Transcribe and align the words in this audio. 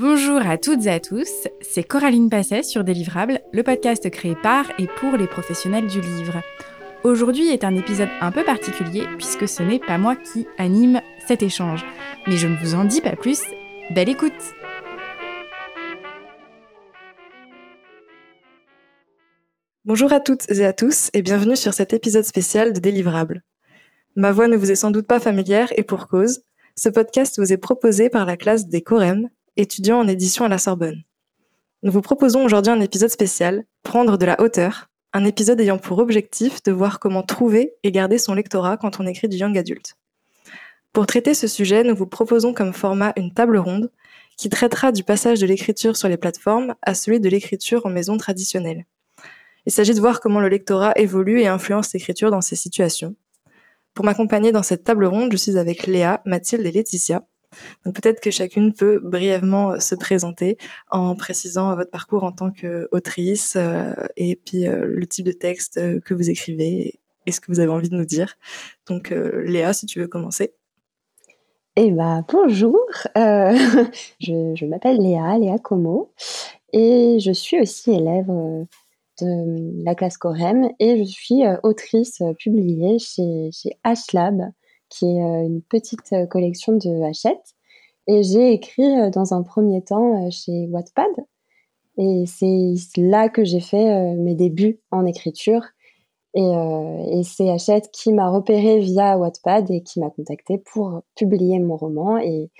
Bonjour 0.00 0.40
à 0.46 0.58
toutes 0.58 0.86
et 0.86 0.90
à 0.90 1.00
tous, 1.00 1.28
c'est 1.60 1.82
Coraline 1.82 2.30
Passet 2.30 2.62
sur 2.62 2.84
Délivrable, 2.84 3.40
le 3.52 3.64
podcast 3.64 4.08
créé 4.10 4.36
par 4.36 4.64
et 4.78 4.86
pour 4.86 5.16
les 5.16 5.26
professionnels 5.26 5.88
du 5.88 6.00
livre. 6.00 6.40
Aujourd'hui 7.02 7.48
est 7.48 7.64
un 7.64 7.74
épisode 7.74 8.08
un 8.20 8.30
peu 8.30 8.44
particulier 8.44 9.08
puisque 9.16 9.48
ce 9.48 9.60
n'est 9.64 9.80
pas 9.80 9.98
moi 9.98 10.14
qui 10.14 10.46
anime 10.56 11.00
cet 11.26 11.42
échange. 11.42 11.84
Mais 12.28 12.36
je 12.36 12.46
ne 12.46 12.54
vous 12.58 12.76
en 12.76 12.84
dis 12.84 13.00
pas 13.00 13.16
plus, 13.16 13.42
belle 13.90 14.08
écoute 14.08 14.32
Bonjour 19.84 20.12
à 20.12 20.20
toutes 20.20 20.48
et 20.48 20.64
à 20.64 20.72
tous 20.72 21.10
et 21.12 21.22
bienvenue 21.22 21.56
sur 21.56 21.74
cet 21.74 21.92
épisode 21.92 22.22
spécial 22.22 22.72
de 22.72 22.78
Délivrable. 22.78 23.42
Ma 24.14 24.30
voix 24.30 24.46
ne 24.46 24.56
vous 24.56 24.70
est 24.70 24.76
sans 24.76 24.92
doute 24.92 25.08
pas 25.08 25.18
familière 25.18 25.72
et 25.76 25.82
pour 25.82 26.06
cause, 26.06 26.42
ce 26.76 26.88
podcast 26.88 27.40
vous 27.40 27.52
est 27.52 27.56
proposé 27.56 28.08
par 28.10 28.26
la 28.26 28.36
classe 28.36 28.68
des 28.68 28.82
Corem, 28.82 29.28
étudiants 29.58 29.98
en 29.98 30.08
édition 30.08 30.44
à 30.44 30.48
la 30.48 30.56
Sorbonne. 30.56 31.02
Nous 31.82 31.92
vous 31.92 32.00
proposons 32.00 32.44
aujourd'hui 32.44 32.72
un 32.72 32.80
épisode 32.80 33.10
spécial, 33.10 33.64
Prendre 33.82 34.16
de 34.16 34.24
la 34.24 34.40
hauteur, 34.40 34.88
un 35.12 35.24
épisode 35.24 35.60
ayant 35.60 35.78
pour 35.78 35.98
objectif 35.98 36.62
de 36.62 36.72
voir 36.72 37.00
comment 37.00 37.22
trouver 37.22 37.74
et 37.82 37.90
garder 37.90 38.18
son 38.18 38.34
lectorat 38.34 38.76
quand 38.76 39.00
on 39.00 39.06
écrit 39.06 39.28
du 39.28 39.36
young 39.36 39.56
adulte. 39.58 39.96
Pour 40.92 41.06
traiter 41.06 41.34
ce 41.34 41.46
sujet, 41.46 41.82
nous 41.82 41.94
vous 41.94 42.06
proposons 42.06 42.54
comme 42.54 42.72
format 42.72 43.12
une 43.16 43.34
table 43.34 43.58
ronde 43.58 43.90
qui 44.36 44.48
traitera 44.48 44.92
du 44.92 45.02
passage 45.02 45.40
de 45.40 45.46
l'écriture 45.46 45.96
sur 45.96 46.08
les 46.08 46.16
plateformes 46.16 46.74
à 46.82 46.94
celui 46.94 47.18
de 47.18 47.28
l'écriture 47.28 47.84
en 47.84 47.90
maison 47.90 48.16
traditionnelle. 48.16 48.86
Il 49.66 49.72
s'agit 49.72 49.94
de 49.94 50.00
voir 50.00 50.20
comment 50.20 50.40
le 50.40 50.48
lectorat 50.48 50.92
évolue 50.96 51.40
et 51.40 51.48
influence 51.48 51.92
l'écriture 51.92 52.30
dans 52.30 52.40
ces 52.40 52.56
situations. 52.56 53.16
Pour 53.94 54.04
m'accompagner 54.04 54.52
dans 54.52 54.62
cette 54.62 54.84
table 54.84 55.04
ronde, 55.04 55.32
je 55.32 55.36
suis 55.36 55.58
avec 55.58 55.86
Léa, 55.86 56.22
Mathilde 56.24 56.64
et 56.64 56.70
Laetitia. 56.70 57.26
Peut-être 57.84 58.20
que 58.20 58.30
chacune 58.30 58.72
peut 58.72 59.00
brièvement 59.02 59.80
se 59.80 59.94
présenter 59.94 60.58
en 60.90 61.14
précisant 61.14 61.74
votre 61.74 61.90
parcours 61.90 62.24
en 62.24 62.32
tant 62.32 62.50
qu'autrice 62.50 63.56
euh, 63.56 63.92
et 64.16 64.36
puis 64.36 64.66
euh, 64.66 64.84
le 64.86 65.06
type 65.06 65.26
de 65.26 65.32
texte 65.32 66.00
que 66.02 66.14
vous 66.14 66.30
écrivez 66.30 67.00
et 67.26 67.32
ce 67.32 67.40
que 67.40 67.50
vous 67.50 67.60
avez 67.60 67.70
envie 67.70 67.88
de 67.88 67.96
nous 67.96 68.04
dire. 68.04 68.36
Donc 68.86 69.12
euh, 69.12 69.42
Léa, 69.44 69.72
si 69.72 69.86
tu 69.86 70.00
veux 70.00 70.08
commencer. 70.08 70.54
Eh 71.76 71.90
ben, 71.92 72.24
bonjour, 72.28 72.80
je, 73.14 74.64
m'appelle 74.66 74.98
Léa, 74.98 75.38
Léa 75.38 75.58
Como, 75.58 76.12
et 76.72 77.18
je 77.20 77.30
suis 77.30 77.60
aussi 77.60 77.92
élève 77.92 78.28
de 79.20 79.84
la 79.84 79.94
classe 79.94 80.16
Corem 80.16 80.68
et 80.78 80.98
je 80.98 81.04
suis 81.04 81.44
euh, 81.44 81.56
autrice 81.62 82.20
euh, 82.20 82.32
publiée 82.34 82.98
chez, 82.98 83.50
chez 83.52 83.76
Lab 84.12 84.50
qui 84.88 85.06
est 85.06 85.22
euh, 85.22 85.46
une 85.46 85.62
petite 85.62 86.14
collection 86.30 86.74
de 86.74 87.02
Hachette. 87.02 87.54
Et 88.06 88.22
j'ai 88.22 88.52
écrit 88.52 89.10
dans 89.10 89.34
un 89.34 89.42
premier 89.42 89.82
temps 89.82 90.30
chez 90.30 90.66
Wattpad. 90.68 91.10
Et 91.98 92.24
c'est 92.26 92.74
là 92.96 93.28
que 93.28 93.44
j'ai 93.44 93.60
fait 93.60 94.14
mes 94.16 94.34
débuts 94.34 94.80
en 94.90 95.04
écriture. 95.04 95.62
Et, 96.34 96.42
euh, 96.42 97.22
c'est 97.22 97.50
Hachette 97.50 97.90
qui 97.90 98.12
m'a 98.12 98.28
repéré 98.28 98.80
via 98.80 99.18
Wattpad 99.18 99.70
et 99.70 99.82
qui 99.82 99.98
m'a 99.98 100.10
contacté 100.10 100.58
pour 100.58 101.02
publier 101.16 101.58
mon 101.58 101.76
roman. 101.76 102.18
Et, 102.18 102.50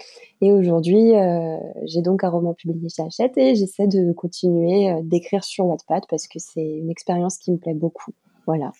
aujourd'hui, 0.40 1.14
euh, 1.14 1.56
j'ai 1.84 2.02
donc 2.02 2.24
un 2.24 2.30
roman 2.30 2.54
publié 2.54 2.88
chez 2.88 3.02
Hachette 3.02 3.36
et 3.36 3.54
j'essaie 3.54 3.86
de 3.86 4.12
continuer 4.12 4.90
euh, 4.90 5.00
d'écrire 5.02 5.44
sur 5.44 5.66
Wattpad 5.66 6.04
parce 6.08 6.26
que 6.26 6.38
c'est 6.38 6.64
une 6.64 6.90
expérience 6.90 7.38
qui 7.38 7.52
me 7.52 7.58
plaît 7.58 7.74
beaucoup. 7.74 8.12
Voilà. 8.46 8.72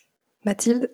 Mathilde? 0.44 0.90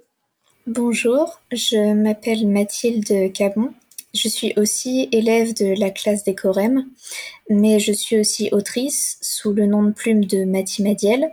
Bonjour, 0.66 1.42
je 1.52 1.92
m'appelle 1.92 2.48
Mathilde 2.48 3.30
Cabon. 3.34 3.74
Je 4.14 4.28
suis 4.28 4.54
aussi 4.56 5.10
élève 5.12 5.52
de 5.52 5.78
la 5.78 5.90
classe 5.90 6.24
des 6.24 6.34
Corem, 6.34 6.86
mais 7.50 7.78
je 7.78 7.92
suis 7.92 8.18
aussi 8.18 8.48
autrice 8.50 9.18
sous 9.20 9.52
le 9.52 9.66
nom 9.66 9.82
de 9.82 9.90
plume 9.90 10.24
de 10.24 10.46
Mathie 10.46 10.82
Madiel. 10.82 11.30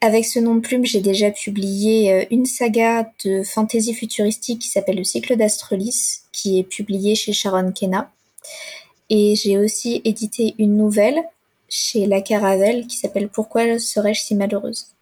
Avec 0.00 0.24
ce 0.24 0.40
nom 0.40 0.56
de 0.56 0.60
plume, 0.60 0.84
j'ai 0.84 1.00
déjà 1.00 1.30
publié 1.30 2.12
euh, 2.12 2.24
une 2.32 2.46
saga 2.46 3.08
de 3.24 3.44
fantasy 3.44 3.94
futuristique 3.94 4.62
qui 4.62 4.70
s'appelle 4.70 4.96
Le 4.96 5.04
cycle 5.04 5.36
d'Astrolys, 5.36 6.22
qui 6.32 6.58
est 6.58 6.64
publiée 6.64 7.14
chez 7.14 7.32
Sharon 7.32 7.70
Kenna. 7.70 8.10
Et 9.08 9.36
j'ai 9.36 9.56
aussi 9.56 10.00
édité 10.04 10.56
une 10.58 10.76
nouvelle 10.76 11.22
chez 11.68 12.06
La 12.06 12.22
Caravelle 12.22 12.88
qui 12.88 12.96
s'appelle 12.96 13.28
Pourquoi 13.28 13.78
serais-je 13.78 14.22
si 14.22 14.34
malheureuse? 14.34 14.95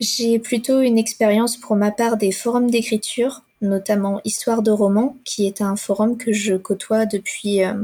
J'ai 0.00 0.38
plutôt 0.38 0.80
une 0.80 0.98
expérience 0.98 1.56
pour 1.56 1.76
ma 1.76 1.90
part 1.90 2.16
des 2.16 2.32
forums 2.32 2.70
d'écriture, 2.70 3.42
notamment 3.60 4.20
Histoire 4.24 4.62
de 4.62 4.70
roman, 4.70 5.16
qui 5.24 5.46
est 5.46 5.60
un 5.60 5.76
forum 5.76 6.16
que 6.16 6.32
je 6.32 6.54
côtoie 6.54 7.06
depuis 7.06 7.64
euh, 7.64 7.74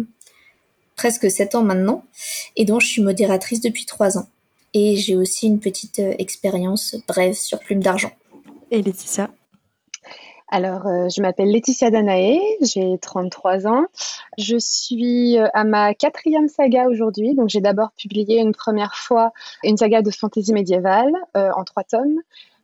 presque 0.97 1.31
sept 1.31 1.55
ans 1.55 1.63
maintenant, 1.63 2.05
et 2.57 2.65
dont 2.65 2.81
je 2.81 2.87
suis 2.87 3.03
modératrice 3.03 3.61
depuis 3.61 3.87
trois 3.87 4.19
ans 4.19 4.29
et 4.75 4.97
j'ai 4.97 5.17
aussi 5.17 5.47
une 5.47 5.61
petite 5.61 5.99
euh, 5.99 6.15
expérience 6.19 6.97
brève 7.09 7.35
sur 7.35 7.59
Plume 7.59 7.83
d'argent. 7.83 8.13
Et 8.71 8.83
Laetitia? 8.83 9.31
Alors, 10.53 10.87
euh, 10.89 11.09
je 11.09 11.23
m'appelle 11.23 11.51
Laetitia 11.51 11.91
Danae, 11.91 12.41
j'ai 12.61 12.99
33 12.99 13.69
ans. 13.69 13.87
Je 14.37 14.57
suis 14.59 15.39
euh, 15.39 15.47
à 15.55 15.63
ma 15.63 15.95
quatrième 15.95 16.49
saga 16.49 16.89
aujourd'hui. 16.89 17.35
Donc, 17.37 17.49
j'ai 17.49 17.61
d'abord 17.61 17.93
publié 17.93 18.41
une 18.41 18.53
première 18.53 18.97
fois 18.97 19.33
une 19.63 19.77
saga 19.77 20.03
de 20.03 20.11
fantaisie 20.11 20.53
médiévale 20.53 21.13
en 21.35 21.63
trois 21.65 21.85
tomes, 21.85 22.19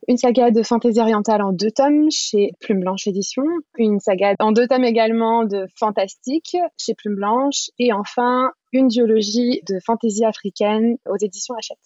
une 0.07 0.17
saga 0.17 0.51
de 0.51 0.63
fantaisie 0.63 0.99
orientale 0.99 1.41
en 1.41 1.53
deux 1.53 1.71
tomes 1.71 2.11
chez 2.11 2.51
Plume 2.59 2.81
Blanche 2.81 3.07
Édition, 3.07 3.43
une 3.77 3.99
saga 3.99 4.33
en 4.39 4.51
deux 4.51 4.67
tomes 4.67 4.83
également 4.83 5.45
de 5.45 5.67
fantastique 5.75 6.57
chez 6.77 6.93
Plume 6.93 7.15
Blanche, 7.15 7.69
et 7.79 7.93
enfin 7.93 8.51
une 8.73 8.89
duologie 8.89 9.61
de 9.67 9.79
fantaisie 9.79 10.25
africaine 10.25 10.97
aux 11.09 11.17
éditions 11.17 11.55
Hachette. 11.55 11.79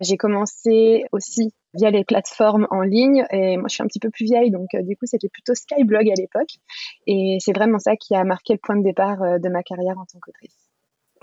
J'ai 0.00 0.16
commencé 0.16 1.04
aussi 1.12 1.52
via 1.74 1.90
les 1.90 2.04
plateformes 2.04 2.66
en 2.70 2.82
ligne 2.82 3.24
et 3.30 3.56
moi 3.56 3.66
je 3.68 3.74
suis 3.74 3.82
un 3.82 3.86
petit 3.86 4.00
peu 4.00 4.10
plus 4.10 4.24
vieille 4.24 4.50
donc 4.50 4.68
euh, 4.74 4.82
du 4.82 4.96
coup 4.96 5.06
c'était 5.06 5.28
plutôt 5.28 5.54
Skyblog 5.54 6.08
à 6.08 6.14
l'époque 6.14 6.58
et 7.06 7.38
c'est 7.40 7.52
vraiment 7.52 7.78
ça 7.78 7.96
qui 7.96 8.14
a 8.14 8.24
marqué 8.24 8.54
le 8.54 8.58
point 8.62 8.76
de 8.76 8.82
départ 8.82 9.22
euh, 9.22 9.38
de 9.38 9.48
ma 9.48 9.62
carrière 9.62 9.98
en 9.98 10.04
tant 10.04 10.18
qu'autrice. 10.20 10.56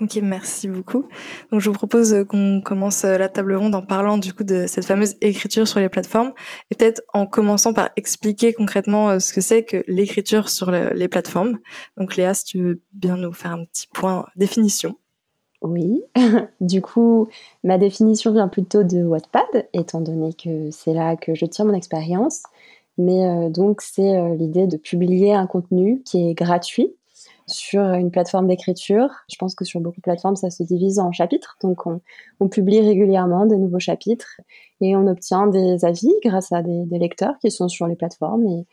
Ok, 0.00 0.16
merci 0.22 0.66
beaucoup. 0.66 1.10
Donc, 1.52 1.60
je 1.60 1.68
vous 1.68 1.74
propose 1.74 2.14
euh, 2.14 2.24
qu'on 2.24 2.62
commence 2.62 3.04
la 3.04 3.28
table 3.28 3.54
ronde 3.54 3.74
en 3.74 3.82
parlant 3.82 4.16
du 4.16 4.32
coup 4.32 4.44
de 4.44 4.66
cette 4.66 4.86
fameuse 4.86 5.16
écriture 5.20 5.68
sur 5.68 5.78
les 5.78 5.90
plateformes 5.90 6.32
et 6.70 6.74
peut-être 6.74 7.02
en 7.12 7.26
commençant 7.26 7.74
par 7.74 7.90
expliquer 7.96 8.54
concrètement 8.54 9.20
ce 9.20 9.34
que 9.34 9.42
c'est 9.42 9.62
que 9.62 9.84
l'écriture 9.88 10.48
sur 10.48 10.70
les 10.70 11.08
plateformes. 11.08 11.58
Donc, 11.98 12.16
Léa, 12.16 12.32
si 12.32 12.44
tu 12.46 12.62
veux 12.62 12.82
bien 12.92 13.18
nous 13.18 13.34
faire 13.34 13.50
un 13.50 13.66
petit 13.66 13.88
point 13.92 14.24
définition. 14.36 14.96
Oui, 15.62 16.02
du 16.60 16.80
coup, 16.80 17.28
ma 17.64 17.76
définition 17.76 18.32
vient 18.32 18.48
plutôt 18.48 18.82
de 18.82 19.02
Wattpad, 19.02 19.68
étant 19.74 20.00
donné 20.00 20.32
que 20.32 20.70
c'est 20.70 20.94
là 20.94 21.16
que 21.16 21.34
je 21.34 21.44
tire 21.44 21.66
mon 21.66 21.74
expérience. 21.74 22.42
Mais 22.98 23.24
euh, 23.26 23.50
donc, 23.50 23.82
c'est 23.82 24.16
euh, 24.16 24.34
l'idée 24.34 24.66
de 24.66 24.76
publier 24.76 25.34
un 25.34 25.46
contenu 25.46 26.02
qui 26.04 26.28
est 26.28 26.34
gratuit 26.34 26.94
sur 27.46 27.82
une 27.82 28.10
plateforme 28.10 28.46
d'écriture. 28.46 29.10
Je 29.30 29.36
pense 29.36 29.54
que 29.54 29.64
sur 29.64 29.80
beaucoup 29.80 29.98
de 29.98 30.02
plateformes, 30.02 30.36
ça 30.36 30.50
se 30.50 30.62
divise 30.62 30.98
en 30.98 31.12
chapitres. 31.12 31.56
Donc, 31.62 31.86
on, 31.86 32.48
publie 32.48 32.80
régulièrement 32.80 33.46
de 33.46 33.56
nouveaux 33.56 33.78
chapitres 33.78 34.40
et 34.80 34.96
on 34.96 35.06
obtient 35.06 35.46
des 35.46 35.84
avis 35.84 36.12
grâce 36.24 36.52
à 36.52 36.62
des, 36.62 36.98
lecteurs 36.98 37.38
qui 37.40 37.50
sont 37.50 37.68
sur 37.68 37.86
les 37.86 37.96
plateformes. 37.96 38.46
Et, 38.46 38.66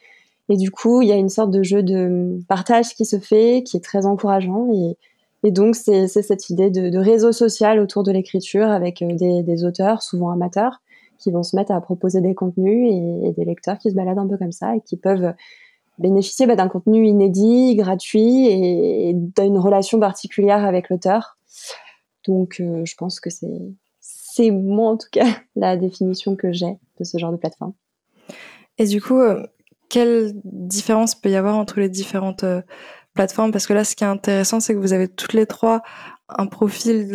et 0.49 0.57
du 0.57 0.71
coup, 0.71 1.01
il 1.01 1.09
y 1.09 1.11
a 1.11 1.15
une 1.15 1.29
sorte 1.29 1.51
de 1.51 1.63
jeu 1.63 1.83
de 1.83 2.39
partage 2.47 2.95
qui 2.95 3.05
se 3.05 3.19
fait, 3.19 3.63
qui 3.63 3.77
est 3.77 3.83
très 3.83 4.05
encourageant 4.05 4.69
et 4.71 4.97
et 5.43 5.51
donc, 5.51 5.75
c'est 5.75 6.07
cette 6.07 6.49
idée 6.49 6.71
de, 6.71 6.97
réseau 6.97 7.31
social 7.31 7.79
autour 7.79 8.03
de 8.03 8.11
l'écriture 8.11 8.69
avec 8.69 9.01
euh, 9.01 9.13
des, 9.13 9.65
auteurs, 9.65 10.01
souvent 10.01 10.31
amateurs, 10.31 10.81
qui 11.19 11.31
vont 11.31 11.43
se 11.43 11.55
mettre 11.55 11.71
à 11.71 11.81
proposer 11.81 12.21
des 12.21 12.33
contenus 12.33 12.91
et, 13.23 13.31
des 13.31 13.45
lecteurs 13.45 13.77
qui 13.77 13.89
se 13.89 13.95
baladent 13.95 14.19
un 14.19 14.27
peu 14.27 14.37
comme 14.37 14.51
ça 14.51 14.75
et 14.75 14.81
qui 14.81 14.97
peuvent 14.97 15.33
bénéficier 15.99 16.47
bah, 16.47 16.55
d'un 16.55 16.67
contenu 16.67 17.05
inédit, 17.07 17.75
gratuit 17.75 18.47
et, 18.47 19.13
d'une 19.13 19.57
relation 19.57 19.99
particulière 19.99 20.65
avec 20.65 20.89
l'auteur. 20.89 21.37
Donc, 22.25 22.59
euh, 22.59 22.83
je 22.85 22.95
pense 22.95 23.19
que 23.19 23.29
c'est 23.29 24.51
moi, 24.51 24.91
en 24.91 24.97
tout 24.97 25.09
cas, 25.11 25.27
la 25.55 25.77
définition 25.77 26.35
que 26.35 26.51
j'ai 26.51 26.77
de 26.99 27.03
ce 27.03 27.17
genre 27.17 27.31
de 27.31 27.37
plateforme. 27.37 27.73
Et 28.79 28.85
du 28.85 29.01
coup, 29.01 29.19
euh, 29.19 29.43
quelle 29.89 30.33
différence 30.43 31.13
peut 31.13 31.29
y 31.29 31.35
avoir 31.35 31.57
entre 31.57 31.79
les 31.79 31.89
différentes 31.89 32.43
parce 33.17 33.67
que 33.67 33.73
là, 33.73 33.83
ce 33.83 33.95
qui 33.95 34.03
est 34.03 34.07
intéressant, 34.07 34.59
c'est 34.59 34.73
que 34.73 34.79
vous 34.79 34.93
avez 34.93 35.07
toutes 35.07 35.33
les 35.33 35.45
trois 35.45 35.81
un 36.29 36.47
profil 36.47 37.05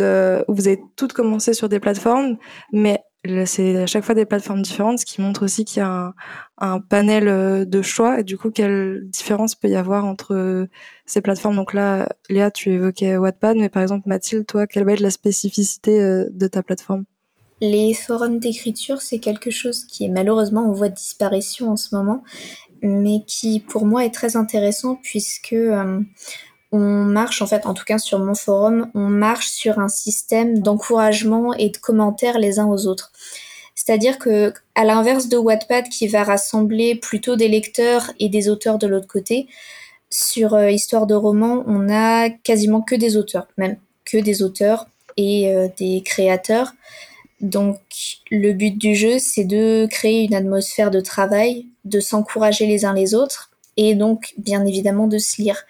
où 0.49 0.55
vous 0.55 0.69
avez 0.69 0.81
toutes 0.97 1.13
commencé 1.13 1.53
sur 1.53 1.69
des 1.69 1.81
plateformes, 1.81 2.37
mais 2.73 3.01
c'est 3.45 3.77
à 3.77 3.87
chaque 3.87 4.05
fois 4.05 4.15
des 4.15 4.27
plateformes 4.27 4.63
différentes, 4.63 4.99
ce 4.99 5.07
qui 5.07 5.21
montre 5.21 5.45
aussi 5.45 5.65
qu'il 5.65 5.79
y 5.79 5.85
a 5.85 6.13
un, 6.59 6.81
panel 6.81 7.29
euh, 7.29 7.65
de 7.65 7.81
choix. 7.81 8.21
Et 8.21 8.25
du 8.25 8.37
coup, 8.37 8.51
quelle 8.51 9.03
différence 9.11 9.55
peut 9.55 9.69
y 9.69 9.77
avoir 9.77 10.05
entre 10.05 10.67
ces 11.07 11.21
plateformes? 11.21 11.57
Donc 11.57 11.73
là, 11.73 12.09
Léa, 12.29 12.51
tu 12.51 12.73
évoquais 12.73 13.17
Wattpad, 13.17 13.57
mais 13.57 13.69
par 13.69 13.83
exemple, 13.83 14.09
Mathilde, 14.09 14.47
toi, 14.47 14.67
quelle 14.67 14.85
va 14.85 14.93
être 14.93 15.01
la 15.01 15.11
spécificité 15.11 16.01
euh, 16.01 16.29
de 16.33 16.47
ta 16.49 16.63
plateforme? 16.63 17.05
Les 17.61 17.95
forums 17.95 18.41
d'écriture, 18.41 19.01
c'est 19.01 19.21
quelque 19.21 19.51
chose 19.51 19.85
qui 19.85 20.05
est 20.05 20.09
malheureusement 20.09 20.67
en 20.67 20.73
voie 20.73 20.89
de 20.89 20.97
disparition 20.97 21.71
en 21.71 21.77
ce 21.77 21.95
moment 21.95 22.25
mais 22.83 23.23
qui 23.27 23.61
pour 23.61 23.87
moi 23.87 24.05
est 24.05 24.15
très 24.15 24.37
intéressant 24.37 24.99
puisque 25.03 25.53
euh, 25.53 26.01
on 26.73 27.05
marche, 27.05 27.43
en 27.43 27.47
fait, 27.47 27.67
en 27.67 27.75
tout 27.75 27.85
cas 27.85 27.99
sur 27.99 28.19
mon 28.19 28.35
forum, 28.35 28.91
on 28.95 29.09
marche 29.09 29.49
sur 29.49 29.79
un 29.79 29.89
système 29.89 30.61
d'encouragement 30.61 31.53
et 31.55 31.69
de 31.69 31.77
commentaires 31.77 32.39
les 32.39 32.59
uns 32.59 32.67
aux 32.67 32.87
autres. 32.87 33.13
C'est-à-dire 33.75 34.19
que, 34.19 34.53
à 34.75 34.85
l'inverse 34.85 35.29
de 35.29 35.37
Wattpad 35.37 35.89
qui 35.89 36.09
va 36.09 36.25
rassembler 36.25 36.95
plutôt 36.95 37.37
des 37.37 37.49
lecteurs 37.49 38.11
et 38.19 38.29
des 38.29 38.49
auteurs 38.49 38.79
de 38.79 38.87
l'autre 38.87 39.07
côté, 39.07 39.49
sur 40.09 40.55
euh, 40.55 40.71
Histoire 40.71 41.07
de 41.07 41.15
roman, 41.15 41.65
on 41.67 41.89
a 41.91 42.31
quasiment 42.31 42.81
que 42.83 42.95
des 42.95 43.17
auteurs, 43.17 43.49
même 43.57 43.77
que 44.05 44.19
des 44.19 44.43
auteurs 44.43 44.87
et 45.17 45.55
euh, 45.55 45.69
des 45.79 46.03
créateurs. 46.05 46.73
Donc 47.43 47.81
le 48.31 48.53
but 48.53 48.79
du 48.79 48.95
jeu, 48.95 49.19
c'est 49.19 49.45
de 49.45 49.87
créer 49.91 50.25
une 50.25 50.35
atmosphère 50.35 50.91
de 50.91 51.01
travail, 51.01 51.67
de 51.85 52.01
s'encourager 52.01 52.67
les 52.67 52.85
uns 52.85 52.95
les 52.95 53.15
autres 53.15 53.51
et 53.77 53.95
donc 53.95 54.33
bien 54.39 54.65
évidemment 54.65 55.09
de 55.09 55.19
se 55.19 55.43
lire. 55.43 55.65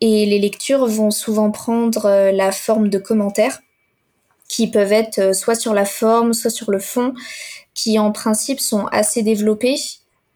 Et 0.00 0.26
les 0.26 0.38
lectures 0.38 0.86
vont 0.86 1.10
souvent 1.10 1.50
prendre 1.50 2.06
euh, 2.06 2.32
la 2.32 2.52
forme 2.52 2.88
de 2.88 2.98
commentaires 2.98 3.60
qui 4.48 4.70
peuvent 4.70 4.92
être 4.92 5.34
soit 5.34 5.54
sur 5.54 5.72
la 5.72 5.84
forme, 5.84 6.34
soit 6.34 6.50
sur 6.50 6.70
le 6.70 6.78
fond, 6.78 7.14
qui 7.72 7.98
en 7.98 8.12
principe 8.12 8.60
sont 8.60 8.86
assez 8.86 9.22
développés 9.22 9.76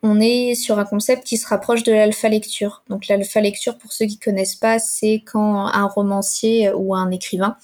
on 0.03 0.21
est 0.21 0.55
sur 0.55 0.79
un 0.79 0.85
concept 0.85 1.27
qui 1.27 1.37
se 1.37 1.47
rapproche 1.47 1.83
de 1.83 1.93
l'alpha 1.93 2.29
lecture. 2.29 2.83
Donc 2.89 3.09
l'alpha 3.09 3.41
lecture, 3.41 3.79
pour 3.79 3.93
ceux 3.93 4.07
qui 4.07 4.19
connaissent 4.19 4.57
pas, 4.57 4.79
c'est 4.79 5.23
quand 5.27 5.67
un 5.67 5.87
romancier 5.87 6.71
ou 6.73 6.95
un 6.95 7.11
écrivain 7.11 7.57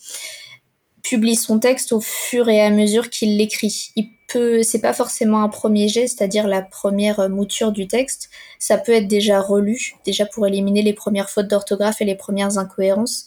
publie 1.04 1.36
son 1.36 1.60
texte 1.60 1.92
au 1.92 2.00
fur 2.00 2.48
et 2.48 2.60
à 2.60 2.70
mesure 2.70 3.10
qu'il 3.10 3.36
l'écrit. 3.36 3.92
Il 3.94 4.08
peut, 4.26 4.62
c'est 4.62 4.80
pas 4.80 4.94
forcément 4.94 5.42
un 5.42 5.48
premier 5.48 5.86
jet, 5.86 6.08
c'est-à-dire 6.08 6.48
la 6.48 6.62
première 6.62 7.28
mouture 7.28 7.70
du 7.70 7.86
texte. 7.86 8.30
Ça 8.58 8.78
peut 8.78 8.92
être 8.92 9.06
déjà 9.06 9.40
relu, 9.40 9.94
déjà 10.04 10.26
pour 10.26 10.46
éliminer 10.46 10.82
les 10.82 10.94
premières 10.94 11.30
fautes 11.30 11.46
d'orthographe 11.46 12.00
et 12.00 12.04
les 12.04 12.16
premières 12.16 12.58
incohérences. 12.58 13.26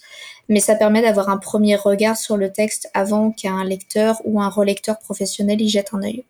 Mais 0.49 0.59
ça 0.59 0.75
permet 0.75 1.01
d'avoir 1.01 1.29
un 1.29 1.37
premier 1.37 1.75
regard 1.75 2.17
sur 2.17 2.35
le 2.35 2.51
texte 2.51 2.89
avant 2.93 3.31
qu'un 3.31 3.63
lecteur 3.63 4.21
ou 4.25 4.41
un 4.41 4.49
relecteur 4.49 4.97
professionnel 4.97 5.61
y 5.61 5.69
jette 5.69 5.93
un 5.93 6.01
œil. 6.01 6.25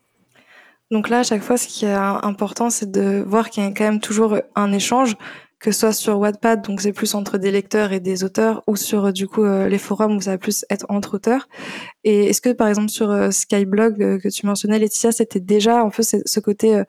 Donc 0.92 1.10
là, 1.10 1.20
à 1.20 1.24
chaque 1.24 1.42
fois, 1.42 1.58
ce 1.58 1.68
qui 1.68 1.86
est 1.86 1.94
important, 1.94 2.70
c'est 2.70 2.92
de 2.92 3.24
voir 3.26 3.50
qu'il 3.50 3.64
y 3.64 3.68
a 3.68 3.72
quand 3.72 3.84
même 3.84 4.00
toujours 4.00 4.38
un 4.56 4.72
échange, 4.72 5.16
que 5.60 5.72
ce 5.72 5.80
soit 5.80 5.94
sur 5.94 6.20
Wattpad, 6.20 6.62
donc 6.62 6.82
c'est 6.82 6.94
plus 6.94 7.16
entre 7.16 7.38
des 7.38 7.52
lecteurs 7.52 7.92
et 7.92 8.00
des 8.00 8.24
auteurs, 8.24 8.64
ou 8.68 8.76
sur 8.76 9.12
du 9.12 9.28
coup 9.28 9.44
euh, 9.44 9.68
les 9.68 9.78
forums 9.78 10.16
où 10.16 10.22
ça 10.22 10.32
va 10.32 10.38
plus 10.38 10.66
être 10.70 10.86
entre 10.90 11.16
auteurs. 11.16 11.48
Et 12.04 12.26
est-ce 12.26 12.42
que 12.42 12.52
par 12.52 12.68
exemple 12.68 12.90
sur 12.90 13.10
euh, 13.10 13.32
Skyblog 13.32 14.02
euh, 14.02 14.20
que 14.20 14.30
tu 14.30 14.46
mentionnais, 14.46 14.78
Laetitia, 14.80 15.12
c'était 15.12 15.40
déjà 15.40 15.82
un 15.82 15.90
peu 15.90 16.04
ce 16.04 16.40
côté 16.40 16.84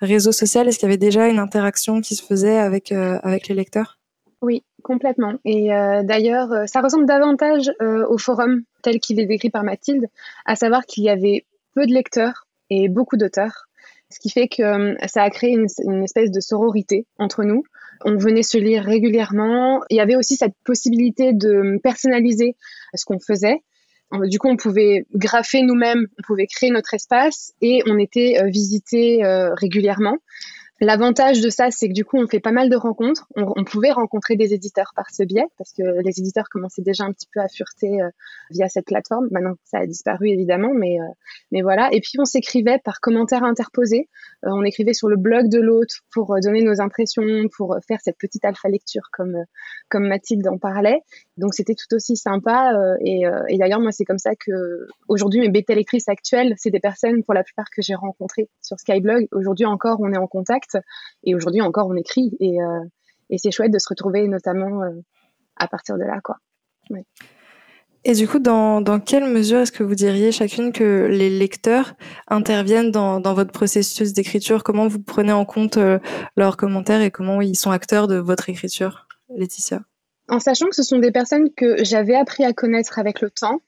réseau 0.00 0.32
social? 0.32 0.68
Est-ce 0.68 0.78
qu'il 0.78 0.86
y 0.86 0.90
avait 0.90 0.98
déjà 0.98 1.28
une 1.28 1.38
interaction 1.38 2.00
qui 2.00 2.14
se 2.14 2.24
faisait 2.24 2.58
avec 2.58 2.92
avec 2.92 3.48
les 3.48 3.54
lecteurs? 3.54 3.98
Oui, 4.42 4.62
complètement. 4.82 5.34
Et 5.44 5.68
d'ailleurs, 6.04 6.66
ça 6.66 6.80
ressemble 6.80 7.06
davantage 7.06 7.70
au 7.80 8.16
forum 8.16 8.62
tel 8.82 9.00
qu'il 9.00 9.20
est 9.20 9.26
décrit 9.26 9.50
par 9.50 9.64
Mathilde, 9.64 10.06
à 10.46 10.56
savoir 10.56 10.86
qu'il 10.86 11.04
y 11.04 11.10
avait 11.10 11.44
peu 11.74 11.86
de 11.86 11.92
lecteurs 11.92 12.46
et 12.70 12.88
beaucoup 12.88 13.16
d'auteurs. 13.16 13.66
Ce 14.10 14.18
qui 14.18 14.30
fait 14.30 14.48
que 14.48 14.62
euh, 14.62 14.94
ça 15.06 15.22
a 15.22 15.30
créé 15.30 15.52
une, 15.52 16.02
espèce 16.02 16.30
de 16.30 16.40
sororité 16.40 17.06
entre 17.18 17.44
nous. 17.44 17.62
On 18.04 18.16
venait 18.16 18.42
se 18.42 18.58
lire 18.58 18.84
régulièrement. 18.84 19.82
Il 19.90 19.96
y 19.96 20.00
avait 20.00 20.16
aussi 20.16 20.36
cette 20.36 20.54
possibilité 20.64 21.32
de 21.32 21.78
personnaliser 21.82 22.56
ce 22.94 23.04
qu'on 23.04 23.18
faisait. 23.18 23.62
Du 24.24 24.38
coup, 24.38 24.48
on 24.48 24.56
pouvait 24.56 25.06
graffer 25.14 25.62
nous-mêmes, 25.62 26.06
on 26.18 26.22
pouvait 26.22 26.46
créer 26.46 26.70
notre 26.70 26.94
espace 26.94 27.52
et 27.62 27.82
on 27.86 27.96
était 27.98 28.40
euh, 28.40 28.48
visité 28.48 29.24
euh, 29.24 29.54
régulièrement. 29.54 30.16
L'avantage 30.82 31.42
de 31.42 31.50
ça, 31.50 31.70
c'est 31.70 31.88
que 31.88 31.92
du 31.92 32.06
coup, 32.06 32.16
on 32.16 32.26
fait 32.26 32.40
pas 32.40 32.52
mal 32.52 32.70
de 32.70 32.76
rencontres. 32.76 33.26
On, 33.36 33.64
pouvait 33.64 33.90
rencontrer 33.90 34.36
des 34.36 34.54
éditeurs 34.54 34.92
par 34.96 35.10
ce 35.10 35.24
biais, 35.24 35.44
parce 35.58 35.74
que 35.74 35.82
les 35.82 36.18
éditeurs 36.18 36.48
commençaient 36.48 36.80
déjà 36.80 37.04
un 37.04 37.12
petit 37.12 37.28
peu 37.30 37.40
à 37.40 37.48
fureter 37.48 38.00
euh, 38.00 38.08
via 38.50 38.66
cette 38.70 38.86
plateforme. 38.86 39.28
Maintenant, 39.30 39.56
ça 39.64 39.80
a 39.80 39.86
disparu 39.86 40.28
évidemment, 40.28 40.72
mais 40.72 40.98
euh, 40.98 41.04
mais 41.52 41.60
voilà. 41.60 41.90
Et 41.92 42.00
puis, 42.00 42.12
on 42.18 42.24
s'écrivait 42.24 42.78
par 42.82 43.00
commentaires 43.00 43.44
interposés. 43.44 44.08
Euh, 44.46 44.50
on 44.52 44.64
écrivait 44.64 44.94
sur 44.94 45.08
le 45.08 45.18
blog 45.18 45.50
de 45.50 45.60
l'autre 45.60 45.96
pour 46.12 46.34
donner 46.42 46.62
nos 46.62 46.80
impressions, 46.80 47.26
pour 47.54 47.76
faire 47.86 47.98
cette 48.02 48.16
petite 48.16 48.46
alpha 48.46 48.70
lecture, 48.70 49.10
comme 49.12 49.36
comme 49.90 50.08
Mathilde 50.08 50.48
en 50.48 50.56
parlait. 50.56 51.00
Donc, 51.36 51.52
c'était 51.52 51.74
tout 51.74 51.94
aussi 51.94 52.16
sympa. 52.16 52.72
et, 53.04 53.24
et 53.48 53.58
d'ailleurs, 53.58 53.80
moi, 53.80 53.92
c'est 53.92 54.04
comme 54.04 54.18
ça 54.18 54.30
que 54.34 54.86
aujourd'hui, 55.08 55.40
mes 55.40 55.50
bêta 55.50 55.74
lectrices 55.74 56.08
actuelles, 56.08 56.54
c'est 56.56 56.70
des 56.70 56.80
personnes 56.80 57.22
pour 57.22 57.34
la 57.34 57.44
plupart 57.44 57.66
que 57.74 57.82
j'ai 57.82 57.94
rencontrées 57.94 58.48
sur 58.62 58.78
Skyblog. 58.78 59.28
Aujourd'hui 59.32 59.66
encore, 59.66 59.98
on 60.00 60.12
est 60.12 60.18
en 60.18 60.26
contact. 60.26 60.69
Et 61.24 61.34
aujourd'hui 61.34 61.60
encore, 61.60 61.88
on 61.88 61.96
écrit. 61.96 62.36
Et, 62.40 62.60
euh, 62.60 62.84
et 63.30 63.38
c'est 63.38 63.50
chouette 63.50 63.72
de 63.72 63.78
se 63.78 63.88
retrouver 63.88 64.26
notamment 64.28 64.82
euh, 64.82 64.90
à 65.56 65.68
partir 65.68 65.96
de 65.96 66.04
là. 66.04 66.20
Quoi. 66.22 66.36
Et 68.04 68.14
du 68.14 68.26
coup, 68.26 68.38
dans, 68.38 68.80
dans 68.80 68.98
quelle 68.98 69.24
mesure 69.24 69.58
est-ce 69.58 69.72
que 69.72 69.82
vous 69.82 69.94
diriez 69.94 70.32
chacune 70.32 70.72
que 70.72 71.06
les 71.10 71.28
lecteurs 71.28 71.94
interviennent 72.28 72.90
dans, 72.90 73.20
dans 73.20 73.34
votre 73.34 73.52
processus 73.52 74.14
d'écriture? 74.14 74.64
Comment 74.64 74.88
vous 74.88 75.02
prenez 75.02 75.32
en 75.32 75.44
compte 75.44 75.76
euh, 75.76 75.98
leurs 76.36 76.56
commentaires 76.56 77.02
et 77.02 77.10
comment 77.10 77.42
ils 77.42 77.56
sont 77.56 77.70
acteurs 77.70 78.08
de 78.08 78.16
votre 78.16 78.48
écriture, 78.48 79.06
Laetitia? 79.36 79.82
En 80.28 80.40
sachant 80.40 80.68
que 80.68 80.76
ce 80.76 80.82
sont 80.82 80.98
des 80.98 81.12
personnes 81.12 81.52
que 81.54 81.84
j'avais 81.84 82.14
appris 82.14 82.44
à 82.44 82.54
connaître 82.54 82.98
avec 82.98 83.20
le 83.20 83.30
temps, 83.30 83.60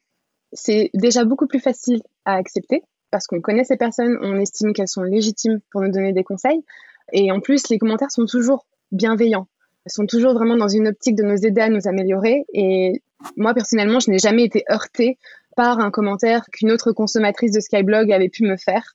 c'est 0.53 0.91
déjà 0.95 1.25
beaucoup 1.25 1.47
plus 1.47 1.61
facile 1.61 2.03
à 2.25 2.35
accepter 2.37 2.83
parce 3.11 3.27
qu'on 3.27 3.41
connaît 3.41 3.65
ces 3.65 3.77
personnes, 3.77 4.17
on 4.23 4.41
estime 4.41 4.73
qu'elles 4.73 4.89
sont 4.89 5.03
légitimes 5.03 5.61
pour 5.71 5.83
nous 5.83 5.91
donner 5.91 6.15
des 6.15 6.25
conseils. 6.25 6.65
Et 7.13 7.31
en 7.31 7.41
plus, 7.41 7.69
les 7.69 7.79
commentaires 7.79 8.11
sont 8.11 8.27
toujours 8.27 8.67
bienveillants. 8.91 9.49
Sont 9.87 10.07
toujours 10.07 10.35
vraiment 10.35 10.57
dans 10.57 10.69
une 10.69 10.89
optique 10.89 11.17
de 11.17 11.25
nous 11.25 11.45
aider 11.45 11.61
à 11.61 11.69
nous 11.69 11.89
améliorer. 11.89 12.45
Et 12.53 13.03
moi, 13.37 13.53
personnellement, 13.53 14.01
je 14.01 14.11
n'ai 14.11 14.19
jamais 14.19 14.45
été 14.45 14.65
heurtée 14.71 15.19
par 15.57 15.81
un 15.81 15.91
commentaire 15.91 16.45
qu'une 16.53 16.71
autre 16.71 16.93
consommatrice 16.93 17.53
de 17.53 17.61
Skyblog 17.61 18.13
avait 18.13 18.29
pu 18.29 18.45
me 18.45 18.57
faire. 18.57 18.95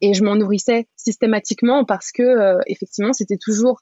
Et 0.00 0.14
je 0.14 0.24
m'en 0.24 0.34
nourrissais 0.34 0.88
systématiquement 0.96 1.84
parce 1.84 2.12
que, 2.12 2.22
euh, 2.22 2.58
effectivement, 2.66 3.12
c'était 3.12 3.36
toujours, 3.36 3.80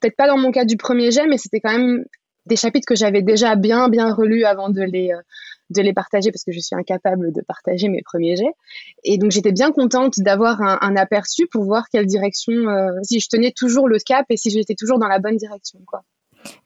peut-être 0.00 0.16
pas 0.16 0.28
dans 0.28 0.38
mon 0.38 0.50
cas 0.50 0.64
du 0.64 0.76
premier 0.76 1.10
jet, 1.10 1.26
mais 1.26 1.36
c'était 1.36 1.60
quand 1.60 1.76
même 1.76 2.04
des 2.46 2.56
chapitres 2.56 2.86
que 2.86 2.94
j'avais 2.94 3.22
déjà 3.22 3.56
bien, 3.56 3.88
bien 3.88 4.12
relus 4.12 4.44
avant 4.44 4.68
de 4.68 4.82
les, 4.82 5.12
euh, 5.12 5.20
de 5.70 5.82
les 5.82 5.92
partager 5.92 6.30
parce 6.30 6.44
que 6.44 6.52
je 6.52 6.60
suis 6.60 6.74
incapable 6.76 7.32
de 7.32 7.40
partager 7.40 7.88
mes 7.88 8.02
premiers 8.02 8.36
jets. 8.36 8.54
Et 9.04 9.18
donc 9.18 9.30
j'étais 9.30 9.52
bien 9.52 9.72
contente 9.72 10.18
d'avoir 10.18 10.60
un, 10.60 10.96
aperçu 10.96 11.46
pour 11.46 11.64
voir 11.64 11.88
quelle 11.90 12.06
direction, 12.06 12.52
euh, 12.52 12.90
si 13.02 13.20
je 13.20 13.28
tenais 13.28 13.52
toujours 13.52 13.88
le 13.88 13.98
cap 13.98 14.26
et 14.30 14.36
si 14.36 14.50
j'étais 14.50 14.74
toujours 14.74 14.98
dans 14.98 15.08
la 15.08 15.18
bonne 15.18 15.36
direction. 15.36 15.78
Quoi. 15.86 16.02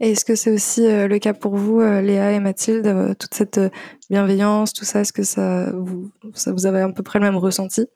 Et 0.01 0.13
est-ce 0.13 0.25
que 0.25 0.35
c'est 0.35 0.51
aussi 0.51 0.87
euh, 0.87 1.07
le 1.07 1.19
cas 1.19 1.35
pour 1.35 1.55
vous, 1.57 1.81
Léa 1.81 2.33
et 2.33 2.41
Mathilde, 2.41 3.15
toute 3.19 3.35
cette 3.35 3.61
bienveillance, 4.09 4.73
tout 4.73 4.85
ça, 4.85 5.01
est-ce 5.01 5.13
que 5.13 5.23
ça 5.23 5.71
vous, 5.73 6.11
ça 6.35 6.53
vous 6.53 6.67
avez 6.67 6.81
à 6.81 6.89
peu 6.89 7.03
près 7.03 7.19
le 7.19 7.27
même 7.27 7.37
ressenti? 7.37 7.87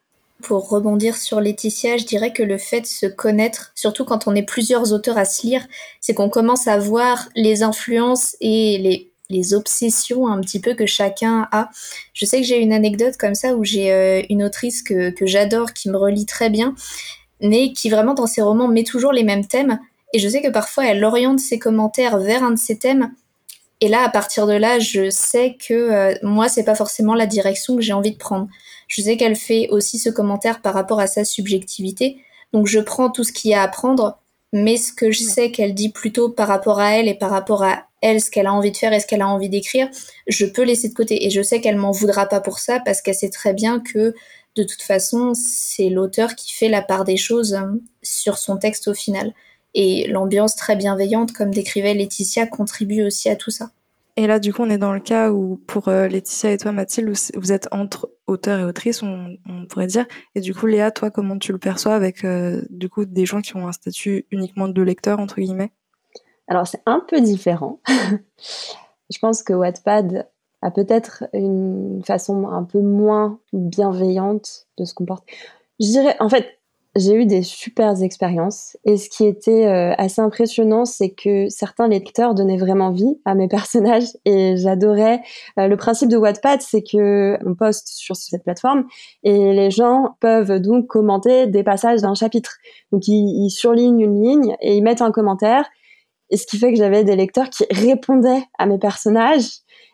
Pour 0.42 0.68
rebondir 0.68 1.16
sur 1.16 1.40
Laetitia, 1.40 1.96
je 1.96 2.04
dirais 2.04 2.32
que 2.32 2.42
le 2.42 2.58
fait 2.58 2.82
de 2.82 2.86
se 2.86 3.06
connaître, 3.06 3.72
surtout 3.74 4.04
quand 4.04 4.26
on 4.26 4.34
est 4.34 4.42
plusieurs 4.42 4.92
auteurs 4.92 5.18
à 5.18 5.24
se 5.24 5.46
lire, 5.46 5.66
c'est 6.00 6.14
qu'on 6.14 6.28
commence 6.28 6.66
à 6.66 6.78
voir 6.78 7.28
les 7.36 7.62
influences 7.62 8.36
et 8.40 9.06
les 9.28 9.54
obsessions 9.54 10.28
un 10.28 10.40
petit 10.40 10.60
peu 10.60 10.74
que 10.74 10.86
chacun 10.86 11.48
a. 11.52 11.70
Je 12.12 12.26
sais 12.26 12.40
que 12.40 12.46
j'ai 12.46 12.58
une 12.58 12.72
anecdote 12.72 13.16
comme 13.16 13.34
ça 13.34 13.54
où 13.54 13.64
j'ai 13.64 13.92
euh, 13.92 14.22
une 14.28 14.42
autrice 14.42 14.82
que, 14.82 15.10
que 15.10 15.26
j'adore, 15.26 15.72
qui 15.72 15.88
me 15.88 15.96
relie 15.96 16.26
très 16.26 16.50
bien, 16.50 16.74
mais 17.40 17.72
qui 17.72 17.90
vraiment 17.90 18.14
dans 18.14 18.26
ses 18.26 18.42
romans 18.42 18.68
met 18.68 18.84
toujours 18.84 19.12
les 19.12 19.24
mêmes 19.24 19.46
thèmes. 19.46 19.78
Et 20.12 20.18
je 20.18 20.28
sais 20.28 20.42
que 20.42 20.50
parfois 20.50 20.86
elle 20.86 21.04
oriente 21.04 21.38
ses 21.38 21.58
commentaires 21.58 22.18
vers 22.18 22.42
un 22.42 22.50
de 22.50 22.58
ces 22.58 22.78
thèmes. 22.78 23.12
Et 23.80 23.88
là, 23.88 24.02
à 24.02 24.08
partir 24.10 24.46
de 24.46 24.52
là, 24.52 24.78
je 24.78 25.08
sais 25.08 25.56
que 25.56 25.72
euh, 25.72 26.14
moi, 26.22 26.48
c'est 26.48 26.64
pas 26.64 26.74
forcément 26.74 27.14
la 27.14 27.26
direction 27.26 27.76
que 27.76 27.82
j'ai 27.82 27.94
envie 27.94 28.12
de 28.12 28.18
prendre. 28.18 28.48
Je 28.90 29.02
sais 29.02 29.16
qu'elle 29.16 29.36
fait 29.36 29.68
aussi 29.70 30.00
ce 30.00 30.10
commentaire 30.10 30.60
par 30.60 30.74
rapport 30.74 30.98
à 30.98 31.06
sa 31.06 31.24
subjectivité. 31.24 32.18
Donc 32.52 32.66
je 32.66 32.80
prends 32.80 33.08
tout 33.08 33.22
ce 33.22 33.32
qu'il 33.32 33.52
y 33.52 33.54
a 33.54 33.62
à 33.62 33.68
prendre, 33.68 34.18
mais 34.52 34.76
ce 34.76 34.92
que 34.92 35.12
je 35.12 35.20
sais 35.20 35.52
qu'elle 35.52 35.74
dit 35.74 35.90
plutôt 35.90 36.28
par 36.28 36.48
rapport 36.48 36.80
à 36.80 36.96
elle 36.96 37.06
et 37.06 37.14
par 37.14 37.30
rapport 37.30 37.62
à 37.62 37.84
elle, 38.02 38.20
ce 38.20 38.32
qu'elle 38.32 38.48
a 38.48 38.52
envie 38.52 38.72
de 38.72 38.76
faire 38.76 38.92
et 38.92 38.98
ce 38.98 39.06
qu'elle 39.06 39.22
a 39.22 39.28
envie 39.28 39.48
d'écrire, 39.48 39.88
je 40.26 40.44
peux 40.44 40.64
laisser 40.64 40.88
de 40.88 40.94
côté. 40.94 41.24
Et 41.24 41.30
je 41.30 41.40
sais 41.40 41.60
qu'elle 41.60 41.76
m'en 41.76 41.92
voudra 41.92 42.26
pas 42.26 42.40
pour 42.40 42.58
ça 42.58 42.80
parce 42.80 43.00
qu'elle 43.00 43.14
sait 43.14 43.30
très 43.30 43.52
bien 43.52 43.78
que 43.78 44.12
de 44.56 44.64
toute 44.64 44.82
façon, 44.82 45.34
c'est 45.34 45.88
l'auteur 45.88 46.34
qui 46.34 46.52
fait 46.52 46.68
la 46.68 46.82
part 46.82 47.04
des 47.04 47.16
choses 47.16 47.54
euh, 47.54 47.80
sur 48.02 48.38
son 48.38 48.56
texte 48.56 48.88
au 48.88 48.94
final. 48.94 49.32
Et 49.74 50.08
l'ambiance 50.08 50.56
très 50.56 50.74
bienveillante, 50.74 51.30
comme 51.30 51.54
décrivait 51.54 51.94
Laetitia, 51.94 52.48
contribue 52.48 53.04
aussi 53.04 53.28
à 53.28 53.36
tout 53.36 53.52
ça. 53.52 53.70
Et 54.16 54.26
là, 54.26 54.38
du 54.38 54.52
coup, 54.52 54.62
on 54.62 54.70
est 54.70 54.78
dans 54.78 54.92
le 54.92 55.00
cas 55.00 55.30
où, 55.30 55.56
pour 55.66 55.88
euh, 55.88 56.08
Laetitia 56.08 56.52
et 56.52 56.58
toi, 56.58 56.72
Mathilde, 56.72 57.14
vous 57.34 57.52
êtes 57.52 57.68
entre 57.72 58.10
auteur 58.26 58.60
et 58.60 58.64
autrice, 58.64 59.02
on, 59.02 59.38
pourrait 59.68 59.86
dire. 59.86 60.06
Et 60.34 60.40
du 60.40 60.54
coup, 60.54 60.66
Léa, 60.66 60.90
toi, 60.90 61.10
comment 61.10 61.38
tu 61.38 61.52
le 61.52 61.58
perçois 61.58 61.94
avec, 61.94 62.24
euh, 62.24 62.62
du 62.70 62.88
coup, 62.88 63.04
des 63.04 63.26
gens 63.26 63.40
qui 63.40 63.56
ont 63.56 63.66
un 63.66 63.72
statut 63.72 64.26
uniquement 64.30 64.68
de 64.68 64.82
lecteur, 64.82 65.20
entre 65.20 65.40
guillemets? 65.40 65.72
Alors 66.50 66.66
c'est 66.66 66.82
un 66.84 67.00
peu 67.06 67.20
différent. 67.20 67.80
je 69.10 69.18
pense 69.20 69.42
que 69.42 69.52
Wattpad 69.52 70.28
a 70.62 70.70
peut-être 70.70 71.24
une 71.32 72.02
façon 72.04 72.48
un 72.48 72.64
peu 72.64 72.80
moins 72.80 73.38
bienveillante 73.52 74.66
de 74.76 74.84
se 74.84 74.92
comporter. 74.92 75.32
Je 75.78 75.86
dirais, 75.86 76.16
en 76.18 76.28
fait, 76.28 76.59
j'ai 77.00 77.14
eu 77.14 77.26
des 77.26 77.42
super 77.42 78.02
expériences. 78.02 78.76
Et 78.84 78.96
ce 78.96 79.08
qui 79.08 79.26
était 79.26 79.66
euh, 79.66 79.94
assez 79.98 80.20
impressionnant, 80.20 80.84
c'est 80.84 81.10
que 81.10 81.48
certains 81.48 81.88
lecteurs 81.88 82.34
donnaient 82.34 82.56
vraiment 82.56 82.90
vie 82.90 83.18
à 83.24 83.34
mes 83.34 83.48
personnages 83.48 84.08
et 84.24 84.56
j'adorais. 84.56 85.20
Euh, 85.58 85.66
le 85.66 85.76
principe 85.76 86.08
de 86.08 86.16
Wattpad, 86.16 86.60
c'est 86.60 86.82
que 86.82 87.38
on 87.44 87.54
poste 87.54 87.88
sur 87.88 88.16
cette 88.16 88.44
plateforme 88.44 88.84
et 89.22 89.52
les 89.52 89.70
gens 89.70 90.16
peuvent 90.20 90.60
donc 90.60 90.86
commenter 90.86 91.46
des 91.46 91.62
passages 91.62 92.02
d'un 92.02 92.14
chapitre. 92.14 92.56
Donc 92.92 93.08
ils, 93.08 93.46
ils 93.46 93.50
surlignent 93.50 94.00
une 94.00 94.22
ligne 94.22 94.56
et 94.60 94.76
ils 94.76 94.82
mettent 94.82 95.02
un 95.02 95.12
commentaire. 95.12 95.64
Et 96.30 96.36
ce 96.36 96.46
qui 96.46 96.58
fait 96.58 96.72
que 96.72 96.78
j'avais 96.78 97.02
des 97.02 97.16
lecteurs 97.16 97.50
qui 97.50 97.64
répondaient 97.70 98.44
à 98.58 98.66
mes 98.66 98.78
personnages. 98.78 99.48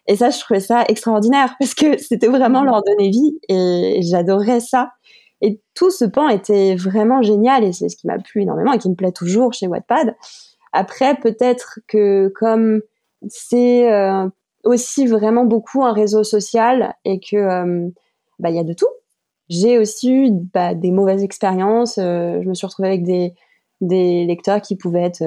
Et 0.09 0.17
ça, 0.17 0.31
je 0.31 0.39
trouvais 0.39 0.61
ça 0.61 0.85
extraordinaire 0.89 1.57
parce 1.59 1.75
que 1.75 1.99
c'était 1.99 2.29
vraiment 2.29 2.63
leur 2.63 2.83
donner 2.83 3.11
vie 3.11 3.39
et 3.49 4.01
j'adorais 4.03 4.61
ça. 4.61 4.91
Et 5.41 5.61
tout 5.75 5.91
ce 5.91 6.05
pan 6.05 6.29
était 6.29 6.77
vraiment 6.77 7.23
génial 7.23 7.65
et 7.65 7.73
c'est 7.73 7.89
ce 7.89 7.97
qui 7.97 8.07
m'a 8.07 8.19
plu 8.19 8.43
énormément 8.43 8.73
et 8.73 8.79
qui 8.79 8.89
me 8.89 8.95
plaît 8.95 9.13
toujours 9.13 9.53
chez 9.53 9.67
Wattpad. 9.67 10.15
Après, 10.73 11.15
peut-être 11.17 11.81
que 11.87 12.29
comme 12.35 12.81
c'est 13.29 13.93
euh, 13.93 14.29
aussi 14.65 15.07
vraiment 15.07 15.45
beaucoup 15.45 15.85
un 15.85 15.93
réseau 15.93 16.25
social 16.25 16.95
et 17.05 17.21
que 17.21 17.37
euh, 17.37 17.89
bah 18.39 18.51
y 18.51 18.59
a 18.59 18.65
de 18.65 18.73
tout. 18.73 18.89
J'ai 19.49 19.79
aussi 19.79 20.13
eu 20.13 20.31
bah, 20.33 20.75
des 20.75 20.91
mauvaises 20.91 21.23
expériences. 21.23 21.99
Euh, 21.99 22.41
je 22.43 22.49
me 22.49 22.55
suis 22.55 22.67
retrouvée 22.67 22.89
avec 22.89 23.05
des 23.05 23.35
des 23.83 24.25
lecteurs 24.25 24.63
qui 24.63 24.75
pouvaient 24.75 25.03
être 25.03 25.23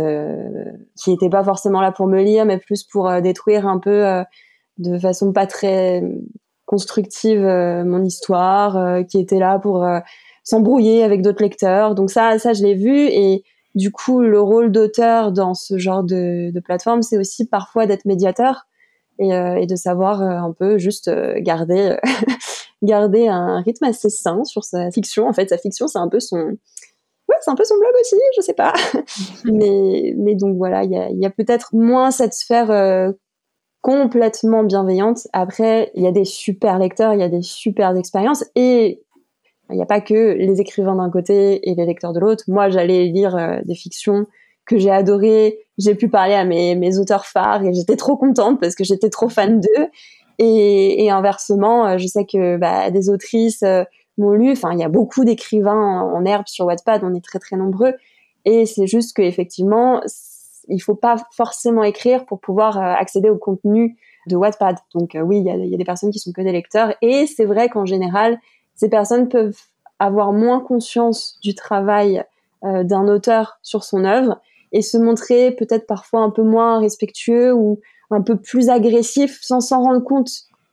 qui 0.96 1.12
n'étaient 1.12 1.30
pas 1.30 1.44
forcément 1.44 1.82
là 1.82 1.92
pour 1.92 2.08
me 2.08 2.24
lire 2.24 2.46
mais 2.46 2.58
plus 2.58 2.84
pour 2.84 3.22
détruire 3.22 3.68
un 3.68 3.78
peu 3.78 4.24
de 4.80 4.98
façon 4.98 5.32
pas 5.34 5.46
très 5.46 6.02
constructive 6.70 7.44
euh, 7.44 7.84
mon 7.84 8.04
histoire, 8.04 8.78
euh, 8.78 9.02
qui 9.02 9.18
était 9.18 9.40
là 9.40 9.58
pour 9.58 9.84
euh, 9.84 10.02
s'embrouiller 10.44 11.04
avec 11.04 11.24
d'autres 11.24 11.42
lecteurs. 11.42 11.96
Donc 11.96 12.12
ça, 12.12 12.38
ça 12.38 12.54
je 12.54 12.62
l'ai 12.62 12.76
vu 12.76 12.96
et 12.96 13.44
du 13.74 13.92
coup 13.92 14.22
le 14.22 14.40
rôle 14.40 14.72
d'auteur 14.72 15.32
dans 15.32 15.56
ce 15.56 15.80
genre 15.80 16.04
de, 16.04 16.52
plateforme, 16.64 17.02
c'est 17.02 17.18
aussi 17.18 17.48
parfois 17.48 17.88
d'être 17.88 18.06
médiateur 18.06 18.68
et, 19.18 19.30
et, 19.30 19.66
de 19.66 19.76
savoir 19.76 20.22
un 20.22 20.54
peu 20.54 20.78
juste 20.78 21.10
garder 21.40 21.98
garder 22.84 23.28
un 23.28 23.62
rythme 23.62 23.86
assez 23.86 24.10
sain 24.10 24.44
sur 24.44 24.64
sa 24.64 24.92
fiction. 24.92 25.28
En 25.28 25.34
fait, 25.34 25.50
sa 25.50 25.58
fiction, 25.58 25.88
c'est 25.88 25.98
un 25.98 26.08
peu 26.08 26.20
son 26.20 26.38
ouais, 26.38 27.36
c'est 27.42 27.52
un 27.52 27.56
peu 27.56 27.66
son 27.66 27.78
blog 27.78 27.92
aussi, 28.00 28.16
je 28.38 28.42
sais 28.42 28.54
pas. 28.54 28.74
mais 29.46 30.14
mais 30.18 30.36
donc 30.36 30.56
voilà, 30.58 30.84
il 30.84 30.92
y 30.92 30.98
a, 30.98 31.10
y 31.10 31.26
a 31.26 31.32
peut-être 31.32 31.70
moins 31.74 32.12
cette 32.12 32.34
sphère 32.34 32.70
complètement 33.82 34.64
bienveillante. 34.64 35.28
Après, 35.34 35.92
il 35.96 36.04
y 36.04 36.08
a 36.08 36.12
des 36.12 36.26
super 36.26 36.80
lecteurs, 36.80 37.14
il 37.14 37.20
y 37.20 37.24
a 37.24 37.30
des 37.30 37.42
super 37.42 37.96
expériences 37.96 38.44
et 38.56 39.02
il 39.70 39.76
n'y 39.76 39.82
a 39.82 39.86
pas 39.86 40.02
que 40.02 40.34
les 40.34 40.62
écrivains 40.62 40.96
d'un 40.96 41.10
côté 41.10 41.70
et 41.70 41.76
les 41.76 41.86
lecteurs 41.86 42.14
de 42.14 42.20
l'autre. 42.20 42.44
Moi, 42.48 42.70
j'allais 42.70 43.06
lire 43.06 43.36
euh, 43.36 43.60
des 43.66 43.76
fictions 43.76 44.26
que 44.66 44.78
j'ai 44.78 44.90
adorées. 44.90 45.60
J'ai 45.78 45.96
pu 45.96 46.10
parler 46.10 46.34
à 46.34 46.44
mes, 46.44 46.76
mes 46.76 46.98
auteurs 46.98 47.26
phares 47.26 47.64
et 47.64 47.74
j'étais 47.74 47.96
trop 47.96 48.18
contente 48.18 48.60
parce 48.60 48.76
que 48.76 48.84
j'étais 48.84 49.10
trop 49.10 49.30
fan 49.30 49.60
d'eux. 49.60 49.88
Et, 50.42 51.10
inversement, 51.12 51.86
euh, 51.86 51.98
je 51.98 52.08
sais 52.08 52.26
que 52.26 52.58
bah, 52.58 52.90
des 52.92 53.10
autrices 53.10 53.62
euh, 53.64 53.84
m'ont 54.18 54.32
lu. 54.32 54.52
Enfin, 54.52 54.72
il 54.72 54.80
y 54.80 54.84
a 54.84 54.90
beaucoup 54.90 55.26
d'écrivains 55.26 55.74
en, 55.74 56.14
en 56.14 56.26
herbe 56.26 56.48
sur 56.48 56.66
Wattpad. 56.66 57.04
On 57.04 57.14
est 57.14 57.24
très 57.24 57.40
très 57.40 57.58
nombreux. 57.58 57.94
Et 58.46 58.66
c'est 58.66 58.88
juste 58.88 59.16
que 59.16 59.22
effectivement, 59.22 60.02
il 60.68 60.80
faut 60.80 60.96
pas 60.96 61.18
forcément 61.32 61.84
écrire 61.84 62.26
pour 62.26 62.40
pouvoir 62.40 62.78
euh, 62.78 62.94
accéder 62.94 63.30
au 63.30 63.38
contenu 63.38 63.98
de 64.28 64.36
Wattpad. 64.36 64.78
Donc 64.94 65.16
euh, 65.16 65.22
oui, 65.22 65.40
il 65.40 65.46
y 65.46 65.74
a, 65.74 65.78
des 65.78 65.84
personnes 65.84 66.12
qui 66.12 66.20
sont 66.20 66.32
que 66.32 66.42
des 66.42 66.52
lecteurs 66.52 66.94
et 67.02 67.26
c'est 67.26 67.46
vrai 67.46 67.70
qu'en 67.70 67.86
général, 67.86 68.40
ces 68.76 68.90
personnes 68.90 69.30
peuvent 69.30 69.58
avoir 69.98 70.32
moins 70.32 70.60
conscience 70.60 71.38
du 71.42 71.56
travail 71.56 72.24
euh, 72.64 72.84
d'un 72.84 73.08
auteur 73.08 73.60
sur 73.64 73.84
son 73.84 74.06
œuvre 74.06 74.40
et 74.72 74.82
se 74.82 74.98
montrer 74.98 75.52
peut-être 75.52 75.88
parfois 75.88 76.22
un 76.22 76.30
peu 76.30 76.44
moins 76.44 76.80
respectueux 76.80 77.54
ou 77.54 77.80
un 78.12 78.22
peu 78.22 78.36
plus 78.36 78.70
agressif 78.70 79.40
sans 79.42 79.62
s'en 79.62 79.82
rendre 79.82 80.04
compte 80.04 80.30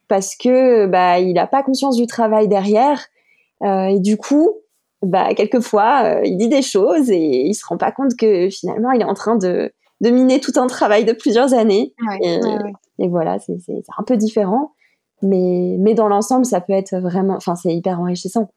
parce 0.09 0.37
que 0.37 0.87
bah 0.87 1.19
il 1.19 1.35
n'a 1.35 1.47
pas 1.47 1.63
conscience 1.63 1.97
du 1.97 2.07
travail 2.07 2.47
derrière 2.47 3.07
et 3.65 3.99
du 3.99 4.17
coup 4.17 4.51
bah 5.03 5.35
quelquefois 5.35 6.21
il 6.25 6.37
dit 6.37 6.49
des 6.49 6.63
choses 6.63 7.11
et 7.11 7.47
il 7.47 7.55
se 7.55 7.65
rend 7.67 7.77
pas 7.77 7.91
compte 7.91 8.17
que 8.17 8.49
finalement 8.51 8.93
il 8.93 9.01
est 9.01 9.07
en 9.07 9.15
train 9.15 9.37
de 9.37 9.73
de 10.01 10.11
miner 10.11 10.41
tout 10.41 10.53
un 10.57 10.67
travail 10.67 11.05
de 11.05 11.13
plusieurs 11.13 11.55
années. 11.55 11.95
et, 12.99 13.09
voilà, 13.09 13.39
c'est 13.39 13.57
un 13.99 14.03
peu 14.05 14.17
différent. 14.17 14.73
Mais, 15.23 15.77
mais 15.79 15.95
dans 15.95 16.09
l'ensemble, 16.09 16.45
ça 16.45 16.61
peut 16.61 16.75
être 16.75 16.97
vraiment, 16.99 17.37
enfin, 17.37 17.55
c'est 17.55 17.75
hyper 17.75 18.01
enrichissant. 18.01 18.51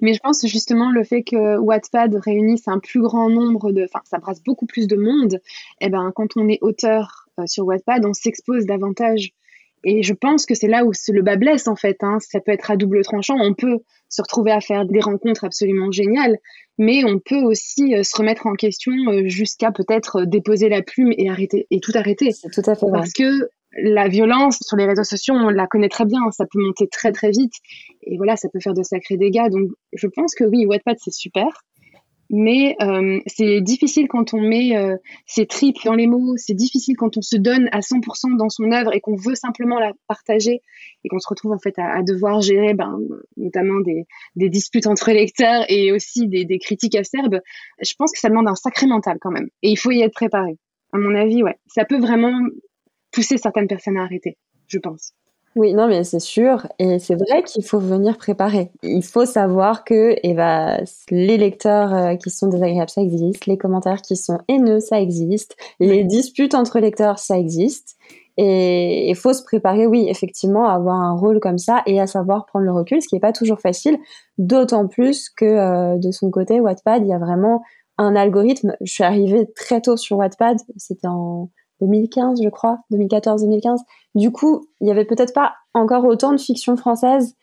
Mais 0.00 0.14
je 0.14 0.20
pense 0.20 0.44
justement 0.46 0.90
le 0.90 1.04
fait 1.04 1.22
que 1.22 1.58
Wattpad 1.58 2.14
réunisse 2.14 2.66
un 2.66 2.78
plus 2.78 3.00
grand 3.00 3.28
nombre 3.28 3.72
de, 3.72 3.84
enfin, 3.84 4.00
ça 4.04 4.18
brasse 4.18 4.42
beaucoup 4.42 4.66
plus 4.66 4.86
de 4.86 4.96
monde. 4.96 5.34
Et 5.80 5.86
eh 5.86 5.88
ben, 5.90 6.10
quand 6.14 6.36
on 6.36 6.48
est 6.48 6.58
auteur 6.62 7.28
euh, 7.38 7.46
sur 7.46 7.66
Wattpad, 7.66 8.04
on 8.06 8.14
s'expose 8.14 8.64
davantage. 8.64 9.32
Et 9.84 10.02
je 10.02 10.14
pense 10.14 10.46
que 10.46 10.54
c'est 10.54 10.68
là 10.68 10.84
où 10.84 10.92
le 11.08 11.22
bas 11.22 11.36
blesse 11.36 11.68
en 11.68 11.76
fait. 11.76 12.02
Hein. 12.02 12.18
Ça 12.20 12.40
peut 12.40 12.52
être 12.52 12.70
à 12.70 12.76
double 12.76 13.04
tranchant. 13.04 13.36
On 13.38 13.54
peut 13.54 13.80
se 14.12 14.22
retrouver 14.22 14.52
à 14.52 14.60
faire 14.60 14.84
des 14.84 15.00
rencontres 15.00 15.44
absolument 15.44 15.90
géniales, 15.90 16.36
mais 16.78 17.02
on 17.04 17.18
peut 17.18 17.42
aussi 17.42 17.94
euh, 17.94 18.02
se 18.02 18.16
remettre 18.16 18.46
en 18.46 18.52
question 18.52 18.92
euh, 19.08 19.26
jusqu'à 19.26 19.72
peut-être 19.72 20.20
euh, 20.20 20.26
déposer 20.26 20.68
la 20.68 20.82
plume 20.82 21.12
et 21.16 21.30
arrêter 21.30 21.66
et 21.70 21.80
tout 21.80 21.92
arrêter. 21.94 22.30
C'est 22.30 22.50
tout 22.50 22.70
à 22.70 22.74
fait 22.74 22.86
vrai. 22.86 23.00
Parce 23.00 23.12
que 23.12 23.48
la 23.82 24.08
violence 24.08 24.58
sur 24.60 24.76
les 24.76 24.84
réseaux 24.84 25.04
sociaux, 25.04 25.34
on 25.34 25.48
la 25.48 25.66
connaît 25.66 25.88
très 25.88 26.04
bien, 26.04 26.20
ça 26.30 26.44
peut 26.44 26.60
monter 26.60 26.88
très 26.88 27.10
très 27.10 27.30
vite 27.30 27.54
et 28.02 28.18
voilà, 28.18 28.36
ça 28.36 28.50
peut 28.52 28.60
faire 28.60 28.74
de 28.74 28.82
sacrés 28.82 29.16
dégâts. 29.16 29.48
Donc 29.50 29.70
je 29.94 30.06
pense 30.08 30.34
que 30.34 30.44
oui, 30.44 30.66
Wattpad 30.66 30.98
c'est 31.00 31.12
super, 31.12 31.48
mais 32.32 32.74
euh, 32.80 33.20
c'est 33.26 33.60
difficile 33.60 34.08
quand 34.08 34.32
on 34.32 34.40
met 34.40 34.74
euh, 34.74 34.96
ses 35.26 35.46
tripes 35.46 35.76
dans 35.84 35.94
les 35.94 36.06
mots, 36.06 36.34
c'est 36.38 36.54
difficile 36.54 36.96
quand 36.96 37.18
on 37.18 37.22
se 37.22 37.36
donne 37.36 37.68
à 37.72 37.80
100% 37.80 38.38
dans 38.38 38.48
son 38.48 38.72
œuvre 38.72 38.94
et 38.94 39.00
qu'on 39.00 39.16
veut 39.16 39.34
simplement 39.34 39.78
la 39.78 39.92
partager 40.08 40.62
et 41.04 41.08
qu'on 41.08 41.18
se 41.18 41.28
retrouve 41.28 41.52
en 41.52 41.58
fait 41.58 41.78
à, 41.78 42.02
devoir 42.02 42.40
gérer 42.40 42.72
ben, 42.72 42.98
notamment 43.36 43.80
des, 43.80 44.06
des, 44.34 44.48
disputes 44.48 44.86
entre 44.86 45.12
lecteurs 45.12 45.66
et 45.68 45.92
aussi 45.92 46.26
des, 46.26 46.46
des, 46.46 46.58
critiques 46.58 46.94
acerbes. 46.94 47.40
Je 47.82 47.94
pense 47.98 48.12
que 48.12 48.18
ça 48.18 48.30
demande 48.30 48.48
un 48.48 48.54
sacré 48.54 48.86
mental 48.86 49.18
quand 49.20 49.30
même 49.30 49.48
et 49.62 49.70
il 49.70 49.76
faut 49.76 49.90
y 49.90 50.00
être 50.00 50.14
préparé. 50.14 50.56
À 50.94 50.98
mon 50.98 51.14
avis, 51.14 51.42
ouais, 51.42 51.58
ça 51.66 51.84
peut 51.84 52.00
vraiment 52.00 52.34
pousser 53.12 53.36
certaines 53.36 53.68
personnes 53.68 53.98
à 53.98 54.04
arrêter, 54.04 54.38
je 54.68 54.78
pense. 54.78 55.12
Oui, 55.54 55.74
non, 55.74 55.86
mais 55.86 56.02
c'est 56.02 56.20
sûr. 56.20 56.66
Et 56.78 56.98
c'est 56.98 57.14
vrai 57.14 57.42
qu'il 57.42 57.62
faut 57.62 57.78
venir 57.78 58.16
préparer. 58.16 58.70
Il 58.82 59.04
faut 59.04 59.26
savoir 59.26 59.84
que 59.84 60.16
eh 60.22 60.32
ben, 60.32 60.82
les 61.10 61.36
lecteurs 61.36 61.94
euh, 61.94 62.14
qui 62.16 62.30
sont 62.30 62.48
désagréables, 62.48 62.88
ça 62.88 63.02
existe. 63.02 63.44
Les 63.46 63.58
commentaires 63.58 64.00
qui 64.00 64.16
sont 64.16 64.38
haineux, 64.48 64.80
ça 64.80 65.00
existe. 65.00 65.56
Les 65.78 66.04
disputes 66.04 66.54
entre 66.54 66.78
lecteurs, 66.80 67.18
ça 67.18 67.38
existe. 67.38 67.96
Et 68.38 69.10
il 69.10 69.14
faut 69.14 69.34
se 69.34 69.42
préparer, 69.42 69.86
oui, 69.86 70.06
effectivement, 70.08 70.66
à 70.66 70.72
avoir 70.72 70.96
un 70.96 71.14
rôle 71.14 71.38
comme 71.38 71.58
ça 71.58 71.82
et 71.84 72.00
à 72.00 72.06
savoir 72.06 72.46
prendre 72.46 72.64
le 72.64 72.72
recul, 72.72 73.02
ce 73.02 73.08
qui 73.08 73.14
n'est 73.14 73.20
pas 73.20 73.32
toujours 73.32 73.60
facile. 73.60 73.98
D'autant 74.38 74.88
plus 74.88 75.28
que 75.28 75.44
euh, 75.44 75.98
de 75.98 76.10
son 76.12 76.30
côté, 76.30 76.60
Wattpad, 76.60 77.02
il 77.02 77.08
y 77.08 77.12
a 77.12 77.18
vraiment 77.18 77.62
un 77.98 78.16
algorithme. 78.16 78.74
Je 78.80 78.90
suis 78.90 79.04
arrivée 79.04 79.46
très 79.54 79.82
tôt 79.82 79.98
sur 79.98 80.16
Wattpad. 80.16 80.56
C'était 80.78 81.08
en 81.08 81.50
2015, 81.82 82.40
je 82.42 82.48
crois, 82.48 82.78
2014-2015. 82.92 83.78
Du 84.14 84.30
coup, 84.30 84.66
il 84.80 84.88
y 84.88 84.90
avait 84.90 85.04
peut-être 85.04 85.34
pas 85.34 85.54
encore 85.74 86.04
autant 86.04 86.32
de 86.32 86.38
fiction 86.38 86.76
française 86.76 87.36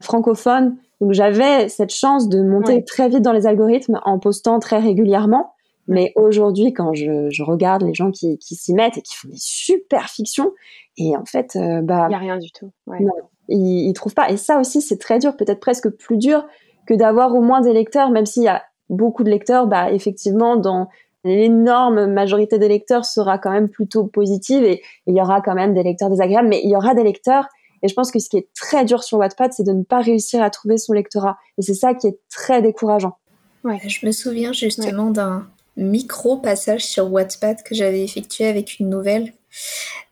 francophone. 0.00 0.76
Donc 1.00 1.12
j'avais 1.12 1.68
cette 1.68 1.92
chance 1.92 2.28
de 2.28 2.42
monter 2.42 2.84
très 2.84 3.08
vite 3.08 3.22
dans 3.22 3.32
les 3.32 3.46
algorithmes 3.46 4.00
en 4.04 4.18
postant 4.18 4.58
très 4.58 4.78
régulièrement. 4.78 5.52
Mais 5.88 6.12
aujourd'hui, 6.16 6.72
quand 6.72 6.94
je, 6.94 7.30
je, 7.30 7.42
regarde 7.44 7.82
les 7.82 7.94
gens 7.94 8.10
qui, 8.10 8.38
qui 8.38 8.56
s'y 8.56 8.74
mettent 8.74 8.98
et 8.98 9.02
qui 9.02 9.14
font 9.14 9.28
des 9.28 9.36
super 9.38 10.08
fictions, 10.10 10.52
et 10.96 11.16
en 11.16 11.24
fait, 11.24 11.54
euh, 11.54 11.80
bah, 11.80 12.06
il 12.08 12.12
y 12.12 12.16
a 12.16 12.18
rien 12.18 12.38
du 12.38 12.50
tout. 12.50 12.72
Ouais. 12.88 12.98
Non, 12.98 13.12
ils, 13.48 13.88
ils 13.88 13.92
trouvent 13.92 14.14
pas. 14.14 14.30
Et 14.30 14.36
ça 14.36 14.58
aussi, 14.58 14.82
c'est 14.82 14.98
très 14.98 15.20
dur, 15.20 15.36
peut-être 15.36 15.60
presque 15.60 15.88
plus 15.90 16.16
dur 16.16 16.44
que 16.88 16.94
d'avoir 16.94 17.36
au 17.36 17.40
moins 17.40 17.60
des 17.60 17.72
lecteurs, 17.72 18.10
même 18.10 18.26
s'il 18.26 18.42
y 18.42 18.48
a 18.48 18.64
beaucoup 18.88 19.22
de 19.22 19.30
lecteurs, 19.30 19.66
bah 19.66 19.92
effectivement, 19.92 20.56
dans 20.56 20.88
l'énorme 21.26 22.06
majorité 22.06 22.58
des 22.58 22.68
lecteurs 22.68 23.04
sera 23.04 23.38
quand 23.38 23.50
même 23.50 23.68
plutôt 23.68 24.04
positive 24.04 24.62
et 24.62 24.82
il 25.06 25.16
y 25.16 25.20
aura 25.20 25.40
quand 25.40 25.54
même 25.54 25.74
des 25.74 25.82
lecteurs 25.82 26.08
désagréables, 26.08 26.48
mais 26.48 26.60
il 26.62 26.70
y 26.70 26.76
aura 26.76 26.94
des 26.94 27.02
lecteurs. 27.02 27.46
Et 27.82 27.88
je 27.88 27.94
pense 27.94 28.10
que 28.10 28.18
ce 28.18 28.28
qui 28.28 28.38
est 28.38 28.48
très 28.54 28.84
dur 28.84 29.02
sur 29.02 29.18
Wattpad, 29.18 29.52
c'est 29.52 29.64
de 29.64 29.72
ne 29.72 29.82
pas 29.82 30.00
réussir 30.00 30.42
à 30.42 30.50
trouver 30.50 30.78
son 30.78 30.92
lectorat. 30.92 31.36
Et 31.58 31.62
c'est 31.62 31.74
ça 31.74 31.94
qui 31.94 32.06
est 32.06 32.18
très 32.30 32.62
décourageant. 32.62 33.18
Ouais, 33.64 33.80
je 33.86 34.06
me 34.06 34.12
souviens 34.12 34.52
justement 34.52 35.10
d'un 35.10 35.46
micro 35.76 36.38
passage 36.38 36.84
sur 36.84 37.12
Wattpad 37.12 37.62
que 37.62 37.74
j'avais 37.74 38.02
effectué 38.02 38.46
avec 38.46 38.78
une 38.78 38.88
nouvelle. 38.88 39.32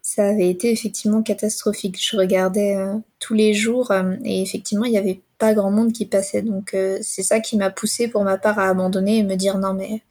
Ça 0.02 0.26
avait 0.26 0.50
été 0.50 0.71
effectivement 0.71 1.23
catastrophique. 1.23 1.97
Je 2.00 2.16
regardais 2.16 2.76
euh, 2.76 2.94
tous 3.18 3.35
les 3.35 3.54
jours 3.54 3.90
euh, 3.90 4.14
et 4.25 4.42
effectivement, 4.42 4.85
il 4.85 4.92
n'y 4.92 4.99
avait 4.99 5.21
pas 5.38 5.54
grand 5.54 5.71
monde 5.71 5.92
qui 5.92 6.06
passait. 6.06 6.42
Donc 6.42 6.75
euh, 6.75 6.99
c'est 7.02 7.23
ça 7.23 7.40
qui 7.40 7.56
m'a 7.56 7.71
poussé 7.71 8.09
pour 8.09 8.25
ma 8.25 8.37
part 8.38 8.59
à 8.59 8.68
abandonner 8.68 9.18
et 9.18 9.23
me 9.23 9.35
dire 9.35 9.59
non 9.59 9.75
mais 9.75 10.02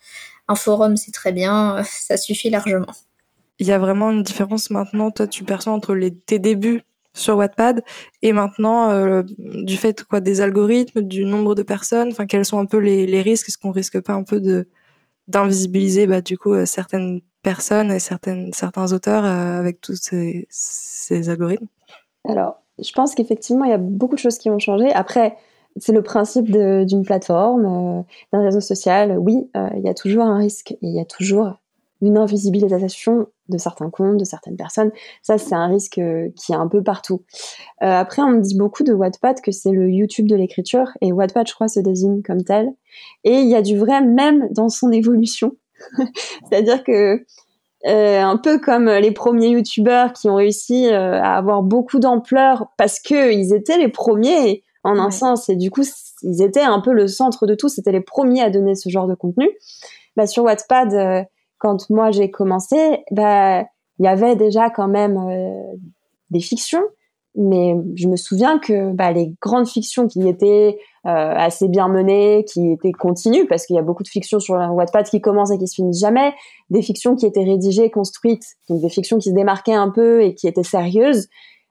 un 0.48 0.56
forum, 0.56 0.98
c'est 0.98 1.12
très 1.12 1.32
bien, 1.32 1.84
ça 1.86 2.18
suffit 2.18 2.50
largement. 2.50 2.92
Il 3.60 3.68
y 3.68 3.72
a 3.72 3.80
vraiment 3.80 4.12
une 4.12 4.24
différence 4.24 4.70
maintenant, 4.70 5.12
toi, 5.12 5.28
tu 5.28 5.44
perçois 5.44 5.74
entre 5.74 5.94
les, 5.94 6.14
tes 6.14 6.40
débuts 6.40 6.82
sur 7.14 7.38
Wattpad 7.38 7.84
et 8.22 8.34
maintenant 8.34 8.90
euh, 8.90 9.22
du 9.38 9.78
fait 9.78 10.04
quoi 10.04 10.20
des 10.20 10.42
algorithmes, 10.42 11.02
du 11.02 11.26
nombre 11.26 11.56
de 11.56 11.64
personnes, 11.64 12.10
enfin 12.12 12.26
quels 12.26 12.46
sont 12.46 12.60
un 12.60 12.66
peu 12.66 12.78
les, 12.78 13.06
les 13.06 13.22
risques, 13.22 13.50
est-ce 13.50 13.58
qu'on 13.58 13.72
risque 13.72 14.02
pas 14.02 14.14
un 14.14 14.24
peu 14.24 14.40
de 14.40 14.68
d'invisibiliser 15.28 16.06
bah 16.06 16.20
du 16.20 16.38
coup 16.38 16.54
euh, 16.54 16.66
certaines 16.66 17.22
personnes 17.44 17.92
et 17.92 18.00
certaines 18.00 18.52
certains 18.52 18.92
auteurs 18.92 19.24
euh, 19.24 19.60
avec 19.60 19.80
tous 19.80 19.96
ces, 19.96 20.48
ces 20.50 21.30
algorithmes? 21.30 21.68
Alors, 22.28 22.62
je 22.84 22.92
pense 22.92 23.14
qu'effectivement 23.14 23.66
il 23.66 23.70
y 23.70 23.76
a 23.76 23.78
beaucoup 23.78 24.16
de 24.16 24.20
choses 24.20 24.40
qui 24.40 24.50
ont 24.50 24.60
changé. 24.60 24.92
Après, 24.92 25.38
c'est 25.78 25.92
le 25.92 26.04
principe 26.04 26.52
d'une 26.52 27.04
plateforme, 27.04 28.04
d'un 28.32 28.44
réseau 28.44 28.62
social. 28.62 29.18
Oui, 29.18 29.50
il 29.76 29.82
y 29.84 29.90
a 29.90 29.94
toujours 29.94 30.24
un 30.24 30.38
risque 30.38 30.72
et 30.72 30.78
il 30.82 30.96
y 30.96 31.00
a 31.00 31.06
toujours 31.06 31.54
une 32.04 32.18
invisibilisation 32.18 33.28
de 33.50 33.58
certains 33.58 33.90
comptes, 33.90 34.18
de 34.18 34.26
certaines 34.26 34.58
personnes. 34.58 34.92
Ça, 35.22 35.38
c'est 35.38 35.56
un 35.56 35.68
risque 35.68 35.98
euh, 35.98 36.30
qui 36.36 36.52
est 36.52 36.56
un 36.56 36.68
peu 36.68 36.84
partout. 36.84 37.24
Euh, 37.82 37.88
après, 37.88 38.22
on 38.22 38.30
me 38.30 38.42
dit 38.42 38.58
beaucoup 38.58 38.84
de 38.84 38.94
Wattpad 38.94 39.42
que 39.42 39.52
c'est 39.52 39.72
le 39.72 39.90
YouTube 39.90 40.28
de 40.28 40.36
l'écriture, 40.36 40.90
et 41.02 41.12
Wattpad, 41.12 41.48
je 41.48 41.54
crois, 41.54 41.68
se 41.68 41.80
désigne 41.80 42.22
comme 42.22 42.44
tel. 42.44 42.70
Et 43.24 43.40
il 43.40 43.50
y 43.50 43.56
a 43.56 43.62
du 43.62 43.78
vrai 43.78 44.02
même 44.02 44.48
dans 44.52 44.70
son 44.70 44.92
évolution. 44.92 45.56
C'est-à-dire 46.50 46.84
que 46.84 47.26
euh, 47.86 48.22
un 48.22 48.38
peu 48.38 48.60
comme 48.60 48.90
les 48.90 49.12
premiers 49.12 49.50
youtubeurs 49.50 50.14
qui 50.14 50.30
ont 50.30 50.36
réussi 50.36 50.88
à 50.88 51.36
avoir 51.36 51.64
beaucoup 51.64 52.00
d'ampleur 52.00 52.68
parce 52.78 53.00
que 53.00 53.34
ils 53.34 53.54
étaient 53.54 53.78
les 53.78 53.90
premiers 53.90 54.63
en 54.84 54.98
un 55.00 55.12
sens. 55.12 55.50
Et 55.50 55.56
du 55.56 55.72
coup 55.72 55.84
ils 56.22 56.42
étaient 56.42 56.62
un 56.62 56.80
peu 56.80 56.94
le 56.94 57.08
centre 57.08 57.48
de 57.48 57.56
tout. 57.56 57.70
C'était 57.70 57.92
les 57.92 58.02
premiers 58.02 58.42
à 58.42 58.50
donner 58.50 58.76
ce 58.76 58.90
genre 58.90 59.08
de 59.08 59.16
contenu. 59.16 59.50
Bah, 60.16 60.28
sur 60.28 60.44
Wattpad 60.44 61.28
quand 61.64 61.90
moi 61.90 62.12
j'ai 62.12 62.30
commencé, 62.30 63.04
bah, 63.12 63.62
il 63.98 64.06
y 64.06 64.08
avait 64.08 64.36
déjà 64.36 64.70
quand 64.70 64.90
même 64.90 65.18
euh, 65.18 65.78
des 66.30 66.42
fictions, 66.42 66.84
mais 67.36 67.74
je 67.96 68.10
me 68.10 68.18
souviens 68.18 68.60
que 68.60 68.92
bah, 68.92 69.14
les 69.14 69.34
grandes 69.42 69.68
fictions 69.68 70.08
qui 70.08 70.28
étaient 70.28 70.78
euh, 71.06 71.10
assez 71.10 71.70
bien 71.70 71.88
menées, 71.88 72.44
qui 72.46 72.74
étaient 72.74 72.92
continues, 72.92 73.48
parce 73.48 73.66
qu'il 73.66 73.78
y 73.78 73.80
a 73.80 73.82
beaucoup 73.82 74.04
de 74.04 74.10
fictions 74.10 74.42
sur 74.42 74.56
Wattpad 74.56 75.06
qui 75.06 75.22
commencent 75.22 75.52
et 75.52 75.58
qui 75.58 75.68
se 75.68 75.76
finissent 75.76 76.02
jamais, 76.02 76.34
des 76.70 76.82
fictions 76.82 77.16
qui 77.16 77.26
étaient 77.26 77.46
rédigées, 77.46 77.90
construites, 77.90 78.46
donc 78.68 78.82
des 78.82 78.90
fictions 78.90 79.18
qui 79.18 79.30
se 79.30 79.36
démarquaient 79.36 79.74
un 79.74 79.90
peu 79.90 80.22
et 80.22 80.36
qui 80.36 80.50
étaient 80.50 80.64
sérieuses, 80.64 81.30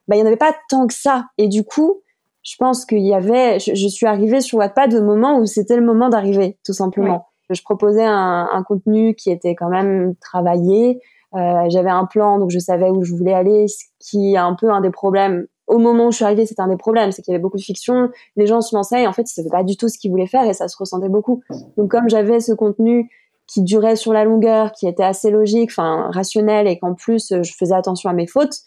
bah, 0.09 0.17
il 0.17 0.21
n'y 0.21 0.25
en 0.25 0.27
avait 0.27 0.37
pas 0.37 0.55
tant 0.71 0.87
que 0.87 0.95
ça. 0.95 1.27
Et 1.37 1.49
du 1.49 1.65
coup, 1.65 2.01
je 2.43 2.57
pense 2.59 2.85
qu'il 2.85 3.07
y 3.07 3.15
avait, 3.15 3.59
je, 3.59 3.75
je, 3.75 3.89
suis 3.89 4.07
arrivée 4.07 4.41
sur 4.41 4.59
Wattpad 4.59 4.95
au 4.95 5.03
moment 5.03 5.39
où 5.39 5.47
c'était 5.47 5.77
le 5.77 5.85
moment 5.85 6.09
d'arriver, 6.09 6.59
tout 6.65 6.73
simplement 6.73 7.27
je 7.55 7.63
proposais 7.63 8.05
un, 8.05 8.49
un, 8.53 8.63
contenu 8.63 9.15
qui 9.15 9.31
était 9.31 9.55
quand 9.55 9.69
même 9.69 10.15
travaillé. 10.21 11.01
Euh, 11.35 11.65
j'avais 11.69 11.91
un 11.91 12.05
plan, 12.05 12.39
donc 12.39 12.51
je 12.51 12.59
savais 12.59 12.91
où 12.91 13.03
je 13.05 13.15
voulais 13.15 13.33
aller. 13.33 13.69
Ce 13.69 13.85
qui 13.99 14.35
est 14.35 14.39
un 14.39 14.55
peu 14.55 14.71
un 14.71 14.81
des 14.81 14.91
problèmes. 14.91 15.47
Au 15.67 15.79
moment 15.79 16.09
où 16.09 16.11
je 16.11 16.17
suis 16.17 16.25
arrivée, 16.25 16.45
c'était 16.45 16.61
un 16.61 16.69
des 16.69 16.77
problèmes, 16.77 17.13
c'est 17.13 17.23
qu'il 17.23 17.33
y 17.33 17.35
avait 17.35 17.43
beaucoup 17.43 17.57
de 17.57 17.63
fiction. 17.63 18.11
Les 18.37 18.47
gens 18.47 18.61
se 18.61 18.75
lançaient 18.75 19.03
et 19.03 19.07
en 19.07 19.13
fait, 19.13 19.23
ils 19.23 19.35
savaient 19.35 19.49
pas 19.49 19.63
du 19.63 19.77
tout 19.77 19.89
ce 19.89 19.97
qu'ils 19.97 20.11
voulaient 20.11 20.27
faire 20.27 20.45
et 20.45 20.53
ça 20.53 20.69
se 20.69 20.77
ressentait 20.77 21.09
beaucoup. 21.09 21.43
Donc 21.77 21.91
comme 21.91 22.09
j'avais 22.11 22.41
ce 22.41 22.53
contenu 22.53 23.09
qui 23.47 23.63
durait 23.63 23.97
sur 23.97 24.13
la 24.13 24.25
longueur, 24.25 24.73
qui 24.73 24.87
était 24.87 25.05
assez 25.05 25.31
logique, 25.31 25.71
enfin 25.71 26.11
rationnel 26.11 26.67
et 26.67 26.79
qu'en 26.79 26.95
plus 26.95 27.33
je 27.43 27.53
faisais 27.53 27.75
attention 27.75 28.11
à 28.11 28.13
mes 28.13 28.27
fautes, 28.27 28.59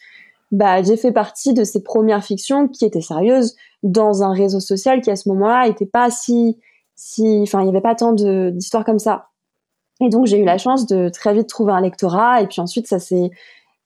bah 0.52 0.84
j'ai 0.84 0.98
fait 0.98 1.12
partie 1.12 1.54
de 1.54 1.64
ces 1.64 1.84
premières 1.84 2.24
fictions 2.24 2.68
qui 2.68 2.86
étaient 2.86 3.02
sérieuses 3.02 3.56
dans 3.84 4.24
un 4.24 4.34
réseau 4.34 4.60
social 4.60 5.02
qui 5.02 5.12
à 5.12 5.16
ce 5.16 5.30
moment-là 5.30 5.68
était 5.68 5.86
pas 5.86 6.10
si 6.10 6.58
si, 6.96 7.40
enfin, 7.44 7.62
il 7.62 7.64
n'y 7.64 7.70
avait 7.70 7.82
pas 7.82 7.96
tant 7.96 8.14
d'histoires 8.14 8.86
comme 8.86 9.00
ça. 9.00 9.28
Et 10.02 10.10
donc, 10.10 10.26
j'ai 10.26 10.40
eu 10.40 10.46
la 10.46 10.58
chance 10.58 10.88
de 10.88 11.10
très 11.10 11.34
vite 11.34 11.48
trouver 11.48 11.74
un 11.74 11.82
lectorat. 11.82 12.42
Et 12.42 12.48
puis 12.48 12.62
ensuite, 12.62 12.88
ça 12.88 13.00
c'est, 13.00 13.30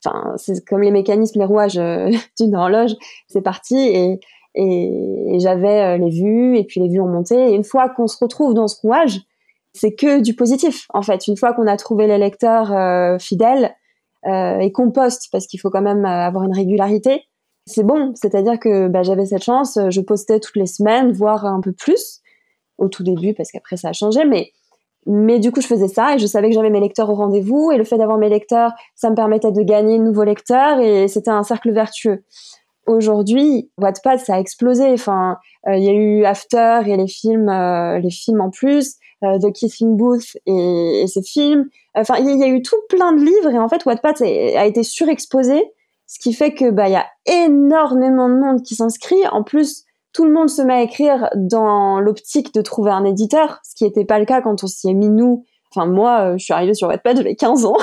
enfin, 0.04 0.34
c'est 0.38 0.66
comme 0.66 0.82
les 0.82 0.92
mécanismes, 0.92 1.40
les 1.40 1.46
rouages 1.46 1.78
euh, 1.78 2.12
d'une 2.40 2.56
horloge. 2.56 2.96
C'est 3.28 3.42
parti 3.42 3.78
et, 3.78 4.20
et, 4.56 5.40
j'avais 5.40 5.82
euh, 5.82 5.98
les 5.98 6.10
vues 6.10 6.58
et 6.58 6.64
puis 6.64 6.80
les 6.82 6.90
vues 6.90 7.02
ont 7.02 7.08
monté. 7.08 7.52
Et 7.52 7.56
une 7.56 7.64
fois 7.64 7.90
qu'on 7.90 8.08
se 8.08 8.18
retrouve 8.20 8.54
dans 8.54 8.68
ce 8.68 8.80
rouage, 8.82 9.20
c'est 9.74 9.94
que 9.94 10.20
du 10.22 10.36
positif. 10.36 10.86
En 10.94 11.02
fait, 11.02 11.28
une 11.28 11.38
fois 11.38 11.54
qu'on 11.54 11.68
a 11.68 11.78
trouvé 11.78 12.08
les 12.08 12.18
lecteurs 12.18 12.74
euh, 12.74 13.20
fidèles 13.20 13.76
et 14.26 14.72
qu'on 14.72 14.92
poste, 14.92 15.30
parce 15.32 15.48
qu'il 15.48 15.60
faut 15.60 15.70
quand 15.70 15.82
même 15.82 16.06
avoir 16.06 16.44
une 16.44 16.54
régularité, 16.54 17.24
c'est 17.66 17.84
bon. 17.84 18.12
C'est-à-dire 18.16 18.60
que 18.60 18.88
bah, 18.88 19.04
j'avais 19.04 19.26
cette 19.26 19.44
chance. 19.44 19.80
Je 19.90 20.02
postais 20.02 20.40
toutes 20.40 20.58
les 20.58 20.66
semaines, 20.66 21.12
voire 21.12 21.46
un 21.46 21.62
peu 21.62 21.72
plus 21.72 22.22
au 22.78 22.88
tout 22.88 23.04
début 23.04 23.34
parce 23.34 23.52
qu'après 23.52 23.78
ça 23.78 23.90
a 23.90 23.94
changé, 23.94 24.26
mais 24.26 24.52
mais 25.06 25.40
du 25.40 25.52
coup, 25.52 25.62
je 25.62 25.68
faisais 25.68 25.88
ça 25.88 26.16
et 26.16 26.20
je 26.20 26.28
savais 26.28 26.50
que 26.50 26.56
j'avais 26.56 26.70
mes 26.70 26.80
lecteurs 26.80 27.10
au 27.10 27.16
rendez-vous 27.16 27.72
et 27.72 27.78
le 27.78 27.84
fait 27.84 27.98
d'avoir 27.98 28.18
mes 28.18 28.30
lecteurs, 28.30 28.74
ça 28.96 29.10
me 29.10 29.16
permettait 29.16 29.52
de 29.52 29.62
gagner 29.62 29.98
de 29.98 30.04
nouveaux 30.04 30.24
lecteurs 30.24 30.80
et 30.80 31.08
c'était 31.08 31.32
un 31.32 31.44
cercle 31.44 31.72
vertueux. 31.72 32.24
Aujourd'hui, 32.86 33.72
Wattpad, 33.78 34.20
ça 34.20 34.36
a 34.36 34.40
explosé. 34.40 34.92
Enfin, 34.92 35.38
euh, 35.68 35.78
il 35.78 35.84
y 35.84 35.90
a 35.90 35.94
eu 35.94 36.26
After 36.26 36.82
et 36.86 36.98
les 36.98 37.08
films, 37.08 37.50
euh, 37.50 38.00
les 38.00 38.10
films 38.10 38.42
en 38.42 38.50
plus, 38.50 38.88
euh, 38.88 39.09
The 39.22 39.52
Kissing 39.52 39.98
Booth 39.98 40.38
et, 40.46 41.02
et 41.02 41.08
ces 41.08 41.22
films. 41.22 41.70
Enfin, 41.96 42.16
il 42.20 42.38
y, 42.38 42.44
a 42.44 42.48
eu 42.48 42.62
tout 42.62 42.78
plein 42.88 43.14
de 43.14 43.24
livres 43.24 43.50
et 43.52 43.60
en 43.60 43.68
fait, 43.68 43.86
Wattpad 43.86 44.22
a 44.22 44.66
été 44.66 44.84
surexposé, 44.84 45.64
ce 46.08 46.20
qui 46.20 46.34
fait 46.34 46.54
que 46.54 46.72
bah 46.72 46.88
il 46.88 46.94
y 46.94 46.96
a 46.96 47.06
énormément 47.26 48.30
de 48.30 48.36
monde 48.36 48.64
qui 48.64 48.76
s'inscrit. 48.76 49.28
En 49.32 49.44
plus, 49.44 49.86
tout 50.14 50.26
le 50.26 50.32
monde 50.32 50.50
se 50.50 50.62
met 50.62 50.74
à 50.74 50.82
écrire 50.82 51.30
dans 51.36 52.00
l'optique 52.00 52.54
de 52.54 52.62
trouver 52.62 52.92
un 52.92 53.06
éditeur, 53.06 53.60
ce 53.64 53.76
qui 53.76 53.84
n'était 53.84 54.06
pas 54.06 54.20
le 54.20 54.26
cas 54.26 54.42
quand 54.42 54.64
on 54.64 54.68
s'y 54.68 54.90
est 54.90 54.94
mis 54.94 55.10
nous. 55.10 55.46
Enfin, 55.74 55.86
moi, 55.86 56.22
euh, 56.22 56.38
je 56.38 56.46
suis 56.46 56.54
arrivée 56.54 56.74
sur 56.74 56.88
Wattpad, 56.88 57.18
j'avais 57.18 57.36
15 57.36 57.66
ans. 57.66 57.78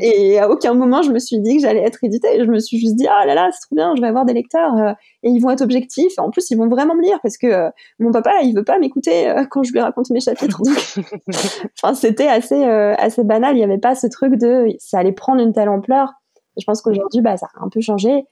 Et 0.00 0.38
à 0.38 0.50
aucun 0.50 0.74
moment, 0.74 1.02
je 1.02 1.10
me 1.10 1.18
suis 1.18 1.38
dit 1.40 1.56
que 1.56 1.62
j'allais 1.62 1.82
être 1.82 2.02
éditée. 2.02 2.38
Je 2.38 2.50
me 2.50 2.58
suis 2.58 2.78
juste 2.78 2.96
dit, 2.96 3.06
ah 3.08 3.26
là 3.26 3.34
là, 3.34 3.50
c'est 3.52 3.66
trop 3.66 3.74
bien, 3.74 3.94
je 3.96 4.00
vais 4.00 4.08
avoir 4.08 4.24
des 4.24 4.32
lecteurs 4.32 4.74
euh, 4.76 4.92
et 5.22 5.30
ils 5.30 5.40
vont 5.40 5.50
être 5.50 5.62
objectifs. 5.62 6.18
En 6.18 6.30
plus, 6.30 6.50
ils 6.50 6.56
vont 6.56 6.68
vraiment 6.68 6.94
me 6.94 7.02
lire 7.02 7.18
parce 7.22 7.36
que 7.36 7.46
euh, 7.46 7.70
mon 7.98 8.12
papa, 8.12 8.30
il 8.42 8.54
veut 8.54 8.64
pas 8.64 8.78
m'écouter 8.78 9.32
quand 9.50 9.62
je 9.62 9.72
lui 9.72 9.80
raconte 9.80 10.10
mes 10.10 10.20
chapitres. 10.20 10.60
enfin, 11.82 11.94
c'était 11.94 12.28
assez, 12.28 12.64
assez 12.64 13.24
banal. 13.24 13.54
Il 13.54 13.58
n'y 13.58 13.64
avait 13.64 13.78
pas 13.78 13.94
ce 13.94 14.06
truc 14.06 14.34
de, 14.34 14.68
ça 14.78 14.98
allait 14.98 15.12
prendre 15.12 15.42
une 15.42 15.52
telle 15.52 15.68
ampleur. 15.68 16.12
je 16.58 16.64
pense 16.64 16.82
qu'aujourd'hui, 16.82 17.20
bah, 17.20 17.36
ça 17.36 17.46
a 17.54 17.64
un 17.64 17.68
peu 17.68 17.80
changé. 17.80 18.24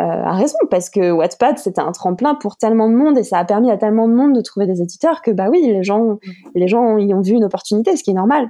Euh, 0.00 0.02
a 0.02 0.32
raison 0.32 0.56
parce 0.70 0.88
que 0.88 1.10
Wattpad 1.10 1.58
c'était 1.58 1.82
un 1.82 1.92
tremplin 1.92 2.34
pour 2.34 2.56
tellement 2.56 2.88
de 2.88 2.94
monde 2.94 3.18
et 3.18 3.24
ça 3.24 3.36
a 3.36 3.44
permis 3.44 3.70
à 3.70 3.76
tellement 3.76 4.08
de 4.08 4.14
monde 4.14 4.34
de 4.34 4.40
trouver 4.40 4.66
des 4.66 4.80
éditeurs 4.80 5.20
que 5.20 5.30
bah 5.30 5.48
oui 5.50 5.60
les 5.66 5.82
gens 5.82 6.18
les 6.54 6.66
gens 6.66 6.96
y 6.96 7.12
ont 7.12 7.20
vu 7.20 7.34
une 7.34 7.44
opportunité 7.44 7.94
ce 7.94 8.02
qui 8.02 8.12
est 8.12 8.14
normal 8.14 8.48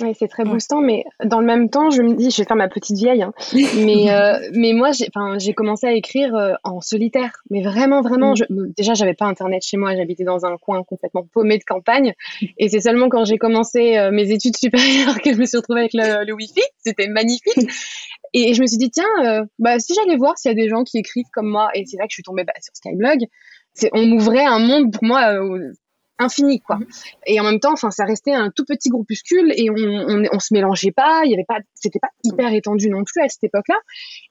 oui, 0.00 0.12
c'est 0.18 0.28
très 0.28 0.44
boostant, 0.44 0.80
mais 0.80 1.04
dans 1.24 1.40
le 1.40 1.46
même 1.46 1.70
temps, 1.70 1.90
je 1.90 2.02
me 2.02 2.14
dis, 2.14 2.30
je 2.30 2.38
vais 2.38 2.44
faire 2.44 2.56
ma 2.56 2.68
petite 2.68 2.96
vieille, 2.96 3.22
hein. 3.22 3.32
mais 3.52 4.10
euh, 4.10 4.38
mais 4.52 4.72
moi, 4.72 4.90
j'ai, 4.92 5.52
commencé 5.54 5.86
à 5.86 5.92
écrire 5.92 6.34
euh, 6.34 6.54
en 6.64 6.80
solitaire, 6.80 7.42
mais 7.50 7.62
vraiment, 7.62 8.00
vraiment. 8.02 8.32
Mm. 8.32 8.36
Je, 8.36 8.44
déjà, 8.76 8.94
j'avais 8.94 9.14
pas 9.14 9.26
internet 9.26 9.62
chez 9.64 9.76
moi, 9.76 9.96
j'habitais 9.96 10.24
dans 10.24 10.44
un 10.44 10.56
coin 10.56 10.82
complètement 10.84 11.26
paumé 11.32 11.58
de 11.58 11.64
campagne, 11.64 12.14
et 12.58 12.68
c'est 12.68 12.80
seulement 12.80 13.08
quand 13.08 13.24
j'ai 13.24 13.38
commencé 13.38 13.98
mes 14.12 14.30
études 14.30 14.56
supérieures 14.56 15.18
que 15.24 15.32
je 15.32 15.38
me 15.38 15.46
suis 15.46 15.56
retrouvée 15.56 15.80
avec 15.80 15.94
le, 15.94 16.24
le 16.26 16.32
Wi-Fi. 16.32 16.62
C'était 16.78 17.08
magnifique. 17.08 17.68
Et 18.34 18.54
je 18.54 18.60
me 18.60 18.66
suis 18.66 18.76
dit, 18.76 18.90
tiens, 18.90 19.04
euh, 19.24 19.44
bah, 19.58 19.78
si 19.78 19.94
j'allais 19.94 20.16
voir 20.16 20.36
s'il 20.36 20.50
y 20.50 20.52
a 20.52 20.54
des 20.54 20.68
gens 20.68 20.84
qui 20.84 20.98
écrivent 20.98 21.30
comme 21.32 21.48
moi, 21.48 21.70
et 21.74 21.84
c'est 21.86 21.96
là 21.96 22.04
que 22.04 22.10
je 22.10 22.16
suis 22.16 22.22
tombée 22.22 22.44
bah, 22.44 22.52
sur 22.60 22.74
Skyblog, 22.74 23.20
on 23.92 24.06
m'ouvrait 24.06 24.44
un 24.44 24.58
monde 24.58 24.92
pour 24.92 25.04
moi 25.04 25.32
euh, 25.34 25.72
infini, 26.18 26.60
quoi. 26.60 26.76
Mhm. 26.76 26.86
Et 27.26 27.40
en 27.40 27.44
même 27.44 27.60
temps, 27.60 27.72
enfin, 27.72 27.90
ça 27.90 28.04
restait 28.04 28.32
un 28.32 28.50
tout 28.50 28.64
petit 28.64 28.88
groupuscule 28.88 29.52
et 29.56 29.70
on, 29.70 29.74
on, 29.76 30.24
on 30.32 30.38
se 30.38 30.52
mélangeait 30.52 30.92
pas, 30.92 31.22
il 31.24 31.30
y 31.30 31.34
avait 31.34 31.44
pas, 31.46 31.58
c'était 31.74 32.00
pas 32.00 32.10
hyper 32.24 32.52
étendu 32.52 32.90
non 32.90 33.04
plus 33.04 33.22
à 33.22 33.28
cette 33.28 33.44
époque-là. 33.44 33.78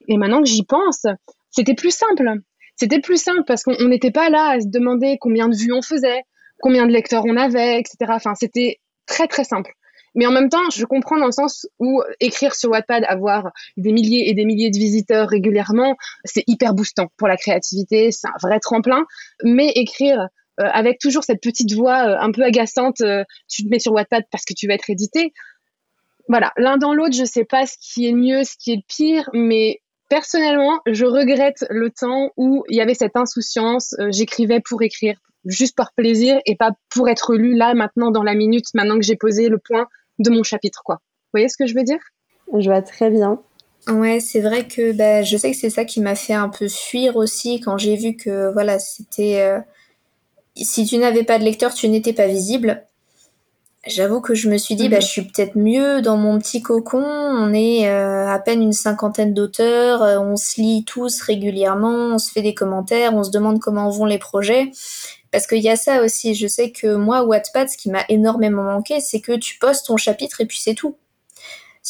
Et 0.08 0.16
maintenant 0.16 0.42
que 0.42 0.48
j'y 0.48 0.64
pense, 0.64 1.06
c'était 1.50 1.74
plus 1.74 1.94
simple. 1.94 2.30
C'était 2.76 3.00
plus 3.00 3.20
simple 3.20 3.42
parce 3.46 3.64
qu'on 3.64 3.88
n'était 3.88 4.12
pas 4.12 4.30
là 4.30 4.50
à 4.50 4.60
se 4.60 4.68
demander 4.68 5.16
combien 5.20 5.48
de 5.48 5.56
vues 5.56 5.72
on 5.72 5.82
faisait, 5.82 6.22
combien 6.60 6.86
de 6.86 6.92
lecteurs 6.92 7.24
on 7.26 7.36
avait, 7.36 7.80
etc. 7.80 7.96
Enfin, 8.10 8.34
c'était 8.34 8.78
très 9.06 9.26
très 9.26 9.44
simple. 9.44 9.72
Mais 10.14 10.26
en 10.26 10.32
même 10.32 10.48
temps, 10.48 10.70
je 10.74 10.84
comprends 10.84 11.18
dans 11.18 11.26
le 11.26 11.32
sens 11.32 11.66
où 11.78 12.02
écrire 12.20 12.54
sur 12.54 12.70
Wattpad, 12.70 13.04
avoir 13.06 13.50
des 13.76 13.92
milliers 13.92 14.28
et 14.28 14.34
des 14.34 14.44
milliers 14.44 14.70
de 14.70 14.78
visiteurs 14.78 15.28
régulièrement, 15.28 15.96
c'est 16.24 16.44
hyper 16.46 16.74
boostant 16.74 17.08
pour 17.16 17.28
la 17.28 17.36
créativité, 17.36 18.10
c'est 18.10 18.26
un 18.26 18.38
vrai 18.42 18.58
tremplin. 18.58 19.04
Mais 19.44 19.68
écrire 19.74 20.28
avec 20.64 20.98
toujours 20.98 21.24
cette 21.24 21.40
petite 21.42 21.72
voix 21.72 22.08
euh, 22.08 22.16
un 22.20 22.32
peu 22.32 22.42
agaçante, 22.42 23.00
euh, 23.00 23.24
tu 23.48 23.64
te 23.64 23.68
mets 23.68 23.78
sur 23.78 23.92
Wattpad 23.92 24.24
parce 24.30 24.44
que 24.44 24.54
tu 24.54 24.66
vas 24.66 24.74
être 24.74 24.90
édité. 24.90 25.32
Voilà, 26.28 26.52
l'un 26.56 26.76
dans 26.76 26.92
l'autre, 26.92 27.14
je 27.14 27.24
sais 27.24 27.44
pas 27.44 27.66
ce 27.66 27.76
qui 27.80 28.06
est 28.06 28.12
mieux, 28.12 28.44
ce 28.44 28.54
qui 28.58 28.72
est 28.72 28.84
pire, 28.86 29.30
mais 29.32 29.80
personnellement, 30.10 30.80
je 30.86 31.06
regrette 31.06 31.64
le 31.70 31.90
temps 31.90 32.30
où 32.36 32.64
il 32.68 32.76
y 32.76 32.80
avait 32.80 32.94
cette 32.94 33.16
insouciance, 33.16 33.94
j'écrivais 34.10 34.60
pour 34.60 34.82
écrire, 34.82 35.18
juste 35.46 35.74
par 35.74 35.92
plaisir 35.94 36.38
et 36.44 36.54
pas 36.54 36.72
pour 36.90 37.08
être 37.08 37.34
lu 37.34 37.54
là, 37.54 37.72
maintenant, 37.72 38.10
dans 38.10 38.22
la 38.22 38.34
minute, 38.34 38.66
maintenant 38.74 38.98
que 38.98 39.04
j'ai 39.04 39.16
posé 39.16 39.48
le 39.48 39.56
point 39.58 39.86
de 40.18 40.30
mon 40.30 40.42
chapitre, 40.42 40.82
quoi. 40.84 40.96
Vous 40.96 41.38
voyez 41.38 41.48
ce 41.48 41.56
que 41.56 41.66
je 41.66 41.74
veux 41.74 41.84
dire? 41.84 42.00
Je 42.58 42.68
vois 42.68 42.82
très 42.82 43.10
bien. 43.10 43.40
Ouais, 43.86 44.20
c'est 44.20 44.40
vrai 44.40 44.66
que 44.66 44.92
bah, 44.92 45.22
je 45.22 45.36
sais 45.36 45.50
que 45.50 45.56
c'est 45.56 45.70
ça 45.70 45.84
qui 45.84 46.00
m'a 46.00 46.14
fait 46.14 46.34
un 46.34 46.48
peu 46.50 46.68
fuir 46.68 47.16
aussi 47.16 47.60
quand 47.60 47.78
j'ai 47.78 47.96
vu 47.96 48.16
que 48.16 48.52
voilà, 48.52 48.78
c'était 48.78 49.40
euh, 49.40 49.60
si 50.64 50.84
tu 50.84 50.98
n'avais 50.98 51.24
pas 51.24 51.38
de 51.38 51.44
lecteur, 51.44 51.74
tu 51.74 51.88
n'étais 51.88 52.12
pas 52.12 52.26
visible. 52.26 52.84
j'avoue 53.86 54.20
que 54.20 54.34
je 54.34 54.48
me 54.48 54.58
suis 54.58 54.74
dit, 54.74 54.88
bah, 54.88 54.96
mhm. 54.96 55.02
je 55.02 55.06
suis 55.06 55.22
peut-être 55.22 55.56
mieux 55.56 56.02
dans 56.02 56.16
mon 56.16 56.38
petit 56.38 56.62
cocon. 56.62 57.02
On 57.04 57.52
est 57.52 57.88
euh, 57.88 58.28
à 58.28 58.38
peine 58.38 58.62
une 58.62 58.72
cinquantaine 58.72 59.34
d'auteurs, 59.34 60.02
euh, 60.02 60.18
on 60.18 60.36
se 60.36 60.60
lit 60.60 60.84
tous 60.84 61.20
régulièrement, 61.22 62.14
on 62.14 62.18
se 62.18 62.30
fait 62.30 62.42
des 62.42 62.54
commentaires, 62.54 63.14
on 63.14 63.24
se 63.24 63.30
demande 63.30 63.60
comment 63.60 63.88
vont 63.90 64.04
les 64.04 64.18
projets. 64.18 64.70
Parce 65.30 65.46
qu'il 65.46 65.62
y 65.62 65.68
a 65.68 65.76
ça 65.76 66.02
aussi. 66.02 66.34
Je 66.34 66.46
sais 66.46 66.70
que 66.70 66.94
moi, 66.94 67.24
Wattpad, 67.24 67.68
ce 67.68 67.76
qui 67.76 67.90
m'a 67.90 68.04
énormément 68.08 68.62
manqué, 68.62 69.00
c'est 69.00 69.20
que 69.20 69.36
tu 69.36 69.58
postes 69.58 69.86
ton 69.86 69.96
chapitre 69.96 70.40
et 70.40 70.46
puis 70.46 70.58
c'est 70.58 70.74
tout. 70.74 70.96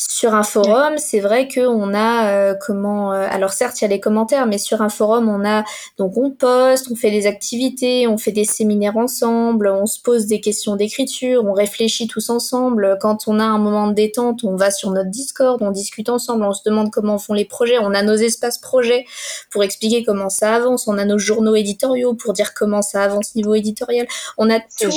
Sur 0.00 0.32
un 0.36 0.44
forum, 0.44 0.94
c'est 0.96 1.18
vrai 1.18 1.48
qu'on 1.48 1.92
a 1.92 2.28
euh, 2.28 2.54
comment 2.64 3.12
euh, 3.12 3.26
alors 3.28 3.50
certes 3.50 3.80
il 3.80 3.82
y 3.82 3.84
a 3.84 3.88
les 3.88 3.98
commentaires, 3.98 4.46
mais 4.46 4.56
sur 4.56 4.80
un 4.80 4.90
forum 4.90 5.28
on 5.28 5.44
a 5.44 5.64
donc 5.96 6.16
on 6.16 6.30
poste, 6.30 6.86
on 6.92 6.94
fait 6.94 7.10
des 7.10 7.26
activités, 7.26 8.06
on 8.06 8.16
fait 8.16 8.30
des 8.30 8.44
séminaires 8.44 8.96
ensemble, 8.96 9.66
on 9.66 9.86
se 9.86 10.00
pose 10.00 10.26
des 10.26 10.40
questions 10.40 10.76
d'écriture, 10.76 11.44
on 11.44 11.52
réfléchit 11.52 12.06
tous 12.06 12.30
ensemble. 12.30 12.96
Quand 13.00 13.26
on 13.26 13.40
a 13.40 13.42
un 13.42 13.58
moment 13.58 13.88
de 13.88 13.92
détente, 13.94 14.44
on 14.44 14.54
va 14.54 14.70
sur 14.70 14.92
notre 14.92 15.10
Discord, 15.10 15.60
on 15.62 15.72
discute 15.72 16.10
ensemble, 16.10 16.44
on 16.44 16.52
se 16.52 16.62
demande 16.64 16.92
comment 16.92 17.18
font 17.18 17.34
les 17.34 17.44
projets, 17.44 17.80
on 17.80 17.92
a 17.92 18.02
nos 18.02 18.14
espaces 18.14 18.58
projets 18.58 19.04
pour 19.50 19.64
expliquer 19.64 20.04
comment 20.04 20.30
ça 20.30 20.54
avance, 20.54 20.86
on 20.86 20.96
a 20.96 21.04
nos 21.04 21.18
journaux 21.18 21.56
éditoriaux 21.56 22.14
pour 22.14 22.34
dire 22.34 22.54
comment 22.54 22.82
ça 22.82 23.02
avance 23.02 23.34
niveau 23.34 23.56
éditorial. 23.56 24.06
On 24.36 24.48
a 24.48 24.60
tout 24.60 24.92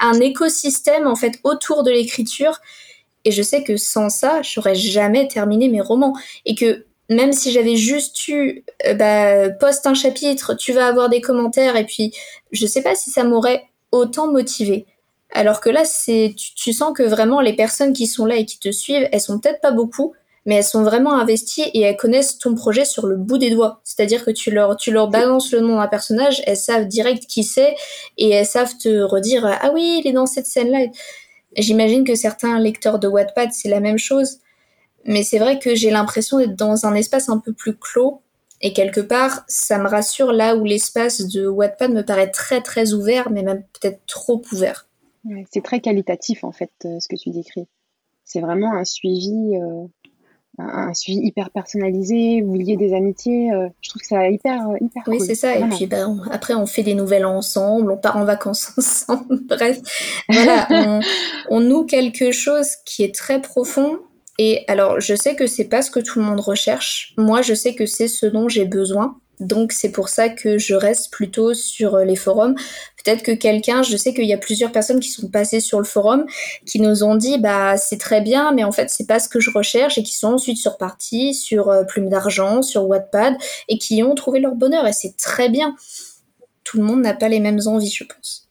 un 0.00 0.20
écosystème 0.20 1.06
en 1.06 1.16
fait 1.16 1.40
autour 1.42 1.84
de 1.84 1.90
l'écriture 1.90 2.60
et 3.24 3.30
je 3.30 3.42
sais 3.42 3.62
que 3.62 3.76
sans 3.76 4.08
ça, 4.08 4.42
j'aurais 4.42 4.74
jamais 4.74 5.28
terminé 5.28 5.68
mes 5.68 5.80
romans. 5.80 6.14
Et 6.44 6.54
que 6.54 6.86
même 7.08 7.32
si 7.32 7.52
j'avais 7.52 7.76
juste 7.76 8.26
eu, 8.28 8.64
euh, 8.86 8.94
bah, 8.94 9.50
poste 9.50 9.86
un 9.86 9.94
chapitre, 9.94 10.54
tu 10.54 10.72
vas 10.72 10.86
avoir 10.86 11.08
des 11.08 11.20
commentaires, 11.20 11.76
et 11.76 11.84
puis 11.84 12.12
je 12.52 12.66
sais 12.66 12.82
pas 12.82 12.94
si 12.94 13.10
ça 13.10 13.24
m'aurait 13.24 13.64
autant 13.90 14.30
motivé. 14.30 14.86
Alors 15.32 15.60
que 15.60 15.70
là, 15.70 15.84
c'est, 15.84 16.34
tu, 16.36 16.72
sens 16.72 16.92
que 16.94 17.02
vraiment 17.02 17.40
les 17.40 17.54
personnes 17.54 17.92
qui 17.92 18.06
sont 18.06 18.26
là 18.26 18.36
et 18.36 18.44
qui 18.44 18.58
te 18.58 18.70
suivent, 18.70 19.08
elles 19.12 19.20
sont 19.20 19.38
peut-être 19.38 19.62
pas 19.62 19.70
beaucoup, 19.70 20.12
mais 20.44 20.56
elles 20.56 20.64
sont 20.64 20.82
vraiment 20.82 21.14
investies 21.14 21.64
et 21.72 21.80
elles 21.80 21.96
connaissent 21.96 22.38
ton 22.38 22.54
projet 22.54 22.84
sur 22.84 23.06
le 23.06 23.16
bout 23.16 23.38
des 23.38 23.50
doigts. 23.50 23.80
C'est-à-dire 23.84 24.24
que 24.24 24.30
tu 24.30 24.50
leur, 24.50 24.76
tu 24.76 24.90
leur 24.90 25.08
balances 25.08 25.50
le 25.52 25.60
nom 25.60 25.76
d'un 25.78 25.86
personnage, 25.86 26.42
elles 26.46 26.56
savent 26.56 26.86
direct 26.86 27.26
qui 27.26 27.44
c'est 27.44 27.74
et 28.18 28.30
elles 28.30 28.46
savent 28.46 28.76
te 28.76 29.02
redire 29.02 29.46
ah 29.46 29.70
oui, 29.72 30.00
il 30.02 30.08
est 30.08 30.12
dans 30.12 30.26
cette 30.26 30.46
scène-là. 30.46 30.86
J'imagine 31.56 32.04
que 32.04 32.14
certains 32.14 32.58
lecteurs 32.58 32.98
de 32.98 33.08
Wattpad, 33.08 33.52
c'est 33.52 33.68
la 33.68 33.80
même 33.80 33.98
chose. 33.98 34.38
Mais 35.04 35.22
c'est 35.22 35.38
vrai 35.38 35.58
que 35.58 35.74
j'ai 35.74 35.90
l'impression 35.90 36.38
d'être 36.38 36.56
dans 36.56 36.86
un 36.86 36.94
espace 36.94 37.28
un 37.28 37.38
peu 37.38 37.52
plus 37.52 37.76
clos. 37.76 38.22
Et 38.60 38.72
quelque 38.72 39.00
part, 39.00 39.44
ça 39.48 39.78
me 39.78 39.88
rassure 39.88 40.32
là 40.32 40.54
où 40.54 40.64
l'espace 40.64 41.26
de 41.26 41.48
Wattpad 41.48 41.92
me 41.92 42.02
paraît 42.02 42.30
très 42.30 42.60
très 42.60 42.92
ouvert, 42.92 43.30
mais 43.30 43.42
même 43.42 43.64
peut-être 43.80 44.00
trop 44.06 44.40
ouvert. 44.52 44.86
c'est 45.50 45.64
très 45.64 45.80
qualitatif 45.80 46.44
en 46.44 46.52
fait 46.52 46.70
euh, 46.84 46.98
ce 47.00 47.08
que 47.08 47.16
tu 47.16 47.30
décris. 47.30 47.66
C'est 48.24 48.40
vraiment 48.40 48.72
un 48.74 48.84
suivi 48.84 49.56
euh, 49.56 49.84
un 50.58 50.92
suivi 50.94 51.26
hyper 51.26 51.50
personnalisé, 51.50 52.42
vous 52.42 52.54
liez 52.54 52.76
des 52.76 52.94
amitiés. 52.94 53.52
Euh, 53.52 53.68
je 53.80 53.90
trouve 53.90 54.02
que 54.02 54.08
c'est 54.08 54.32
hyper, 54.32 54.58
hyper 54.80 55.02
Oui, 55.06 55.18
c'est 55.20 55.34
ça. 55.34 55.56
Et 55.56 55.64
puis 55.64 55.86
bah, 55.86 56.06
après, 56.30 56.54
on 56.54 56.66
fait 56.66 56.82
des 56.82 56.94
nouvelles 56.94 57.24
ensemble, 57.24 57.92
on 57.92 57.96
part 57.96 58.16
en 58.16 58.24
vacances 58.24 58.72
ensemble. 58.78 59.40
Bref, 59.46 59.80
voilà, 60.28 60.66
on, 60.70 61.00
on 61.48 61.60
noue 61.60 61.84
quelque 61.84 62.32
chose 62.32 62.68
qui 62.84 63.02
est 63.02 63.14
très 63.14 63.40
profond. 63.40 63.98
Et 64.38 64.64
alors, 64.68 65.00
je 65.00 65.14
sais 65.14 65.36
que 65.36 65.46
c'est 65.46 65.64
pas 65.64 65.82
ce 65.82 65.90
que 65.90 66.00
tout 66.00 66.18
le 66.18 66.24
monde 66.24 66.40
recherche. 66.40 67.14
Moi, 67.16 67.42
je 67.42 67.54
sais 67.54 67.74
que 67.74 67.86
c'est 67.86 68.08
ce 68.08 68.26
dont 68.26 68.48
j'ai 68.48 68.64
besoin. 68.64 69.16
Donc 69.42 69.72
c'est 69.72 69.90
pour 69.90 70.08
ça 70.08 70.28
que 70.28 70.56
je 70.56 70.74
reste 70.74 71.12
plutôt 71.12 71.52
sur 71.52 71.96
euh, 71.96 72.04
les 72.04 72.16
forums. 72.16 72.54
Peut-être 73.02 73.22
que 73.22 73.32
quelqu'un, 73.32 73.82
je 73.82 73.96
sais 73.96 74.14
qu'il 74.14 74.26
y 74.26 74.32
a 74.32 74.38
plusieurs 74.38 74.70
personnes 74.70 75.00
qui 75.00 75.08
sont 75.08 75.28
passées 75.28 75.60
sur 75.60 75.78
le 75.78 75.84
forum, 75.84 76.24
qui 76.64 76.80
nous 76.80 77.02
ont 77.02 77.16
dit 77.16 77.38
bah 77.38 77.76
c'est 77.76 77.98
très 77.98 78.20
bien, 78.20 78.52
mais 78.52 78.64
en 78.64 78.72
fait 78.72 78.88
c'est 78.88 79.06
pas 79.06 79.18
ce 79.18 79.28
que 79.28 79.40
je 79.40 79.50
recherche 79.50 79.98
et 79.98 80.02
qui 80.02 80.14
sont 80.14 80.34
ensuite 80.34 80.58
sur 80.58 80.78
partie, 80.78 81.34
sur 81.34 81.68
euh, 81.68 81.82
Plume 81.84 82.08
d'argent, 82.08 82.62
sur 82.62 82.86
Wattpad 82.86 83.34
et 83.68 83.78
qui 83.78 84.02
ont 84.02 84.14
trouvé 84.14 84.38
leur 84.38 84.54
bonheur 84.54 84.86
et 84.86 84.92
c'est 84.92 85.16
très 85.16 85.48
bien. 85.48 85.74
Tout 86.64 86.78
le 86.78 86.84
monde 86.84 87.02
n'a 87.02 87.14
pas 87.14 87.28
les 87.28 87.40
mêmes 87.40 87.60
envies, 87.66 87.90
je 87.90 88.04
pense. 88.04 88.48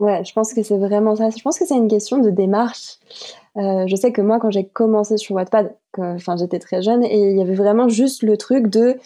Ouais, 0.00 0.24
je 0.24 0.32
pense 0.32 0.52
que 0.52 0.62
c'est 0.64 0.76
vraiment 0.76 1.14
ça. 1.14 1.30
Je 1.30 1.40
pense 1.42 1.58
que 1.58 1.64
c'est 1.64 1.76
une 1.76 1.88
question 1.88 2.18
de 2.18 2.30
démarche. 2.30 2.98
Euh, 3.56 3.86
je 3.86 3.94
sais 3.94 4.10
que 4.10 4.20
moi, 4.20 4.40
quand 4.40 4.50
j'ai 4.50 4.66
commencé 4.66 5.16
sur 5.16 5.36
Wattpad, 5.36 5.72
enfin 5.96 6.36
j'étais 6.36 6.58
très 6.58 6.82
jeune 6.82 7.04
et 7.04 7.30
il 7.30 7.38
y 7.38 7.40
avait 7.40 7.54
vraiment 7.54 7.88
juste 7.88 8.24
le 8.24 8.36
truc 8.36 8.66
de 8.66 8.98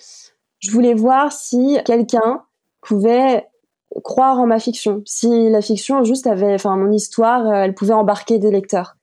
je 0.59 0.71
voulais 0.71 0.95
voir 0.95 1.33
si 1.33 1.79
quelqu'un 1.85 2.43
pouvait 2.83 3.47
croire 4.05 4.39
en 4.39 4.47
ma 4.47 4.59
fiction, 4.59 5.03
si 5.05 5.51
la 5.51 5.61
fiction 5.61 6.05
juste 6.05 6.27
avait, 6.27 6.55
enfin 6.55 6.77
mon 6.77 6.93
histoire, 6.93 7.47
euh, 7.47 7.65
elle 7.65 7.75
pouvait 7.75 7.95
embarquer 7.95 8.39
des 8.39 8.51
lecteurs. 8.51 8.97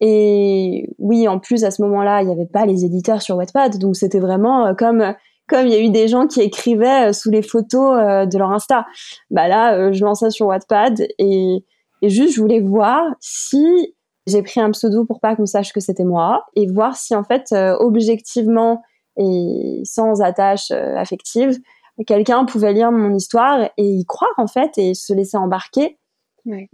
Et 0.00 0.90
oui, 0.98 1.26
en 1.26 1.38
plus 1.38 1.64
à 1.64 1.70
ce 1.70 1.80
moment-là, 1.82 2.22
il 2.22 2.26
n'y 2.26 2.32
avait 2.32 2.46
pas 2.46 2.66
les 2.66 2.84
éditeurs 2.84 3.22
sur 3.22 3.36
Wattpad, 3.36 3.78
donc 3.78 3.96
c'était 3.96 4.20
vraiment 4.20 4.66
euh, 4.66 4.74
comme 4.74 5.14
comme 5.48 5.68
il 5.68 5.72
y 5.72 5.76
a 5.76 5.80
eu 5.80 5.90
des 5.90 6.08
gens 6.08 6.26
qui 6.26 6.40
écrivaient 6.40 7.10
euh, 7.10 7.12
sous 7.12 7.30
les 7.30 7.42
photos 7.42 8.26
de 8.26 8.38
leur 8.38 8.50
Insta. 8.50 8.84
Bah 9.30 9.48
là, 9.48 9.92
je 9.92 10.04
lançais 10.04 10.30
sur 10.30 10.46
Wattpad 10.48 11.06
et, 11.18 11.64
et 12.02 12.08
juste 12.08 12.34
je 12.34 12.40
voulais 12.40 12.60
voir 12.60 13.04
si 13.20 13.94
j'ai 14.26 14.42
pris 14.42 14.60
un 14.60 14.72
pseudo 14.72 15.04
pour 15.04 15.20
pas 15.20 15.36
qu'on 15.36 15.46
sache 15.46 15.72
que 15.72 15.78
c'était 15.78 16.04
moi 16.04 16.44
et 16.56 16.66
voir 16.66 16.96
si 16.96 17.14
en 17.14 17.22
fait 17.22 17.54
objectivement 17.78 18.82
et 19.16 19.82
sans 19.84 20.20
attache 20.20 20.70
euh, 20.70 20.96
affective, 20.96 21.58
quelqu'un 22.06 22.44
pouvait 22.44 22.72
lire 22.72 22.92
mon 22.92 23.14
histoire 23.14 23.70
et 23.76 23.84
y 23.84 24.04
croire 24.04 24.34
en 24.36 24.46
fait 24.46 24.76
et 24.76 24.94
se 24.94 25.12
laisser 25.12 25.36
embarquer. 25.36 25.98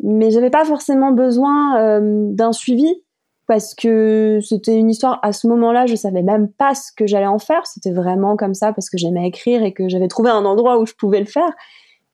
Mais 0.03 0.31
j'avais 0.31 0.51
pas 0.51 0.67
forcément 0.67 1.13
besoin 1.13 1.81
euh, 1.81 2.01
d'un 2.03 2.53
suivi 2.53 3.03
parce 3.47 3.75
que 3.75 4.39
c'était 4.43 4.77
une 4.77 4.91
histoire 4.91 5.19
à 5.23 5.33
ce 5.33 5.47
moment-là, 5.47 5.87
je 5.87 5.95
savais 5.95 6.23
même 6.23 6.49
pas 6.49 6.75
ce 6.75 6.93
que 6.95 7.07
j'allais 7.07 7.27
en 7.27 7.39
faire. 7.39 7.67
C'était 7.67 7.91
vraiment 7.91 8.37
comme 8.37 8.55
ça 8.55 8.73
parce 8.73 8.91
que 8.91 8.99
j'aimais 8.99 9.27
écrire 9.27 9.63
et 9.63 9.73
que 9.73 9.89
j'avais 9.89 10.09
trouvé 10.09 10.31
un 10.31 10.45
endroit 10.45 10.79
où 10.79 10.87
je 10.87 10.93
pouvais 10.95 11.21
le 11.21 11.27
faire. 11.27 11.53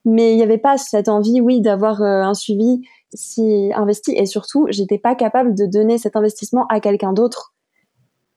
Mais 0.05 0.31
il 0.31 0.37
n'y 0.37 0.43
avait 0.43 0.57
pas 0.57 0.77
cette 0.77 1.09
envie, 1.09 1.41
oui, 1.41 1.59
d'avoir 1.61 2.01
euh, 2.01 2.23
un 2.23 2.33
suivi 2.33 2.81
si 3.13 3.71
investi. 3.75 4.13
Et 4.15 4.25
surtout, 4.25 4.67
j'étais 4.69 4.97
pas 4.97 5.15
capable 5.15 5.53
de 5.53 5.65
donner 5.65 5.97
cet 5.97 6.15
investissement 6.15 6.65
à 6.67 6.79
quelqu'un 6.79 7.11
d'autre 7.11 7.53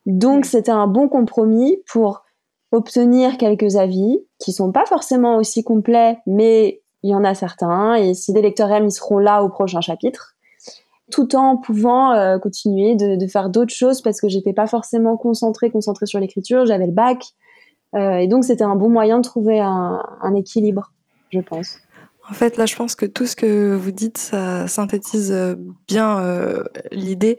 donc 0.06 0.44
c'était 0.44 0.72
un 0.72 0.86
bon 0.86 1.08
compromis 1.08 1.78
pour 1.86 2.24
obtenir 2.72 3.36
quelques 3.36 3.76
avis 3.76 4.18
qui 4.38 4.52
sont 4.52 4.72
pas 4.72 4.86
forcément 4.86 5.36
aussi 5.36 5.62
complets, 5.62 6.18
mais 6.26 6.82
il 7.02 7.10
y 7.10 7.14
en 7.14 7.24
a 7.24 7.34
certains. 7.34 7.94
Et 7.94 8.14
si 8.14 8.32
des 8.32 8.42
lecteurs 8.42 8.70
aiment, 8.70 8.86
ils 8.86 8.92
seront 8.92 9.18
là 9.18 9.42
au 9.42 9.48
prochain 9.48 9.80
chapitre, 9.80 10.34
tout 11.10 11.36
en 11.36 11.56
pouvant 11.56 12.12
euh, 12.12 12.38
continuer 12.38 12.94
de, 12.94 13.26
faire 13.26 13.50
d'autres 13.50 13.74
choses 13.74 14.00
parce 14.00 14.20
que 14.20 14.28
j'étais 14.28 14.54
pas 14.54 14.66
forcément 14.66 15.16
concentrée, 15.16 15.70
concentrée 15.70 16.06
sur 16.06 16.18
l'écriture. 16.18 16.64
J'avais 16.64 16.86
le 16.86 16.92
bac, 16.92 17.22
euh, 17.94 18.16
et 18.16 18.26
donc 18.26 18.44
c'était 18.44 18.64
un 18.64 18.76
bon 18.76 18.88
moyen 18.88 19.18
de 19.18 19.24
trouver 19.24 19.60
un, 19.60 20.02
un 20.22 20.34
équilibre, 20.34 20.92
je 21.30 21.40
pense. 21.40 21.78
En 22.30 22.34
fait, 22.34 22.56
là, 22.56 22.66
je 22.66 22.76
pense 22.76 22.94
que 22.94 23.06
tout 23.06 23.26
ce 23.26 23.34
que 23.34 23.74
vous 23.74 23.90
dites, 23.90 24.18
ça 24.18 24.68
synthétise 24.68 25.32
euh, 25.32 25.56
bien 25.88 26.20
euh, 26.20 26.64
l'idée 26.92 27.36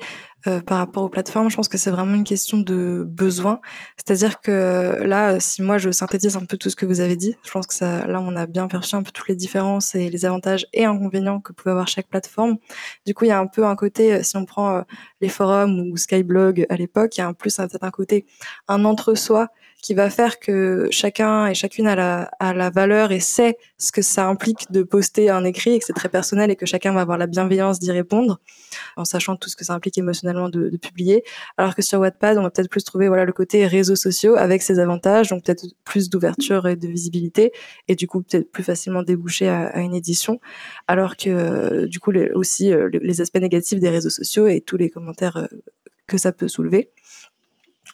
euh, 0.48 0.62
par 0.62 0.78
rapport 0.78 1.04
aux 1.04 1.10
plateformes. 1.10 1.50
Je 1.50 1.56
pense 1.56 1.68
que 1.68 1.78
c'est 1.78 1.92
vraiment 1.92 2.16
une 2.16 2.24
question 2.24 2.58
de 2.58 3.04
besoin. 3.08 3.60
C'est-à-dire 3.98 4.42
que 4.42 5.04
là, 5.04 5.40
si 5.40 5.62
moi 5.62 5.78
je 5.78 5.92
synthétise 5.92 6.36
un 6.36 6.46
peu 6.46 6.58
tout 6.58 6.70
ce 6.70 6.76
que 6.76 6.86
vous 6.86 7.00
avez 7.00 7.16
dit, 7.16 7.36
je 7.44 7.52
pense 7.52 7.68
que 7.68 7.74
ça, 7.74 8.06
là, 8.08 8.22
on 8.22 8.36
a 8.36 8.46
bien 8.46 8.68
perçu 8.68 8.96
un 8.96 9.04
peu 9.04 9.12
toutes 9.12 9.28
les 9.28 9.36
différences 9.36 9.96
et 9.96 10.10
les 10.10 10.26
avantages 10.26 10.68
et 10.74 10.86
inconvénients 10.86 11.40
que 11.40 11.54
pouvait 11.54 11.72
avoir 11.72 11.88
chaque 11.88 12.08
plateforme. 12.08 12.58
Du 13.06 13.14
coup, 13.14 13.26
il 13.26 13.30
y 13.30 13.32
a 13.32 13.40
un 13.40 13.48
peu 13.48 13.66
un 13.66 13.76
côté, 13.76 14.24
si 14.24 14.38
on 14.38 14.46
prend 14.46 14.84
les 15.22 15.30
forums 15.30 15.80
ou 15.92 15.98
Skyblog 15.98 16.66
à 16.70 16.76
l'époque, 16.76 17.18
il 17.18 17.22
y 17.22 17.24
a 17.24 17.28
un 17.28 17.34
plus 17.34 17.56
peut-être 17.58 17.84
un 17.84 17.92
côté 17.92 18.26
un 18.68 18.86
entre-soi 18.86 19.50
qui 19.84 19.94
va 19.94 20.10
faire 20.10 20.40
que 20.40 20.88
chacun 20.92 21.48
et 21.48 21.54
chacune 21.54 21.88
a 21.88 21.96
la, 21.96 22.32
a 22.40 22.54
la 22.54 22.70
valeur 22.70 23.12
et 23.12 23.20
sait 23.20 23.58
ce 23.78 23.92
que 23.92 24.02
ça 24.02 24.28
implique 24.28 24.72
de 24.72 24.82
poster 24.82 25.30
un 25.30 25.44
écrit 25.44 25.74
et 25.74 25.80
que 25.80 25.86
c'est 25.86 25.94
très 25.94 26.08
personnel 26.08 26.50
et 26.50 26.56
que 26.56 26.66
chacun 26.66 26.94
va 26.94 27.02
avoir 27.02 27.18
la 27.18 27.28
bienveillance 27.28 27.80
d'y 27.80 27.92
répondre 27.92 28.40
en 28.96 29.04
sachant 29.04 29.36
tout 29.36 29.50
ce 29.50 29.58
que 29.58 29.66
ça 29.66 29.74
implique 29.74 29.98
émotionnellement 29.98 30.33
de, 30.34 30.78
publier. 30.78 31.24
Alors 31.58 31.76
que 31.76 31.82
sur 31.82 32.00
Wattpad, 32.00 32.38
on 32.38 32.44
va 32.44 32.50
peut-être 32.50 32.70
plus 32.70 32.84
trouver 32.84 33.08
voilà 33.08 33.26
le 33.26 33.34
côté 33.34 33.66
réseaux 33.68 33.96
sociaux 33.96 34.36
avec 34.36 34.62
ses 34.62 34.80
avantages, 34.80 35.30
donc 35.30 35.44
peut-être 35.44 35.66
plus 35.84 36.10
d'ouverture 36.10 36.68
et 36.68 36.76
de 36.76 36.88
visibilité 36.88 37.52
et 37.88 37.96
du 37.96 38.08
coup 38.08 38.22
peut-être 38.22 38.52
plus 38.52 38.64
facilement 38.64 39.04
déboucher 39.04 39.48
à, 39.48 39.80
une 39.80 39.96
édition. 39.96 40.40
Alors 40.88 41.16
que 41.18 41.30
euh, 41.30 41.88
du 41.88 42.00
coup 42.00 42.12
aussi 42.34 42.72
euh, 42.72 42.90
les 42.92 43.22
aspects 43.22 43.40
négatifs 43.40 43.80
des 43.80 43.90
réseaux 43.90 44.10
sociaux 44.10 44.48
et 44.48 44.62
tous 44.62 44.78
les 44.78 44.90
commentaires 44.90 45.38
euh, 45.38 45.48
que 46.08 46.18
ça 46.18 46.32
peut 46.32 46.48
soulever. 46.48 46.92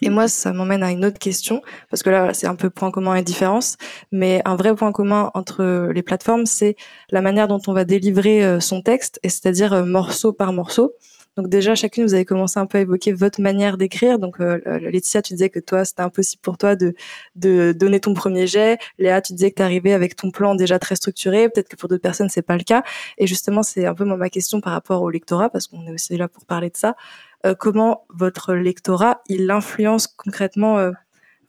Et 0.01 0.09
moi, 0.09 0.29
ça 0.29 0.53
m'emmène 0.53 0.81
à 0.81 0.91
une 0.91 1.03
autre 1.03 1.19
question, 1.19 1.61
parce 1.89 2.03
que 2.03 2.09
là, 2.09 2.33
c'est 2.33 2.47
un 2.47 2.55
peu 2.55 2.69
point 2.69 2.89
commun 2.89 3.15
et 3.15 3.21
différence, 3.21 3.75
mais 4.13 4.41
un 4.45 4.55
vrai 4.55 4.73
point 4.73 4.93
commun 4.93 5.29
entre 5.33 5.91
les 5.93 6.03
plateformes, 6.03 6.45
c'est 6.45 6.77
la 7.09 7.21
manière 7.21 7.49
dont 7.49 7.59
on 7.67 7.73
va 7.73 7.83
délivrer 7.83 8.61
son 8.61 8.81
texte, 8.81 9.19
et 9.23 9.29
c'est-à-dire 9.29 9.85
morceau 9.85 10.31
par 10.31 10.53
morceau. 10.53 10.93
Donc 11.39 11.47
déjà, 11.47 11.73
chacune, 11.73 12.03
vous 12.03 12.13
avez 12.13 12.25
commencé 12.25 12.59
un 12.59 12.65
peu 12.65 12.79
à 12.79 12.81
évoquer 12.81 13.13
votre 13.13 13.39
manière 13.39 13.77
d'écrire. 13.77 14.19
Donc 14.19 14.41
euh, 14.41 14.59
Laetitia, 14.79 15.21
tu 15.21 15.35
disais 15.35 15.49
que 15.49 15.59
toi, 15.59 15.85
c'était 15.85 16.01
impossible 16.01 16.41
pour 16.41 16.57
toi 16.57 16.75
de, 16.75 16.95
de 17.37 17.71
donner 17.71 18.01
ton 18.01 18.13
premier 18.13 18.45
jet. 18.45 18.77
Léa, 18.97 19.21
tu 19.21 19.31
disais 19.31 19.51
que 19.51 19.55
tu 19.55 19.61
arrivais 19.61 19.93
avec 19.93 20.17
ton 20.17 20.31
plan 20.31 20.53
déjà 20.53 20.79
très 20.79 20.97
structuré. 20.97 21.47
Peut-être 21.47 21.69
que 21.69 21.77
pour 21.77 21.87
d'autres 21.87 22.01
personnes, 22.01 22.27
c'est 22.27 22.41
pas 22.41 22.57
le 22.57 22.63
cas. 22.63 22.83
Et 23.17 23.25
justement, 23.25 23.63
c'est 23.63 23.85
un 23.85 23.93
peu 23.93 24.03
ma 24.03 24.29
question 24.29 24.59
par 24.59 24.73
rapport 24.73 25.01
au 25.01 25.09
lectorat, 25.09 25.49
parce 25.49 25.67
qu'on 25.67 25.87
est 25.87 25.93
aussi 25.93 26.17
là 26.17 26.27
pour 26.27 26.45
parler 26.45 26.69
de 26.69 26.75
ça. 26.75 26.97
Euh, 27.45 27.55
comment 27.55 28.05
votre 28.09 28.53
lectorat, 28.53 29.21
il 29.29 29.49
influence 29.49 30.07
concrètement 30.07 30.77
euh, 30.77 30.91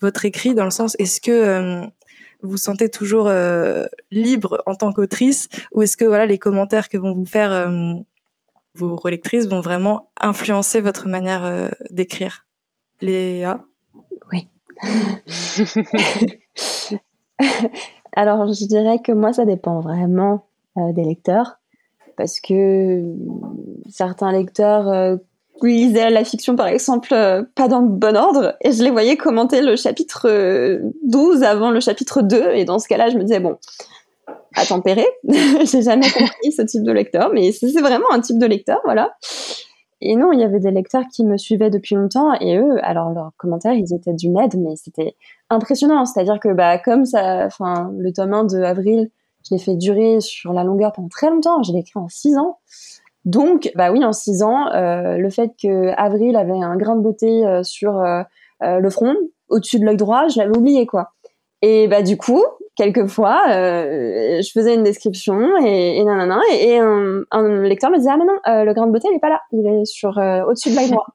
votre 0.01 0.25
écrit 0.25 0.55
dans 0.55 0.65
le 0.65 0.71
sens, 0.71 0.95
est-ce 1.01 1.21
que 1.21 1.33
euh, 1.33 1.81
vous 2.43 2.51
vous 2.51 2.57
sentez 2.57 2.89
toujours 2.89 3.27
euh, 3.29 3.87
libre 4.11 4.63
en 4.67 4.75
tant 4.75 4.93
qu'autrice 4.93 5.49
ou 5.73 5.83
est-ce 5.83 5.97
que 5.97 6.05
voilà 6.05 6.27
les 6.27 6.39
commentaires 6.39 6.89
que 6.89 6.97
vont 6.97 7.13
vous 7.13 7.27
faire 7.27 7.53
euh, 7.53 7.95
vos 8.81 8.97
relectrices 8.97 9.47
vont 9.47 9.61
vraiment 9.61 10.11
influencer 10.21 10.81
votre 10.81 11.07
manière 11.09 11.45
euh, 11.45 11.69
d'écrire 11.91 12.47
Léa? 13.01 13.61
Oui. 14.33 14.49
Alors 18.15 18.53
je 18.53 18.67
dirais 18.67 18.99
que 18.99 19.13
moi 19.13 19.33
ça 19.33 19.45
dépend 19.45 19.79
vraiment 19.81 20.47
des 20.77 21.05
lecteurs 21.05 21.61
parce 22.17 22.41
que 22.41 23.05
certains 23.89 24.33
lecteurs 24.33 25.19
lisais 25.69 26.11
la 26.11 26.25
fiction, 26.25 26.57
par 26.57 26.69
exemple, 26.69 27.13
euh, 27.13 27.43
pas 27.55 27.69
dans 27.69 27.81
le 27.81 27.89
bon 27.89 28.17
ordre, 28.17 28.57
et 28.63 28.73
je 28.73 28.83
les 28.83 28.91
voyais 28.91 29.17
commenter 29.17 29.63
le 29.63 29.77
chapitre 29.77 30.29
12 31.05 31.43
euh, 31.43 31.47
avant 31.47 31.71
le 31.71 31.81
chapitre 31.81 32.23
2, 32.23 32.53
et 32.55 32.65
dans 32.65 32.79
ce 32.79 32.89
cas-là, 32.89 33.11
je 33.11 33.17
me 33.17 33.23
disais, 33.23 33.41
bon, 33.41 33.59
à 34.55 34.65
tempérer, 34.67 35.07
j'ai 35.25 35.83
jamais 35.83 36.11
compris 36.11 36.53
ce 36.53 36.63
type 36.63 36.83
de 36.83 36.93
lecteur, 36.93 37.31
mais 37.33 37.53
c'est 37.53 37.81
vraiment 37.81 38.11
un 38.13 38.21
type 38.21 38.39
de 38.39 38.47
lecteur, 38.47 38.81
voilà. 38.85 39.13
Et 40.03 40.17
non, 40.17 40.33
il 40.33 40.41
y 40.41 40.45
avait 40.45 40.61
des 40.61 40.71
lecteurs 40.71 41.05
qui 41.13 41.25
me 41.25 41.37
suivaient 41.37 41.71
depuis 41.71 41.95
longtemps, 41.95 42.33
et 42.41 42.57
eux, 42.57 42.79
alors 42.83 43.11
leurs 43.11 43.33
commentaires, 43.37 43.75
ils 43.75 43.95
étaient 43.95 44.15
d'une 44.15 44.39
aide, 44.39 44.57
mais 44.59 44.77
c'était 44.77 45.15
impressionnant, 45.51 46.05
c'est-à-dire 46.07 46.41
que, 46.41 46.53
bah, 46.53 46.79
comme 46.79 47.05
ça, 47.05 47.47
enfin, 47.47 47.93
le 47.99 48.13
tome 48.13 48.33
1 48.33 48.45
de 48.45 48.63
Avril, 48.63 49.11
je 49.49 49.55
l'ai 49.55 49.61
fait 49.61 49.77
durer 49.77 50.21
sur 50.21 50.53
la 50.53 50.65
longueur 50.65 50.93
pendant 50.93 51.09
très 51.09 51.31
longtemps, 51.31 51.63
je 51.63 51.73
l'ai 51.73 51.81
écrit 51.81 51.99
en 51.99 52.09
6 52.09 52.37
ans, 52.39 52.59
donc, 53.25 53.71
bah 53.75 53.93
oui, 53.93 54.05
en 54.05 54.13
six 54.13 54.43
ans, 54.43 54.69
euh, 54.73 55.19
le 55.19 55.31
fait 55.31 55.53
que 55.61 55.89
Avril 55.97 56.37
avait 56.37 56.53
un 56.53 56.77
grain 56.77 56.97
de 56.97 57.03
beauté 57.03 57.47
euh, 57.47 57.63
sur 57.63 57.99
euh, 57.99 58.23
le 58.63 58.91
front, 58.91 59.15
au-dessus 59.49 59.79
de 59.79 59.85
l'œil 59.85 59.97
droit, 59.97 60.29
je 60.29 60.39
l'avais 60.39 60.57
oublié, 60.57 60.87
quoi. 60.87 61.13
Et 61.63 61.89
bah 61.89 62.03
du 62.03 62.17
coup, 62.17 62.43
quelquefois, 62.83 63.43
je 63.49 64.51
faisais 64.53 64.75
une 64.75 64.83
description 64.83 65.39
et, 65.65 65.99
et 65.99 66.05
nanana, 66.05 66.41
et, 66.53 66.79
un, 66.79 67.23
un, 67.31 67.63
lecteur 67.63 67.91
me 67.91 67.99
disait 67.99 68.11
ah 68.11 68.17
mais 68.17 68.25
non, 68.25 68.65
le 68.65 68.73
grain 68.73 68.87
de 68.87 68.93
beauté 68.93 69.09
il 69.11 69.17
est 69.17 69.21
pas 69.21 69.29
là, 69.29 69.41
il 69.53 69.67
est 69.67 69.85
sur 69.85 70.17
au-dessus 70.17 70.71
de 70.71 70.77
l'œil 70.77 70.91
droit. 70.91 71.07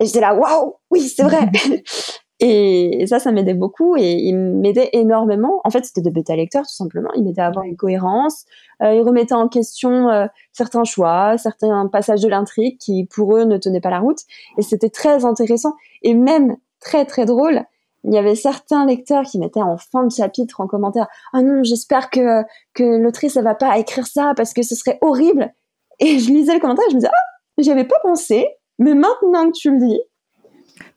Et 0.00 0.06
j'étais 0.06 0.20
là 0.20 0.34
waouh, 0.34 0.74
oui 0.90 1.00
c'est 1.00 1.22
vrai. 1.22 1.50
Et, 2.38 3.06
ça, 3.06 3.18
ça 3.18 3.32
m'aidait 3.32 3.54
beaucoup 3.54 3.96
et 3.96 4.12
il 4.12 4.36
m'aidait 4.36 4.90
énormément. 4.92 5.60
En 5.64 5.70
fait, 5.70 5.84
c'était 5.84 6.02
de 6.02 6.10
bêta 6.10 6.36
lecteurs, 6.36 6.64
tout 6.64 6.74
simplement. 6.74 7.08
Il 7.16 7.24
m'aidait 7.24 7.40
à 7.40 7.46
avoir 7.46 7.64
une 7.64 7.76
cohérence. 7.76 8.44
Euh, 8.82 8.92
il 8.92 9.00
remettait 9.02 9.34
en 9.34 9.48
question 9.48 10.10
euh, 10.10 10.26
certains 10.52 10.84
choix, 10.84 11.38
certains 11.38 11.86
passages 11.86 12.20
de 12.20 12.28
l'intrigue 12.28 12.76
qui, 12.78 13.06
pour 13.06 13.36
eux, 13.36 13.44
ne 13.44 13.56
tenaient 13.56 13.80
pas 13.80 13.90
la 13.90 14.00
route. 14.00 14.18
Et 14.58 14.62
c'était 14.62 14.90
très 14.90 15.24
intéressant 15.24 15.74
et 16.02 16.12
même 16.12 16.56
très, 16.80 17.06
très 17.06 17.24
drôle. 17.24 17.62
Il 18.06 18.14
y 18.14 18.18
avait 18.18 18.36
certains 18.36 18.86
lecteurs 18.86 19.24
qui 19.24 19.38
mettaient 19.38 19.62
en 19.62 19.76
fin 19.76 20.04
de 20.04 20.12
chapitre 20.12 20.60
en 20.60 20.66
commentaire 20.66 21.08
Ah 21.32 21.42
non, 21.42 21.62
j'espère 21.62 22.08
que, 22.08 22.42
que 22.72 22.84
l'autrice, 22.84 23.36
elle 23.36 23.44
va 23.44 23.54
pas 23.54 23.76
écrire 23.78 24.06
ça 24.06 24.32
parce 24.36 24.52
que 24.52 24.62
ce 24.62 24.74
serait 24.74 24.98
horrible. 25.00 25.52
Et 25.98 26.18
je 26.18 26.30
lisais 26.30 26.54
le 26.54 26.60
commentaire 26.60 26.84
et 26.86 26.90
je 26.90 26.94
me 26.94 27.00
disais 27.00 27.12
Ah, 27.12 27.62
j'y 27.62 27.70
avais 27.70 27.84
pas 27.84 27.98
pensé, 28.02 28.46
mais 28.78 28.94
maintenant 28.94 29.46
que 29.50 29.58
tu 29.58 29.70
le 29.70 29.78
dis, 29.78 30.00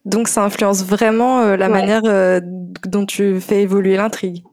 donc 0.05 0.27
ça 0.27 0.43
influence 0.43 0.83
vraiment 0.83 1.41
euh, 1.41 1.57
la 1.57 1.69
manière 1.69 2.01
euh, 2.05 2.39
dont 2.85 3.05
tu 3.05 3.39
fais 3.39 3.61
évoluer 3.61 3.97
l'intrigue. 3.97 4.43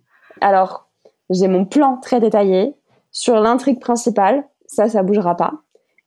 Alors, 0.41 0.89
j'ai 1.31 1.49
mon 1.49 1.65
plan 1.65 1.99
très 1.99 2.21
détaillé 2.21 2.75
sur 3.11 3.37
l'intrigue 3.37 3.81
principale, 3.81 4.45
ça 4.67 4.89
ça 4.89 5.03
bougera 5.03 5.37
pas. 5.37 5.55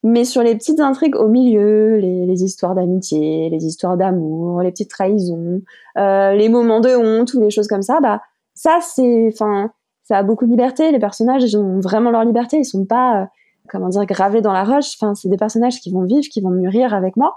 Mais 0.04 0.24
sur 0.24 0.44
les 0.44 0.56
petites 0.56 0.80
intrigues 0.80 1.16
au 1.16 1.28
milieu, 1.28 1.98
les, 1.98 2.44
histoires 2.44 2.74
d'amitié, 2.74 3.50
les 3.50 3.66
histoires 3.66 3.98
d'amour, 3.98 4.62
les 4.62 4.72
petites 4.72 4.90
trahisons, 4.90 5.62
euh, 5.98 6.34
les 6.34 6.48
moments 6.48 6.80
de 6.80 6.96
honte 6.96 7.34
ou 7.34 7.42
les 7.42 7.50
choses 7.50 7.68
comme 7.68 7.82
ça, 7.82 8.00
bah 8.00 8.22
ça 8.54 8.80
c'est, 8.82 9.30
enfin, 9.34 9.72
ça 10.04 10.18
a 10.18 10.24
beaucoup 10.24 10.46
de 10.46 10.52
liberté. 10.52 10.92
Les 10.92 11.00
personnages 11.00 11.44
ils 11.44 11.58
ont 11.58 11.80
vraiment 11.82 12.12
leur 12.12 12.24
liberté, 12.24 12.58
ils 12.58 12.66
sont 12.66 12.86
pas, 12.86 13.30
comment 13.68 13.90
dire, 13.90 14.06
gravés 14.06 14.42
dans 14.42 14.54
la 14.54 14.64
roche. 14.64 14.96
Enfin, 15.00 15.16
c'est 15.16 15.30
des 15.30 15.38
personnages 15.38 15.82
qui 15.82 15.92
vont 15.92 16.04
vivre, 16.04 16.28
qui 16.32 16.40
vont 16.40 16.52
mûrir 16.52 16.94
avec 16.94 17.18
moi. 17.18 17.36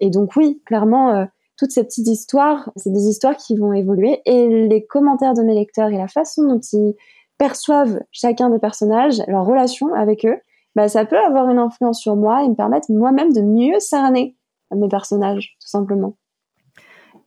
Et 0.00 0.08
donc 0.08 0.34
oui, 0.34 0.62
clairement, 0.64 1.26
toutes 1.58 1.72
ces 1.72 1.84
petites 1.84 2.06
histoires, 2.06 2.70
c'est 2.76 2.92
des 2.92 3.06
histoires 3.08 3.36
qui 3.36 3.56
vont 3.56 3.72
évoluer 3.72 4.22
et 4.24 4.68
les 4.68 4.86
commentaires 4.86 5.34
de 5.34 5.42
mes 5.42 5.54
lecteurs 5.54 5.88
et 5.88 5.98
la 5.98 6.08
façon 6.08 6.44
dont 6.44 6.60
ils 6.72 6.94
perçoivent 7.36 8.00
chacun 8.12 8.48
des 8.48 8.58
personnages, 8.58 9.20
leur 9.26 9.44
relation 9.44 9.92
avec 9.92 10.24
eux, 10.24 10.38
bah, 10.78 10.88
ça 10.88 11.04
peut 11.04 11.18
avoir 11.18 11.50
une 11.50 11.58
influence 11.58 12.00
sur 12.00 12.14
moi 12.14 12.44
et 12.44 12.48
me 12.48 12.54
permettre 12.54 12.86
moi-même 12.92 13.32
de 13.32 13.40
mieux 13.40 13.80
cerner 13.80 14.36
mes 14.72 14.86
personnages, 14.86 15.56
tout 15.60 15.66
simplement. 15.66 16.16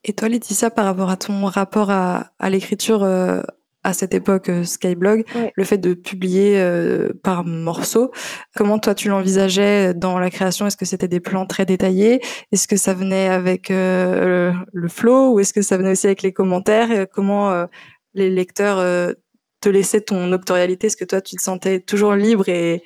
Et 0.05 0.13
toi, 0.13 0.29
Laetitia, 0.29 0.69
par 0.69 0.85
rapport 0.85 1.09
à 1.09 1.17
ton 1.17 1.43
rapport 1.43 1.89
à, 1.91 2.31
l'écriture 2.49 3.03
euh, 3.03 3.41
à 3.83 3.91
cette 3.91 4.13
époque 4.13 4.47
euh, 4.47 4.63
Skyblog, 4.63 5.25
le 5.53 5.63
fait 5.65 5.79
de 5.79 5.93
publier 5.93 6.61
euh, 6.61 7.09
par 7.23 7.43
morceaux. 7.43 8.11
Comment 8.55 8.79
toi 8.79 8.95
tu 8.95 9.09
l'envisageais 9.09 9.93
dans 9.93 10.17
la 10.17 10.29
création? 10.29 10.65
Est-ce 10.65 10.77
que 10.77 10.85
c'était 10.85 11.09
des 11.09 11.19
plans 11.19 11.45
très 11.45 11.65
détaillés? 11.65 12.21
Est-ce 12.53 12.69
que 12.69 12.77
ça 12.77 12.93
venait 12.93 13.27
avec 13.27 13.69
euh, 13.69 14.53
le, 14.71 14.87
flow 14.87 15.33
ou 15.33 15.41
est-ce 15.41 15.51
que 15.51 15.61
ça 15.61 15.75
venait 15.75 15.91
aussi 15.91 16.07
avec 16.07 16.21
les 16.21 16.31
commentaires? 16.31 17.05
Comment 17.11 17.65
les 18.13 18.29
lecteurs 18.29 19.13
te 19.59 19.67
laissaient 19.67 19.99
ton 19.99 20.27
noctorialité 20.27 20.87
Est-ce 20.87 20.95
que 20.95 21.03
toi 21.03 21.19
tu 21.19 21.35
te 21.35 21.41
sentais 21.41 21.81
toujours 21.81 22.13
libre 22.13 22.47
et 22.47 22.81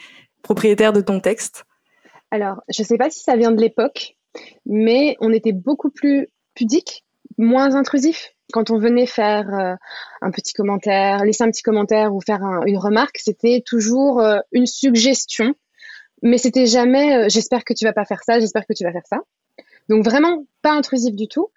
propriétaire 0.45 0.93
de 0.93 1.01
ton 1.01 1.19
texte 1.19 1.65
Alors, 2.31 2.61
je 2.69 2.83
sais 2.83 2.97
pas 2.97 3.09
si 3.09 3.19
ça 3.19 3.35
vient 3.35 3.51
de 3.51 3.59
l'époque, 3.59 4.15
mais 4.65 5.17
on 5.19 5.33
était 5.33 5.53
beaucoup 5.53 5.89
plus 5.89 6.29
pudique, 6.53 7.03
moins 7.37 7.75
intrusif 7.75 8.35
quand 8.53 8.69
on 8.69 8.77
venait 8.77 9.05
faire 9.05 9.53
euh, 9.53 9.75
un 10.21 10.31
petit 10.31 10.53
commentaire, 10.53 11.23
laisser 11.23 11.43
un 11.43 11.51
petit 11.51 11.63
commentaire 11.63 12.13
ou 12.13 12.21
faire 12.21 12.41
une 12.65 12.77
remarque, 12.77 13.17
c'était 13.17 13.63
toujours 13.65 14.21
euh, 14.21 14.39
une 14.51 14.67
suggestion, 14.67 15.55
mais 16.21 16.37
c'était 16.37 16.67
jamais 16.67 17.17
euh, 17.17 17.25
j'espère 17.27 17.63
que 17.63 17.73
tu 17.73 17.85
vas 17.85 17.93
pas 17.93 18.05
faire 18.05 18.23
ça, 18.23 18.39
j'espère 18.39 18.65
que 18.65 18.73
tu 18.73 18.83
vas 18.83 18.91
faire 18.91 19.07
ça. 19.09 19.17
Donc 19.89 20.03
vraiment 20.03 20.45
pas 20.61 20.73
intrusif 20.73 21.15
du 21.15 21.27
tout. 21.27 21.49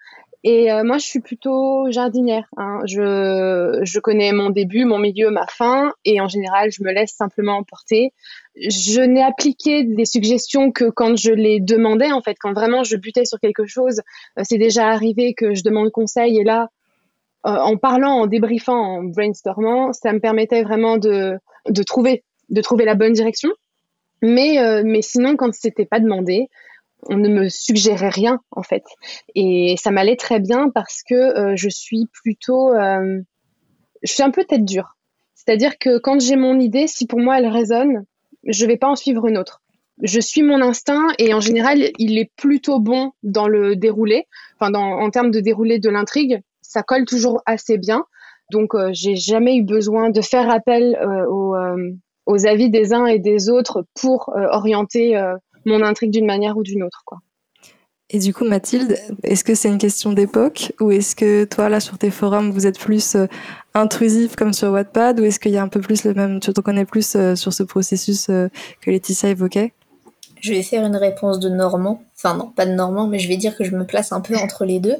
Et 0.45 0.69
moi, 0.85 0.99
je 0.99 1.05
suis 1.05 1.19
plutôt 1.19 1.91
jardinière. 1.91 2.47
Hein. 2.55 2.79
Je, 2.85 3.81
je 3.83 3.99
connais 3.99 4.31
mon 4.31 4.51
début, 4.51 4.85
mon 4.85 4.97
milieu, 4.97 5.31
ma 5.31 5.45
fin, 5.47 5.91
et 6.05 6.21
en 6.21 6.29
général, 6.29 6.71
je 6.71 6.81
me 6.81 6.93
laisse 6.93 7.11
simplement 7.11 7.57
emporter. 7.57 8.13
Je 8.67 9.01
n'ai 9.01 9.23
appliqué 9.23 9.83
des 9.83 10.05
suggestions 10.05 10.71
que 10.71 10.89
quand 10.89 11.15
je 11.15 11.31
les 11.31 11.59
demandais, 11.59 12.11
en 12.11 12.21
fait, 12.21 12.35
quand 12.39 12.53
vraiment 12.53 12.83
je 12.83 12.97
butais 12.97 13.25
sur 13.25 13.39
quelque 13.39 13.65
chose, 13.65 14.01
c'est 14.43 14.57
déjà 14.57 14.87
arrivé 14.89 15.33
que 15.33 15.53
je 15.53 15.63
demande 15.63 15.91
conseil, 15.91 16.37
et 16.37 16.43
là, 16.43 16.69
euh, 17.45 17.55
en 17.57 17.77
parlant, 17.77 18.21
en 18.21 18.27
débriefant, 18.27 18.97
en 18.97 19.03
brainstormant, 19.03 19.93
ça 19.93 20.11
me 20.11 20.19
permettait 20.19 20.63
vraiment 20.63 20.97
de, 20.97 21.37
de 21.69 21.83
trouver 21.83 22.23
de 22.49 22.61
trouver 22.61 22.83
la 22.83 22.95
bonne 22.95 23.13
direction. 23.13 23.49
Mais 24.21 24.59
euh, 24.59 24.83
mais 24.85 25.01
sinon, 25.01 25.37
quand 25.37 25.53
c'était 25.53 25.85
pas 25.85 26.01
demandé, 26.01 26.49
on 27.03 27.15
ne 27.15 27.29
me 27.29 27.47
suggérait 27.47 28.09
rien 28.09 28.41
en 28.51 28.63
fait. 28.63 28.83
Et 29.35 29.75
ça 29.77 29.91
m'allait 29.91 30.17
très 30.17 30.41
bien 30.41 30.69
parce 30.69 31.01
que 31.07 31.15
euh, 31.15 31.55
je 31.55 31.69
suis 31.69 32.07
plutôt, 32.11 32.73
je 32.73 34.11
suis 34.11 34.23
un 34.23 34.31
peu 34.31 34.43
tête 34.43 34.65
dure. 34.65 34.97
C'est-à-dire 35.33 35.77
que 35.77 35.97
quand 35.97 36.19
j'ai 36.19 36.35
mon 36.35 36.59
idée, 36.59 36.87
si 36.87 37.07
pour 37.07 37.19
moi 37.19 37.39
elle 37.39 37.47
résonne, 37.47 38.05
je 38.45 38.65
vais 38.65 38.77
pas 38.77 38.87
en 38.87 38.95
suivre 38.95 39.27
une 39.27 39.37
autre. 39.37 39.61
Je 40.01 40.19
suis 40.19 40.43
mon 40.43 40.61
instinct 40.61 41.07
et 41.17 41.33
en 41.33 41.41
général, 41.41 41.91
il 41.97 42.17
est 42.17 42.31
plutôt 42.37 42.79
bon 42.79 43.11
dans 43.21 43.47
le 43.47 43.75
déroulé, 43.75 44.27
enfin 44.57 44.73
en 44.73 45.09
termes 45.09 45.31
de 45.31 45.41
déroulé 45.41 45.79
de 45.79 45.89
l'intrigue 45.89 46.41
ça 46.69 46.83
colle 46.83 47.05
toujours 47.05 47.41
assez 47.45 47.77
bien. 47.77 48.05
Donc, 48.51 48.75
euh, 48.75 48.89
j'ai 48.93 49.15
jamais 49.15 49.57
eu 49.57 49.63
besoin 49.63 50.11
de 50.11 50.21
faire 50.21 50.49
appel 50.49 50.95
euh, 51.01 51.25
euh, 51.25 51.93
aux, 52.25 52.45
avis 52.45 52.69
des 52.69 52.93
uns 52.93 53.07
et 53.07 53.19
des 53.19 53.49
autres 53.49 53.85
pour 53.99 54.31
orienter 54.51 55.19
mon 55.65 55.81
intrigue 55.81 56.11
d'une 56.11 56.27
manière 56.27 56.57
ou 56.57 56.63
d'une 56.63 56.83
autre, 56.83 57.01
quoi. 57.05 57.17
Et 58.11 58.19
du 58.19 58.33
coup, 58.33 58.43
Mathilde, 58.43 58.97
est-ce 59.23 59.43
que 59.43 59.53
c'est 59.53 59.69
une 59.69 59.77
question 59.77 60.13
d'époque 60.13 60.73
ou 60.79 60.91
est-ce 60.91 61.15
que 61.15 61.43
toi, 61.43 61.69
là, 61.69 61.79
sur 61.79 61.97
tes 61.97 62.09
forums, 62.09 62.51
vous 62.51 62.65
êtes 62.65 62.79
plus 62.79 63.15
intrusif 63.75 64.35
comme 64.35 64.51
sur 64.51 64.71
Wattpad 64.71 65.19
ou 65.19 65.25
est-ce 65.25 65.39
qu'il 65.39 65.51
y 65.51 65.57
a 65.57 65.61
un 65.61 65.67
peu 65.67 65.79
plus 65.79 66.03
le 66.05 66.15
même, 66.15 66.39
tu 66.39 66.51
te 66.51 66.61
connais 66.61 66.85
plus 66.85 67.15
sur 67.35 67.53
ce 67.53 67.63
processus 67.63 68.25
que 68.27 68.89
Laetitia 68.89 69.29
évoquait? 69.29 69.73
Je 70.41 70.53
vais 70.53 70.63
faire 70.63 70.85
une 70.85 70.95
réponse 70.95 71.39
de 71.39 71.49
Normand. 71.49 72.01
Enfin, 72.17 72.35
non, 72.35 72.47
pas 72.47 72.65
de 72.65 72.71
Normand, 72.71 73.07
mais 73.07 73.19
je 73.19 73.27
vais 73.27 73.37
dire 73.37 73.55
que 73.55 73.63
je 73.63 73.75
me 73.75 73.85
place 73.85 74.11
un 74.11 74.21
peu 74.21 74.35
entre 74.37 74.65
les 74.65 74.79
deux 74.79 74.95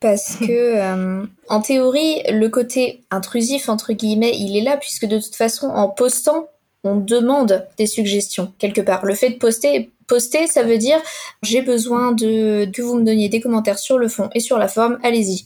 parce 0.00 0.36
que 0.40 0.46
euh, 0.76 1.26
en 1.48 1.60
théorie 1.60 2.22
le 2.28 2.48
côté 2.48 3.04
intrusif 3.10 3.68
entre 3.68 3.92
guillemets 3.92 4.32
il 4.36 4.56
est 4.56 4.62
là 4.62 4.76
puisque 4.76 5.06
de 5.06 5.18
toute 5.18 5.34
façon 5.34 5.68
en 5.68 5.88
postant 5.88 6.48
on 6.86 6.96
demande 6.96 7.66
des 7.78 7.86
suggestions 7.86 8.52
quelque 8.58 8.80
part. 8.80 9.04
Le 9.04 9.14
fait 9.14 9.30
de 9.30 9.36
poster, 9.36 9.90
poster, 10.06 10.46
ça 10.46 10.62
veut 10.62 10.78
dire 10.78 11.00
j'ai 11.42 11.62
besoin 11.62 12.12
de 12.12 12.70
que 12.72 12.82
vous 12.82 12.96
me 12.96 13.04
donniez 13.04 13.28
des 13.28 13.40
commentaires 13.40 13.78
sur 13.78 13.98
le 13.98 14.08
fond 14.08 14.30
et 14.34 14.40
sur 14.40 14.58
la 14.58 14.68
forme, 14.68 14.98
allez-y. 15.02 15.44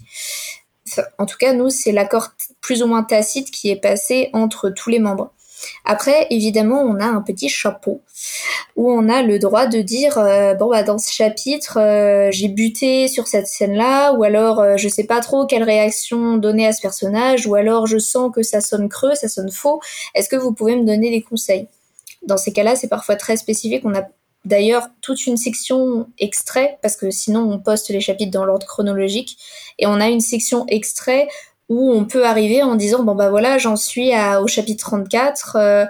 en 1.18 1.26
tout 1.26 1.36
cas, 1.38 1.52
nous, 1.52 1.70
c'est 1.70 1.92
l'accord 1.92 2.28
plus 2.60 2.82
ou 2.82 2.86
moins 2.86 3.02
tacite 3.02 3.50
qui 3.50 3.70
est 3.70 3.80
passé 3.80 4.30
entre 4.32 4.70
tous 4.70 4.90
les 4.90 4.98
membres. 4.98 5.32
Après, 5.84 6.26
évidemment, 6.30 6.82
on 6.82 7.00
a 7.00 7.06
un 7.06 7.22
petit 7.22 7.48
chapeau 7.48 8.02
où 8.76 8.90
on 8.90 9.08
a 9.08 9.22
le 9.22 9.38
droit 9.38 9.66
de 9.66 9.80
dire 9.80 10.18
euh, 10.18 10.54
bon 10.54 10.70
bah 10.70 10.82
dans 10.82 10.98
ce 10.98 11.12
chapitre 11.12 11.78
euh, 11.78 12.30
j'ai 12.30 12.48
buté 12.48 13.08
sur 13.08 13.26
cette 13.26 13.46
scène-là 13.46 14.12
ou 14.12 14.22
alors 14.22 14.60
euh, 14.60 14.76
je 14.76 14.88
sais 14.88 15.04
pas 15.04 15.20
trop 15.20 15.46
quelle 15.46 15.62
réaction 15.62 16.36
donner 16.36 16.66
à 16.66 16.72
ce 16.72 16.80
personnage 16.80 17.46
ou 17.46 17.54
alors 17.54 17.86
je 17.86 17.98
sens 17.98 18.30
que 18.34 18.42
ça 18.42 18.60
sonne 18.60 18.88
creux, 18.88 19.14
ça 19.14 19.28
sonne 19.28 19.50
faux. 19.50 19.80
Est-ce 20.14 20.28
que 20.28 20.36
vous 20.36 20.52
pouvez 20.52 20.76
me 20.76 20.84
donner 20.84 21.10
des 21.10 21.22
conseils? 21.22 21.66
Dans 22.22 22.36
ces 22.36 22.52
cas-là, 22.52 22.76
c'est 22.76 22.88
parfois 22.88 23.16
très 23.16 23.36
spécifique. 23.36 23.82
On 23.84 23.94
a 23.94 24.02
d'ailleurs 24.44 24.88
toute 25.02 25.26
une 25.26 25.36
section 25.36 26.08
extrait 26.18 26.78
parce 26.82 26.96
que 26.96 27.10
sinon 27.10 27.40
on 27.50 27.58
poste 27.58 27.90
les 27.90 28.00
chapitres 28.00 28.30
dans 28.30 28.44
l'ordre 28.44 28.66
chronologique 28.66 29.36
et 29.78 29.86
on 29.86 30.00
a 30.00 30.08
une 30.08 30.20
section 30.20 30.66
extrait 30.68 31.28
où 31.70 31.92
on 31.92 32.04
peut 32.04 32.26
arriver 32.26 32.62
en 32.62 32.74
disant 32.74 33.02
bon 33.04 33.14
bah 33.14 33.30
voilà 33.30 33.56
j'en 33.56 33.76
suis 33.76 34.12
à, 34.12 34.42
au 34.42 34.48
chapitre 34.48 34.84
34 34.84 35.56
euh, 35.56 35.86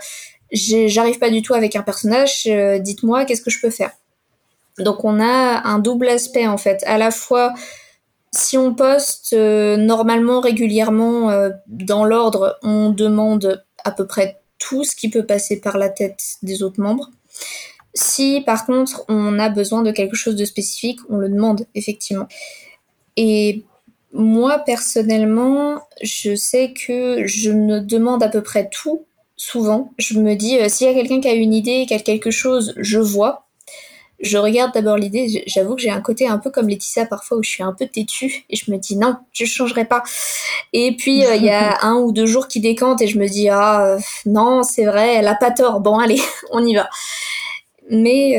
j'arrive 0.53 1.19
pas 1.19 1.31
du 1.31 1.43
tout 1.43 1.55
avec 1.55 1.75
un 1.75 1.83
personnage 1.83 2.47
euh, 2.47 2.79
dites-moi 2.79 3.25
qu'est-ce 3.25 3.43
que 3.43 3.51
je 3.51 3.61
peux 3.61 3.71
faire? 3.71 3.91
Donc 4.79 5.05
on 5.05 5.21
a 5.21 5.67
un 5.67 5.79
double 5.79 6.09
aspect 6.09 6.47
en 6.47 6.59
fait. 6.59 6.85
À 6.87 6.99
la 6.99 7.11
fois 7.11 7.55
si 8.33 8.57
on 8.57 8.75
poste 8.75 9.33
euh, 9.33 9.77
normalement 9.77 10.41
régulièrement 10.41 11.51
dans 11.67 12.05
l'ordre 12.05 12.59
on 12.63 12.91
demande 12.91 13.65
à 13.83 13.91
peu 13.91 14.07
près 14.07 14.39
tout 14.59 14.85
ce 14.85 14.95
qui 14.95 15.09
peut 15.09 15.25
passer 15.25 15.61
par 15.61 15.79
la 15.79 15.89
tête 15.89 16.21
des 16.43 16.63
autres 16.63 16.81
membres. 16.81 17.11
Si 17.95 18.43
par 18.43 18.67
contre 18.67 19.05
on 19.09 19.39
a 19.39 19.49
besoin 19.49 19.81
de 19.81 19.93
quelque 19.93 20.15
chose 20.15 20.37
de 20.37 20.45
spécifique 20.45 21.01
on 21.09 21.17
le 21.17 21.31
demande 21.31 21.65
effectivement. 21.75 22.29
Et 23.17 23.65
moi, 24.13 24.59
personnellement, 24.59 25.81
je 26.03 26.35
sais 26.35 26.73
que 26.73 27.27
je 27.27 27.51
me 27.51 27.81
demande 27.81 28.23
à 28.23 28.29
peu 28.29 28.43
près 28.43 28.69
tout, 28.69 29.07
souvent. 29.37 29.93
Je 29.99 30.19
me 30.19 30.35
dis, 30.35 30.59
euh, 30.59 30.69
s'il 30.69 30.87
y 30.87 30.91
a 30.91 30.95
quelqu'un 30.95 31.21
qui 31.21 31.29
a 31.29 31.35
une 31.35 31.55
idée, 31.55 31.87
qui 31.87 31.95
a 31.95 31.99
quelque 32.01 32.31
chose, 32.31 32.75
je 32.77 32.99
vois. 32.99 33.47
Je 34.21 34.37
regarde 34.37 34.75
d'abord 34.75 34.97
l'idée. 34.97 35.45
J'avoue 35.47 35.77
que 35.77 35.81
j'ai 35.81 35.91
un 35.91 36.03
côté 36.03 36.27
un 36.27 36.39
peu 36.39 36.51
comme 36.51 36.69
Laetitia 36.69 37.07
parfois 37.07 37.39
où 37.39 37.43
je 37.43 37.49
suis 37.49 37.63
un 37.63 37.73
peu 37.73 37.87
têtue 37.87 38.45
et 38.51 38.57
je 38.57 38.71
me 38.71 38.77
dis 38.77 38.97
non, 38.97 39.17
je 39.33 39.47
changerai 39.47 39.87
pas. 39.87 40.03
Et 40.75 40.95
puis 40.95 41.25
euh, 41.25 41.37
il 41.37 41.45
y 41.45 41.49
a 41.49 41.79
un 41.83 41.95
ou 41.95 42.13
deux 42.13 42.27
jours 42.27 42.47
qui 42.47 42.61
décantent 42.61 43.01
et 43.01 43.07
je 43.07 43.19
me 43.19 43.27
dis 43.27 43.49
ah 43.49 43.83
euh, 43.83 43.99
non, 44.27 44.63
c'est 44.63 44.85
vrai, 44.85 45.15
elle 45.15 45.27
a 45.27 45.37
pas 45.37 45.51
tort. 45.51 45.81
Bon 45.81 45.99
allez, 45.99 46.21
on 46.51 46.63
y 46.67 46.75
va. 46.75 46.91
Mais 47.89 48.37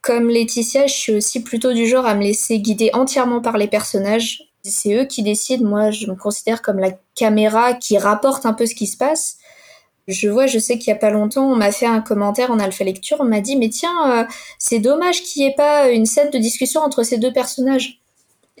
comme 0.00 0.28
Laetitia, 0.28 0.88
je 0.88 0.94
suis 0.94 1.14
aussi 1.14 1.44
plutôt 1.44 1.72
du 1.72 1.86
genre 1.86 2.04
à 2.04 2.16
me 2.16 2.22
laisser 2.22 2.58
guider 2.58 2.90
entièrement 2.94 3.40
par 3.40 3.56
les 3.56 3.68
personnages 3.68 4.47
c'est 4.62 4.94
eux 4.94 5.04
qui 5.04 5.22
décident. 5.22 5.68
Moi, 5.68 5.90
je 5.90 6.06
me 6.06 6.14
considère 6.14 6.62
comme 6.62 6.78
la 6.78 6.92
caméra 7.14 7.74
qui 7.74 7.98
rapporte 7.98 8.46
un 8.46 8.54
peu 8.54 8.66
ce 8.66 8.74
qui 8.74 8.86
se 8.86 8.96
passe. 8.96 9.38
Je 10.08 10.28
vois, 10.28 10.46
je 10.46 10.58
sais 10.58 10.78
qu'il 10.78 10.88
y 10.88 10.92
a 10.92 10.98
pas 10.98 11.10
longtemps, 11.10 11.44
on 11.52 11.56
m'a 11.56 11.70
fait 11.70 11.86
un 11.86 12.00
commentaire 12.00 12.50
en 12.50 12.58
alpha 12.58 12.82
lecture, 12.82 13.18
on 13.20 13.24
m'a 13.24 13.42
dit 13.42 13.56
mais 13.56 13.68
tiens, 13.68 14.22
euh, 14.22 14.24
c'est 14.58 14.78
dommage 14.78 15.22
qu'il 15.22 15.42
n'y 15.42 15.50
ait 15.50 15.54
pas 15.54 15.90
une 15.90 16.06
scène 16.06 16.30
de 16.30 16.38
discussion 16.38 16.80
entre 16.80 17.02
ces 17.02 17.18
deux 17.18 17.32
personnages. 17.32 18.00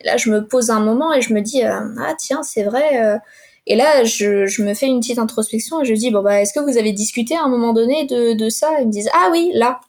là, 0.04 0.18
je 0.18 0.30
me 0.30 0.46
pose 0.46 0.70
un 0.70 0.80
moment 0.80 1.14
et 1.14 1.22
je 1.22 1.32
me 1.32 1.40
dis 1.40 1.64
euh, 1.64 1.80
ah 2.00 2.14
tiens, 2.18 2.42
c'est 2.42 2.64
vrai. 2.64 3.02
Euh. 3.02 3.18
Et 3.66 3.76
là, 3.76 4.04
je, 4.04 4.62
me 4.62 4.74
fais 4.74 4.86
une 4.86 5.00
petite 5.00 5.18
introspection 5.18 5.80
et 5.82 5.84
je 5.86 5.94
dis 5.94 6.10
bon 6.10 6.22
bah 6.22 6.42
est-ce 6.42 6.52
que 6.52 6.60
vous 6.60 6.78
avez 6.78 6.92
discuté 6.92 7.34
à 7.36 7.44
un 7.44 7.48
moment 7.48 7.72
donné 7.72 8.04
de, 8.06 8.48
ça? 8.50 8.80
Ils 8.80 8.88
me 8.88 8.92
disent 8.92 9.10
ah 9.14 9.28
oui 9.32 9.50
là. 9.54 9.80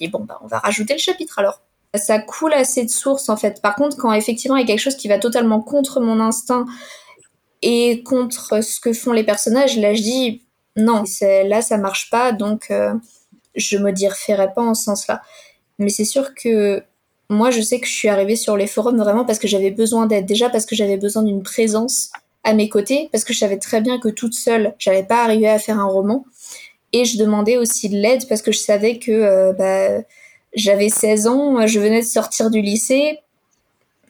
Et 0.00 0.08
bon 0.08 0.20
bah 0.20 0.38
on 0.42 0.46
va 0.46 0.58
rajouter 0.58 0.94
le 0.94 1.00
chapitre 1.00 1.38
alors 1.40 1.60
ça 1.94 2.18
coule 2.18 2.54
assez 2.54 2.84
de 2.84 2.90
source 2.90 3.28
en 3.28 3.36
fait. 3.36 3.60
Par 3.60 3.74
contre, 3.74 3.96
quand 3.96 4.12
effectivement 4.12 4.56
il 4.56 4.60
y 4.60 4.64
a 4.64 4.66
quelque 4.66 4.80
chose 4.80 4.96
qui 4.96 5.08
va 5.08 5.18
totalement 5.18 5.60
contre 5.60 6.00
mon 6.00 6.20
instinct 6.20 6.64
et 7.60 8.02
contre 8.02 8.62
ce 8.62 8.80
que 8.80 8.92
font 8.92 9.12
les 9.12 9.24
personnages, 9.24 9.76
là 9.78 9.94
je 9.94 10.02
dis 10.02 10.42
non, 10.76 11.04
là 11.20 11.62
ça 11.62 11.76
marche 11.76 12.10
pas, 12.10 12.32
donc 12.32 12.70
euh, 12.70 12.94
je 13.54 13.76
me 13.76 13.94
ferait 13.94 14.52
pas 14.54 14.62
en 14.62 14.74
ce 14.74 14.84
sens-là. 14.84 15.22
Mais 15.78 15.90
c'est 15.90 16.04
sûr 16.04 16.34
que 16.34 16.82
moi 17.28 17.50
je 17.50 17.60
sais 17.60 17.78
que 17.78 17.86
je 17.86 17.92
suis 17.92 18.08
arrivée 18.08 18.36
sur 18.36 18.56
les 18.56 18.66
forums 18.66 18.98
vraiment 18.98 19.24
parce 19.24 19.38
que 19.38 19.48
j'avais 19.48 19.70
besoin 19.70 20.06
d'aide, 20.06 20.26
déjà 20.26 20.48
parce 20.48 20.66
que 20.66 20.74
j'avais 20.74 20.96
besoin 20.96 21.22
d'une 21.22 21.42
présence 21.42 22.10
à 22.44 22.54
mes 22.54 22.68
côtés, 22.68 23.08
parce 23.12 23.24
que 23.24 23.32
je 23.32 23.38
savais 23.38 23.58
très 23.58 23.80
bien 23.80 24.00
que 24.00 24.08
toute 24.08 24.34
seule 24.34 24.74
j'avais 24.78 25.04
pas 25.04 25.22
arrivé 25.22 25.48
à 25.48 25.58
faire 25.58 25.78
un 25.78 25.86
roman, 25.86 26.24
et 26.92 27.04
je 27.04 27.18
demandais 27.18 27.58
aussi 27.58 27.90
de 27.90 27.96
l'aide 27.96 28.26
parce 28.28 28.42
que 28.42 28.52
je 28.52 28.58
savais 28.58 28.98
que 28.98 29.12
euh, 29.12 29.52
bah, 29.52 30.02
j'avais 30.54 30.88
16 30.88 31.26
ans, 31.26 31.66
je 31.66 31.80
venais 31.80 32.00
de 32.00 32.06
sortir 32.06 32.50
du 32.50 32.60
lycée, 32.60 33.20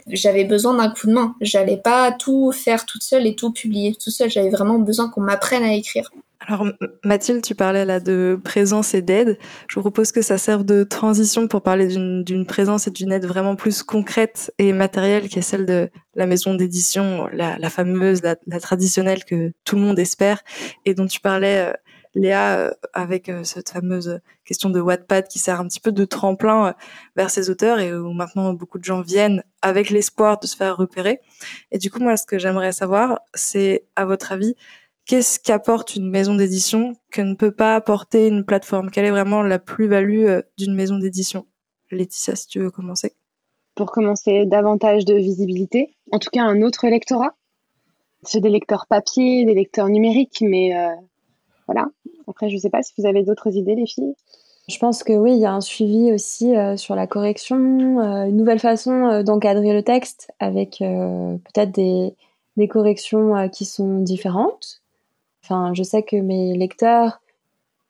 j'avais 0.08 0.44
besoin 0.44 0.74
d'un 0.74 0.90
coup 0.90 1.06
de 1.06 1.12
main. 1.12 1.34
J'allais 1.40 1.76
pas 1.76 2.12
tout 2.12 2.52
faire 2.52 2.86
toute 2.86 3.02
seule 3.02 3.26
et 3.26 3.34
tout 3.34 3.52
publier 3.52 3.92
toute 3.92 4.12
seule. 4.12 4.30
J'avais 4.30 4.50
vraiment 4.50 4.78
besoin 4.78 5.08
qu'on 5.08 5.20
m'apprenne 5.20 5.62
à 5.62 5.74
écrire. 5.74 6.10
Alors 6.40 6.66
Mathilde, 7.04 7.42
tu 7.42 7.54
parlais 7.54 7.84
là 7.84 8.00
de 8.00 8.36
présence 8.42 8.94
et 8.94 9.02
d'aide. 9.02 9.38
Je 9.68 9.76
vous 9.76 9.82
propose 9.82 10.10
que 10.10 10.22
ça 10.22 10.38
serve 10.38 10.64
de 10.64 10.82
transition 10.82 11.46
pour 11.46 11.62
parler 11.62 11.86
d'une 11.86 12.46
présence 12.46 12.88
et 12.88 12.90
d'une 12.90 13.12
aide 13.12 13.26
vraiment 13.26 13.54
plus 13.54 13.84
concrète 13.84 14.52
et 14.58 14.72
matérielle 14.72 15.28
qui 15.28 15.38
est 15.38 15.42
celle 15.42 15.66
de 15.66 15.88
la 16.16 16.26
maison 16.26 16.54
d'édition, 16.54 17.28
la, 17.32 17.70
fameuse, 17.70 18.22
la, 18.22 18.60
traditionnelle 18.60 19.24
que 19.24 19.52
tout 19.64 19.76
le 19.76 19.82
monde 19.82 20.00
espère 20.00 20.42
et 20.84 20.94
dont 20.94 21.06
tu 21.06 21.20
parlais 21.20 21.68
euh, 21.68 21.72
Léa, 22.14 22.58
euh, 22.58 22.70
avec 22.92 23.28
euh, 23.28 23.42
cette 23.42 23.70
fameuse 23.70 24.20
question 24.44 24.68
de 24.68 24.80
Wattpad 24.80 25.28
qui 25.28 25.38
sert 25.38 25.60
un 25.60 25.66
petit 25.66 25.80
peu 25.80 25.92
de 25.92 26.04
tremplin 26.04 26.66
euh, 26.66 26.72
vers 27.16 27.30
ses 27.30 27.48
auteurs 27.48 27.80
et 27.80 27.92
où 27.94 28.12
maintenant 28.12 28.52
beaucoup 28.52 28.78
de 28.78 28.84
gens 28.84 29.00
viennent 29.00 29.42
avec 29.62 29.88
l'espoir 29.88 30.38
de 30.38 30.46
se 30.46 30.56
faire 30.56 30.76
repérer. 30.76 31.20
Et 31.70 31.78
du 31.78 31.90
coup, 31.90 32.00
moi, 32.00 32.16
ce 32.16 32.26
que 32.26 32.38
j'aimerais 32.38 32.72
savoir, 32.72 33.20
c'est, 33.34 33.86
à 33.96 34.04
votre 34.04 34.32
avis, 34.32 34.54
qu'est-ce 35.06 35.40
qu'apporte 35.40 35.96
une 35.96 36.10
maison 36.10 36.34
d'édition 36.34 36.94
que 37.10 37.22
ne 37.22 37.34
peut 37.34 37.50
pas 37.52 37.76
apporter 37.76 38.28
une 38.28 38.44
plateforme? 38.44 38.90
Quelle 38.90 39.06
est 39.06 39.10
vraiment 39.10 39.42
la 39.42 39.58
plus-value 39.58 40.40
d'une 40.58 40.74
maison 40.74 40.98
d'édition? 40.98 41.46
Laetitia, 41.90 42.36
si 42.36 42.46
tu 42.46 42.60
veux 42.60 42.70
commencer. 42.70 43.14
Pour 43.74 43.90
commencer, 43.90 44.44
davantage 44.44 45.06
de 45.06 45.14
visibilité, 45.14 45.94
en 46.10 46.18
tout 46.18 46.30
cas 46.30 46.42
un 46.42 46.60
autre 46.60 46.86
lectorat. 46.88 47.34
C'est 48.22 48.40
des 48.40 48.50
lecteurs 48.50 48.86
papier, 48.86 49.44
des 49.46 49.54
lecteurs 49.54 49.88
numériques, 49.88 50.42
mais 50.42 50.72
voilà. 51.72 51.88
Après, 52.28 52.48
je 52.48 52.54
ne 52.54 52.60
sais 52.60 52.70
pas 52.70 52.82
si 52.82 52.92
vous 52.98 53.06
avez 53.06 53.22
d'autres 53.22 53.56
idées, 53.56 53.74
les 53.74 53.86
filles. 53.86 54.14
Je 54.68 54.78
pense 54.78 55.02
que 55.02 55.12
oui, 55.12 55.32
il 55.32 55.38
y 55.38 55.46
a 55.46 55.52
un 55.52 55.60
suivi 55.60 56.12
aussi 56.12 56.56
euh, 56.56 56.76
sur 56.76 56.94
la 56.94 57.06
correction, 57.06 58.00
euh, 58.00 58.26
une 58.26 58.36
nouvelle 58.36 58.60
façon 58.60 59.06
euh, 59.06 59.22
d'encadrer 59.22 59.72
le 59.72 59.82
texte 59.82 60.30
avec 60.38 60.78
peut-être 60.78 61.72
des, 61.72 62.14
corrections 62.68 63.48
qui 63.48 63.64
sont 63.64 63.98
différentes. 63.98 64.82
Enfin, 65.42 65.72
je 65.74 65.82
sais 65.82 66.02
que 66.04 66.16
mes 66.16 66.56
lecteurs, 66.56 67.20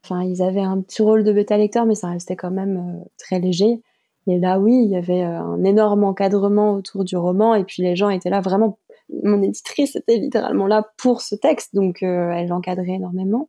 enfin, 0.05 0.23
ils 0.25 0.42
avaient 0.42 0.62
un 0.62 0.81
petit 0.81 1.03
rôle 1.03 1.25
de 1.25 1.33
bêta 1.33 1.59
lecteur, 1.59 1.85
mais 1.85 1.95
ça 1.95 2.09
restait 2.09 2.37
quand 2.37 2.51
même 2.51 3.05
très 3.18 3.38
léger. 3.38 3.83
Et 4.27 4.38
là, 4.38 4.59
oui, 4.59 4.83
il 4.85 4.90
y 4.90 4.97
avait 4.97 5.23
un 5.23 5.62
énorme 5.64 6.05
encadrement 6.05 6.75
autour 6.75 7.05
du 7.05 7.16
roman, 7.16 7.55
et 7.55 7.64
puis 7.64 7.83
les 7.83 7.97
gens 7.97 8.09
étaient 8.09 8.31
là 8.31 8.40
vraiment. 8.40 8.79
Mon 9.23 9.42
éditrice 9.42 9.95
était 9.97 10.16
littéralement 10.16 10.66
là 10.66 10.88
pour 10.97 11.21
ce 11.21 11.35
texte, 11.35 11.75
donc 11.75 12.03
elle 12.03 12.49
l'encadrait 12.49 12.92
énormément. 12.92 13.49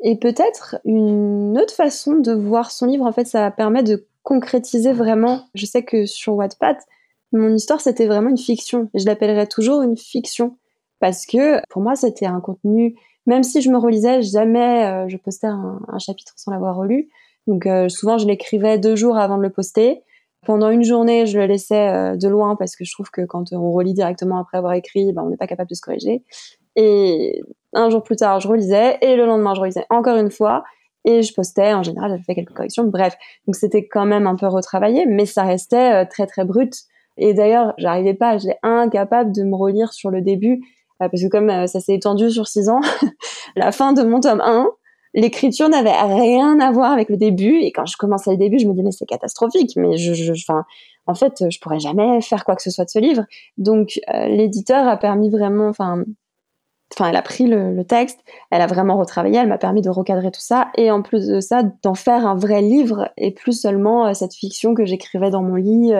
Et 0.00 0.16
peut-être 0.16 0.76
une 0.84 1.58
autre 1.58 1.74
façon 1.74 2.16
de 2.16 2.32
voir 2.32 2.70
son 2.70 2.86
livre, 2.86 3.04
en 3.04 3.12
fait, 3.12 3.26
ça 3.26 3.50
permet 3.50 3.82
de 3.82 4.06
concrétiser 4.22 4.92
vraiment. 4.92 5.46
Je 5.54 5.66
sais 5.66 5.82
que 5.84 6.04
sur 6.06 6.34
Wattpad, 6.34 6.76
mon 7.32 7.54
histoire, 7.54 7.80
c'était 7.80 8.06
vraiment 8.06 8.30
une 8.30 8.38
fiction. 8.38 8.90
Je 8.94 9.04
l'appellerais 9.06 9.46
toujours 9.46 9.82
une 9.82 9.96
fiction. 9.96 10.56
Parce 11.00 11.26
que 11.26 11.60
pour 11.68 11.82
moi, 11.82 11.94
c'était 11.96 12.26
un 12.26 12.40
contenu, 12.40 12.96
même 13.26 13.42
si 13.42 13.60
je 13.60 13.70
me 13.70 13.78
relisais, 13.78 14.22
jamais 14.22 14.86
euh, 14.86 15.08
je 15.08 15.16
postais 15.16 15.46
un, 15.46 15.80
chapitre 15.98 16.32
sans 16.36 16.52
l'avoir 16.52 16.76
relu. 16.76 17.08
Donc 17.46 17.66
euh, 17.66 17.88
souvent, 17.88 18.18
je 18.18 18.26
l'écrivais 18.26 18.78
deux 18.78 18.96
jours 18.96 19.16
avant 19.18 19.36
de 19.36 19.42
le 19.42 19.50
poster. 19.50 20.02
Pendant 20.46 20.70
une 20.70 20.84
journée, 20.84 21.26
je 21.26 21.38
le 21.38 21.46
laissais 21.46 21.88
euh, 21.88 22.16
de 22.16 22.28
loin 22.28 22.56
parce 22.56 22.76
que 22.76 22.84
je 22.84 22.92
trouve 22.92 23.10
que 23.10 23.22
quand 23.22 23.52
on 23.52 23.72
relit 23.72 23.94
directement 23.94 24.38
après 24.38 24.58
avoir 24.58 24.72
écrit, 24.72 25.12
ben, 25.12 25.22
on 25.22 25.30
n'est 25.30 25.36
pas 25.36 25.46
capable 25.46 25.68
de 25.68 25.74
se 25.74 25.80
corriger. 25.80 26.22
Et 26.76 27.42
un 27.72 27.90
jour 27.90 28.02
plus 28.02 28.16
tard, 28.16 28.40
je 28.40 28.48
relisais, 28.48 28.98
et 29.00 29.16
le 29.16 29.26
lendemain, 29.26 29.54
je 29.54 29.60
relisais 29.60 29.86
encore 29.90 30.16
une 30.16 30.30
fois, 30.30 30.62
et 31.06 31.22
je 31.22 31.32
postais. 31.32 31.72
En 31.72 31.82
général, 31.82 32.10
j'avais 32.10 32.22
fait 32.22 32.34
quelques 32.34 32.52
corrections. 32.52 32.84
Bref, 32.84 33.16
donc 33.46 33.54
c'était 33.54 33.86
quand 33.86 34.04
même 34.04 34.26
un 34.26 34.36
peu 34.36 34.46
retravaillé, 34.46 35.06
mais 35.06 35.24
ça 35.24 35.44
restait 35.44 36.02
euh, 36.02 36.04
très 36.08 36.26
très 36.26 36.44
brut. 36.44 36.74
Et 37.16 37.32
d'ailleurs, 37.32 37.72
j'arrivais 37.78 38.12
pas, 38.12 38.36
j'étais 38.36 38.58
incapable 38.62 39.32
de 39.32 39.42
me 39.42 39.56
relire 39.56 39.94
sur 39.94 40.10
le 40.10 40.20
début, 40.20 40.60
euh, 41.00 41.08
parce 41.08 41.22
que 41.22 41.28
comme 41.28 41.48
euh, 41.48 41.66
ça 41.66 41.80
s'est 41.80 41.94
étendu 41.94 42.30
sur 42.30 42.46
six 42.46 42.68
ans, 42.68 42.80
la 43.56 43.72
fin 43.72 43.94
de 43.94 44.02
mon 44.02 44.20
tome 44.20 44.42
1, 44.44 44.68
l'écriture 45.14 45.70
n'avait 45.70 45.92
rien 45.92 46.60
à 46.60 46.70
voir 46.72 46.92
avec 46.92 47.08
le 47.08 47.16
début. 47.16 47.60
Et 47.60 47.72
quand 47.72 47.86
je 47.86 47.96
commençais 47.96 48.32
le 48.32 48.36
début, 48.36 48.58
je 48.58 48.66
me 48.66 48.72
disais, 48.72 48.82
mais 48.82 48.92
c'est 48.92 49.06
catastrophique. 49.06 49.72
Mais 49.76 49.96
je, 49.96 50.12
je, 50.12 50.32
en 51.06 51.14
fait, 51.14 51.44
je 51.48 51.58
pourrais 51.60 51.78
jamais 51.78 52.20
faire 52.20 52.44
quoi 52.44 52.54
que 52.54 52.62
ce 52.62 52.70
soit 52.70 52.84
de 52.84 52.90
ce 52.90 52.98
livre. 52.98 53.24
Donc, 53.56 53.98
l'éditeur 54.28 54.86
a 54.86 54.98
permis 54.98 55.30
vraiment, 55.30 55.68
enfin, 55.68 56.04
enfin, 56.94 57.10
elle 57.10 57.16
a 57.16 57.22
pris 57.22 57.46
le, 57.46 57.84
texte, 57.84 58.20
elle 58.50 58.62
a 58.62 58.66
vraiment 58.66 58.96
retravaillé, 58.96 59.38
elle 59.38 59.48
m'a 59.48 59.58
permis 59.58 59.82
de 59.82 59.90
recadrer 59.90 60.30
tout 60.30 60.40
ça, 60.40 60.70
et 60.76 60.90
en 60.90 61.02
plus 61.02 61.26
de 61.26 61.40
ça, 61.40 61.62
d'en 61.82 61.94
faire 61.94 62.26
un 62.26 62.36
vrai 62.36 62.62
livre, 62.62 63.10
et 63.16 63.32
plus 63.32 63.60
seulement 63.60 64.12
cette 64.14 64.34
fiction 64.34 64.74
que 64.74 64.84
j'écrivais 64.84 65.30
dans 65.30 65.42
mon 65.42 65.56
lit 65.56 65.92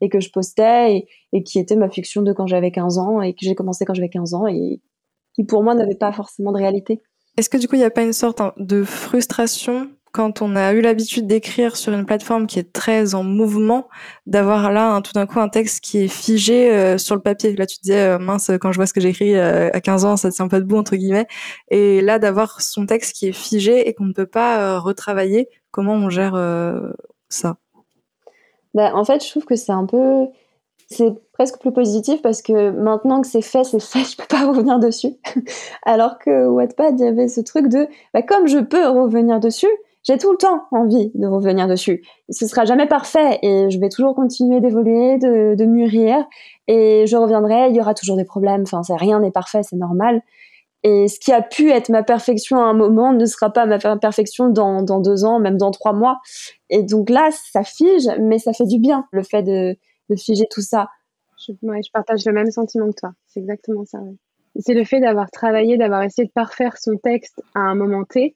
et 0.00 0.08
que 0.08 0.20
je 0.20 0.30
postais, 0.30 1.06
et, 1.32 1.42
qui 1.42 1.58
était 1.58 1.76
ma 1.76 1.88
fiction 1.88 2.22
de 2.22 2.32
quand 2.32 2.46
j'avais 2.46 2.70
15 2.70 2.98
ans, 2.98 3.20
et 3.20 3.32
que 3.32 3.40
j'ai 3.42 3.54
commencé 3.54 3.84
quand 3.84 3.94
j'avais 3.94 4.08
15 4.08 4.34
ans, 4.34 4.46
et 4.46 4.80
qui 5.34 5.44
pour 5.44 5.62
moi 5.62 5.74
n'avait 5.74 5.94
pas 5.94 6.12
forcément 6.12 6.52
de 6.52 6.58
réalité. 6.58 7.00
Est-ce 7.36 7.48
que 7.48 7.58
du 7.58 7.68
coup, 7.68 7.76
il 7.76 7.78
n'y 7.80 7.84
a 7.84 7.90
pas 7.90 8.02
une 8.02 8.12
sorte 8.12 8.40
hein, 8.40 8.52
de 8.56 8.82
frustration 8.82 9.88
quand 10.12 10.42
on 10.42 10.56
a 10.56 10.72
eu 10.72 10.80
l'habitude 10.80 11.26
d'écrire 11.26 11.76
sur 11.76 11.92
une 11.92 12.04
plateforme 12.04 12.46
qui 12.46 12.58
est 12.58 12.72
très 12.72 13.14
en 13.14 13.22
mouvement, 13.22 13.88
d'avoir 14.26 14.72
là 14.72 15.00
tout 15.02 15.12
d'un 15.12 15.26
coup 15.26 15.38
un 15.38 15.48
texte 15.48 15.82
qui 15.84 15.98
est 15.98 16.08
figé 16.08 16.70
euh, 16.70 16.98
sur 16.98 17.14
le 17.14 17.20
papier. 17.20 17.54
Là, 17.54 17.66
tu 17.66 17.78
disais, 17.82 18.00
euh, 18.00 18.18
mince, 18.18 18.50
quand 18.60 18.72
je 18.72 18.76
vois 18.76 18.86
ce 18.86 18.92
que 18.92 19.00
j'écris 19.00 19.36
euh, 19.36 19.70
à 19.72 19.80
15 19.80 20.04
ans, 20.04 20.16
ça 20.16 20.30
tient 20.30 20.48
pas 20.48 20.60
debout, 20.60 20.76
entre 20.76 20.96
guillemets. 20.96 21.26
Et 21.70 22.00
là, 22.00 22.18
d'avoir 22.18 22.60
son 22.60 22.86
texte 22.86 23.14
qui 23.14 23.28
est 23.28 23.32
figé 23.32 23.88
et 23.88 23.94
qu'on 23.94 24.04
ne 24.04 24.12
peut 24.12 24.26
pas 24.26 24.78
retravailler, 24.78 25.48
comment 25.70 25.94
on 25.94 26.10
gère 26.10 26.34
ça? 27.28 27.56
Bah, 28.74 28.92
En 28.94 29.04
fait, 29.04 29.24
je 29.24 29.30
trouve 29.30 29.44
que 29.44 29.56
c'est 29.56 29.72
un 29.72 29.86
peu... 29.86 30.26
C'est 30.92 31.14
presque 31.34 31.60
plus 31.60 31.72
positif 31.72 32.20
parce 32.20 32.42
que 32.42 32.70
maintenant 32.70 33.20
que 33.20 33.28
c'est 33.28 33.42
fait, 33.42 33.62
c'est 33.62 33.80
fait, 33.80 34.04
je 34.10 34.16
peux 34.16 34.26
pas 34.28 34.44
revenir 34.44 34.80
dessus. 34.80 35.14
Alors 35.84 36.18
que 36.18 36.48
Wattpad, 36.48 36.98
il 36.98 37.04
y 37.04 37.08
avait 37.08 37.28
ce 37.28 37.40
truc 37.40 37.68
de, 37.68 37.86
bah, 38.12 38.22
comme 38.22 38.48
je 38.48 38.58
peux 38.58 38.88
revenir 38.88 39.38
dessus, 39.38 39.68
j'ai 40.02 40.16
tout 40.16 40.32
le 40.32 40.38
temps 40.38 40.64
envie 40.70 41.10
de 41.14 41.26
revenir 41.26 41.68
dessus. 41.68 42.02
Ce 42.30 42.46
sera 42.46 42.64
jamais 42.64 42.86
parfait 42.86 43.38
et 43.42 43.70
je 43.70 43.78
vais 43.78 43.90
toujours 43.90 44.14
continuer 44.14 44.60
d'évoluer, 44.60 45.18
de, 45.18 45.64
mûrir 45.64 46.24
et 46.68 47.04
je 47.06 47.16
reviendrai. 47.16 47.68
Il 47.68 47.76
y 47.76 47.80
aura 47.80 47.94
toujours 47.94 48.16
des 48.16 48.24
problèmes. 48.24 48.64
Enfin, 48.70 48.80
rien 48.96 49.20
n'est 49.20 49.30
parfait, 49.30 49.62
c'est 49.62 49.76
normal. 49.76 50.22
Et 50.82 51.08
ce 51.08 51.20
qui 51.20 51.32
a 51.32 51.42
pu 51.42 51.70
être 51.70 51.90
ma 51.90 52.02
perfection 52.02 52.58
à 52.58 52.64
un 52.64 52.72
moment 52.72 53.12
ne 53.12 53.26
sera 53.26 53.50
pas 53.50 53.66
ma 53.66 53.78
perfection 53.98 54.48
dans, 54.48 54.82
deux 55.00 55.24
ans, 55.26 55.38
même 55.38 55.58
dans 55.58 55.70
trois 55.70 55.92
mois. 55.92 56.20
Et 56.70 56.82
donc 56.82 57.10
là, 57.10 57.28
ça 57.52 57.62
fige, 57.62 58.08
mais 58.18 58.38
ça 58.38 58.54
fait 58.54 58.64
du 58.64 58.78
bien, 58.78 59.06
le 59.12 59.22
fait 59.22 59.42
de, 59.42 59.76
figer 60.16 60.46
tout 60.50 60.62
ça. 60.62 60.88
Je, 61.46 61.52
je 61.52 61.90
partage 61.92 62.24
le 62.24 62.32
même 62.32 62.50
sentiment 62.50 62.88
que 62.88 62.96
toi. 62.98 63.10
C'est 63.26 63.40
exactement 63.40 63.84
ça. 63.84 63.98
C'est 64.58 64.74
le 64.74 64.84
fait 64.84 65.00
d'avoir 65.00 65.30
travaillé, 65.30 65.76
d'avoir 65.76 66.02
essayé 66.02 66.26
de 66.26 66.32
parfaire 66.32 66.78
son 66.78 66.96
texte 66.96 67.42
à 67.54 67.60
un 67.60 67.74
moment 67.74 68.04
T 68.04 68.34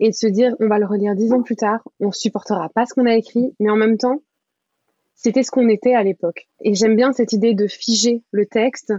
et 0.00 0.10
de 0.10 0.14
se 0.14 0.26
dire 0.26 0.54
on 0.60 0.68
va 0.68 0.78
le 0.78 0.86
relire 0.86 1.14
dix 1.14 1.32
ans 1.32 1.42
plus 1.42 1.56
tard, 1.56 1.80
on 2.00 2.12
supportera 2.12 2.68
pas 2.70 2.86
ce 2.86 2.94
qu'on 2.94 3.06
a 3.06 3.14
écrit, 3.14 3.54
mais 3.60 3.70
en 3.70 3.76
même 3.76 3.98
temps, 3.98 4.22
c'était 5.14 5.42
ce 5.42 5.50
qu'on 5.50 5.68
était 5.68 5.94
à 5.94 6.02
l'époque. 6.02 6.48
Et 6.60 6.74
j'aime 6.74 6.96
bien 6.96 7.12
cette 7.12 7.32
idée 7.32 7.54
de 7.54 7.66
figer 7.66 8.22
le 8.30 8.46
texte 8.46 8.92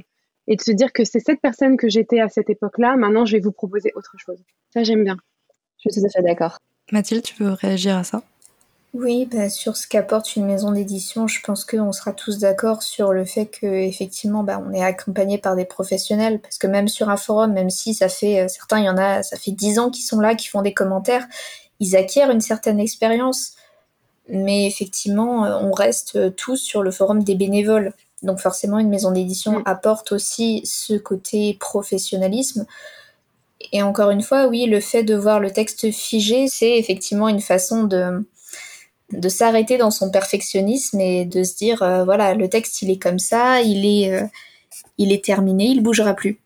et 0.47 0.55
de 0.55 0.61
se 0.61 0.71
dire 0.71 0.93
que 0.93 1.03
c'est 1.03 1.19
cette 1.19 1.41
personne 1.41 1.77
que 1.77 1.89
j'étais 1.89 2.19
à 2.19 2.29
cette 2.29 2.49
époque-là, 2.49 2.95
maintenant 2.95 3.25
je 3.25 3.33
vais 3.33 3.41
vous 3.41 3.51
proposer 3.51 3.91
autre 3.95 4.15
chose. 4.17 4.41
Ça, 4.73 4.83
j'aime 4.83 5.03
bien. 5.03 5.17
Je 5.79 5.89
suis 5.89 6.01
tout 6.01 6.07
à 6.07 6.09
fait 6.09 6.23
d'accord. 6.23 6.57
Mathilde, 6.91 7.21
tu 7.21 7.43
veux 7.43 7.51
réagir 7.51 7.97
à 7.97 8.03
ça? 8.03 8.23
Oui, 8.93 9.27
bah, 9.31 9.49
sur 9.49 9.75
ce 9.77 9.87
qu'apporte 9.87 10.35
une 10.35 10.45
maison 10.45 10.71
d'édition, 10.71 11.27
je 11.27 11.41
pense 11.41 11.65
qu'on 11.65 11.91
sera 11.91 12.13
tous 12.13 12.39
d'accord 12.39 12.81
sur 12.81 13.11
le 13.11 13.25
fait 13.25 13.45
que 13.45 13.67
effectivement, 13.67 14.43
bah, 14.43 14.63
on 14.65 14.71
est 14.73 14.83
accompagné 14.83 15.37
par 15.37 15.55
des 15.55 15.65
professionnels, 15.65 16.39
parce 16.39 16.57
que 16.57 16.67
même 16.67 16.87
sur 16.87 17.09
un 17.09 17.17
forum, 17.17 17.53
même 17.53 17.69
si 17.69 17.93
ça 17.93 18.09
fait 18.09 18.41
euh, 18.41 18.47
certains, 18.47 18.79
il 18.79 18.85
y 18.85 18.89
en 18.89 18.97
a, 18.97 19.23
ça 19.23 19.37
fait 19.37 19.51
dix 19.51 19.77
ans 19.77 19.91
qu'ils 19.91 20.05
sont 20.05 20.19
là, 20.19 20.35
qui 20.35 20.47
font 20.47 20.61
des 20.61 20.73
commentaires, 20.73 21.27
ils 21.79 21.95
acquièrent 21.95 22.31
une 22.31 22.41
certaine 22.41 22.79
expérience, 22.79 23.53
mais 24.29 24.65
effectivement, 24.65 25.45
euh, 25.45 25.59
on 25.61 25.71
reste 25.71 26.15
euh, 26.15 26.29
tous 26.29 26.57
sur 26.57 26.81
le 26.81 26.91
forum 26.91 27.23
des 27.23 27.35
bénévoles. 27.35 27.93
Donc 28.23 28.39
forcément, 28.39 28.79
une 28.79 28.89
maison 28.89 29.11
d'édition 29.11 29.59
mm. 29.59 29.63
apporte 29.65 30.11
aussi 30.11 30.61
ce 30.65 30.93
côté 30.93 31.55
professionnalisme. 31.59 32.65
Et 33.73 33.83
encore 33.83 34.11
une 34.11 34.21
fois, 34.21 34.47
oui, 34.47 34.65
le 34.65 34.79
fait 34.79 35.03
de 35.03 35.15
voir 35.15 35.39
le 35.39 35.51
texte 35.51 35.91
figé, 35.91 36.47
c'est 36.47 36.77
effectivement 36.77 37.27
une 37.27 37.41
façon 37.41 37.83
de 37.83 38.25
de 39.11 39.29
s'arrêter 39.29 39.77
dans 39.77 39.91
son 39.91 40.11
perfectionnisme 40.11 40.99
et 40.99 41.25
de 41.25 41.43
se 41.43 41.55
dire 41.55 41.81
euh, 41.81 42.03
voilà 42.03 42.33
le 42.33 42.49
texte 42.49 42.81
il 42.81 42.91
est 42.91 43.01
comme 43.01 43.19
ça 43.19 43.61
il 43.61 43.85
est 43.85 44.13
euh, 44.13 44.25
il 44.97 45.11
est 45.11 45.23
terminé 45.23 45.65
il 45.65 45.81
bougera 45.81 46.13
plus. 46.13 46.39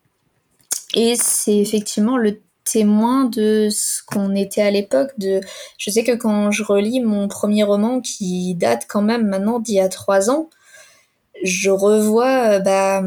Et 0.94 1.16
c'est 1.16 1.58
effectivement 1.58 2.18
le 2.18 2.42
témoin 2.64 3.26
de 3.26 3.70
ce 3.72 4.04
qu'on 4.06 4.36
était 4.36 4.62
à 4.62 4.70
l'époque 4.70 5.12
de 5.18 5.42
je 5.78 5.90
sais 5.90 6.04
que 6.04 6.12
quand 6.12 6.52
je 6.52 6.64
relis 6.64 7.00
mon 7.00 7.28
premier 7.28 7.64
roman 7.64 8.02
qui 8.02 8.54
date 8.56 8.86
quand 8.88 9.02
même 9.02 9.26
maintenant 9.28 9.60
d'il 9.60 9.76
y 9.76 9.80
a 9.80 9.90
trois 9.90 10.30
ans 10.30 10.50
je 11.44 11.72
revois 11.72 12.58
euh, 12.58 12.60
bah, 12.60 13.02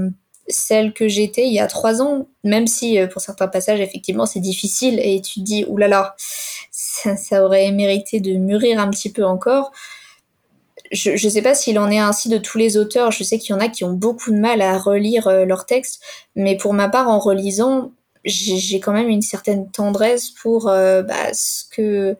celle 0.48 0.92
que 0.92 1.06
j'étais 1.08 1.46
il 1.46 1.52
y 1.52 1.60
a 1.60 1.68
trois 1.68 2.02
ans, 2.02 2.26
même 2.42 2.66
si 2.66 2.98
pour 3.12 3.22
certains 3.22 3.48
passages, 3.48 3.80
effectivement, 3.80 4.26
c'est 4.26 4.40
difficile 4.40 5.00
et 5.00 5.22
tu 5.22 5.40
te 5.40 5.44
dis, 5.44 5.64
oulala, 5.66 6.14
ça, 7.16 7.44
aurait 7.44 7.70
mérité 7.72 8.20
de 8.20 8.34
mûrir 8.34 8.80
un 8.80 8.90
petit 8.90 9.10
peu 9.10 9.24
encore. 9.24 9.72
Je 10.92 11.10
ne 11.10 11.30
sais 11.30 11.42
pas 11.42 11.54
s'il 11.54 11.78
en 11.78 11.90
est 11.90 11.98
ainsi 11.98 12.28
de 12.28 12.38
tous 12.38 12.58
les 12.58 12.76
auteurs. 12.76 13.10
Je 13.10 13.24
sais 13.24 13.38
qu'il 13.38 13.54
y 13.54 13.58
en 13.58 13.60
a 13.60 13.68
qui 13.68 13.84
ont 13.84 13.92
beaucoup 13.92 14.30
de 14.30 14.38
mal 14.38 14.60
à 14.60 14.78
relire 14.78 15.26
euh, 15.26 15.44
leurs 15.44 15.66
textes, 15.66 16.00
mais 16.36 16.56
pour 16.56 16.72
ma 16.72 16.88
part, 16.88 17.08
en 17.08 17.18
relisant, 17.18 17.92
j'ai 18.24 18.80
quand 18.80 18.92
même 18.92 19.08
une 19.08 19.22
certaine 19.22 19.70
tendresse 19.70 20.30
pour 20.30 20.68
euh, 20.68 21.02
bah, 21.02 21.32
ce 21.32 21.64
que, 21.70 22.16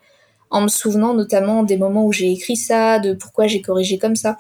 en 0.51 0.63
me 0.63 0.69
souvenant 0.69 1.15
notamment 1.15 1.63
des 1.63 1.77
moments 1.77 2.05
où 2.05 2.13
j'ai 2.13 2.33
écrit 2.33 2.57
ça, 2.57 2.99
de 2.99 3.13
pourquoi 3.13 3.47
j'ai 3.47 3.63
corrigé 3.63 3.99
comme 3.99 4.17
ça. 4.17 4.37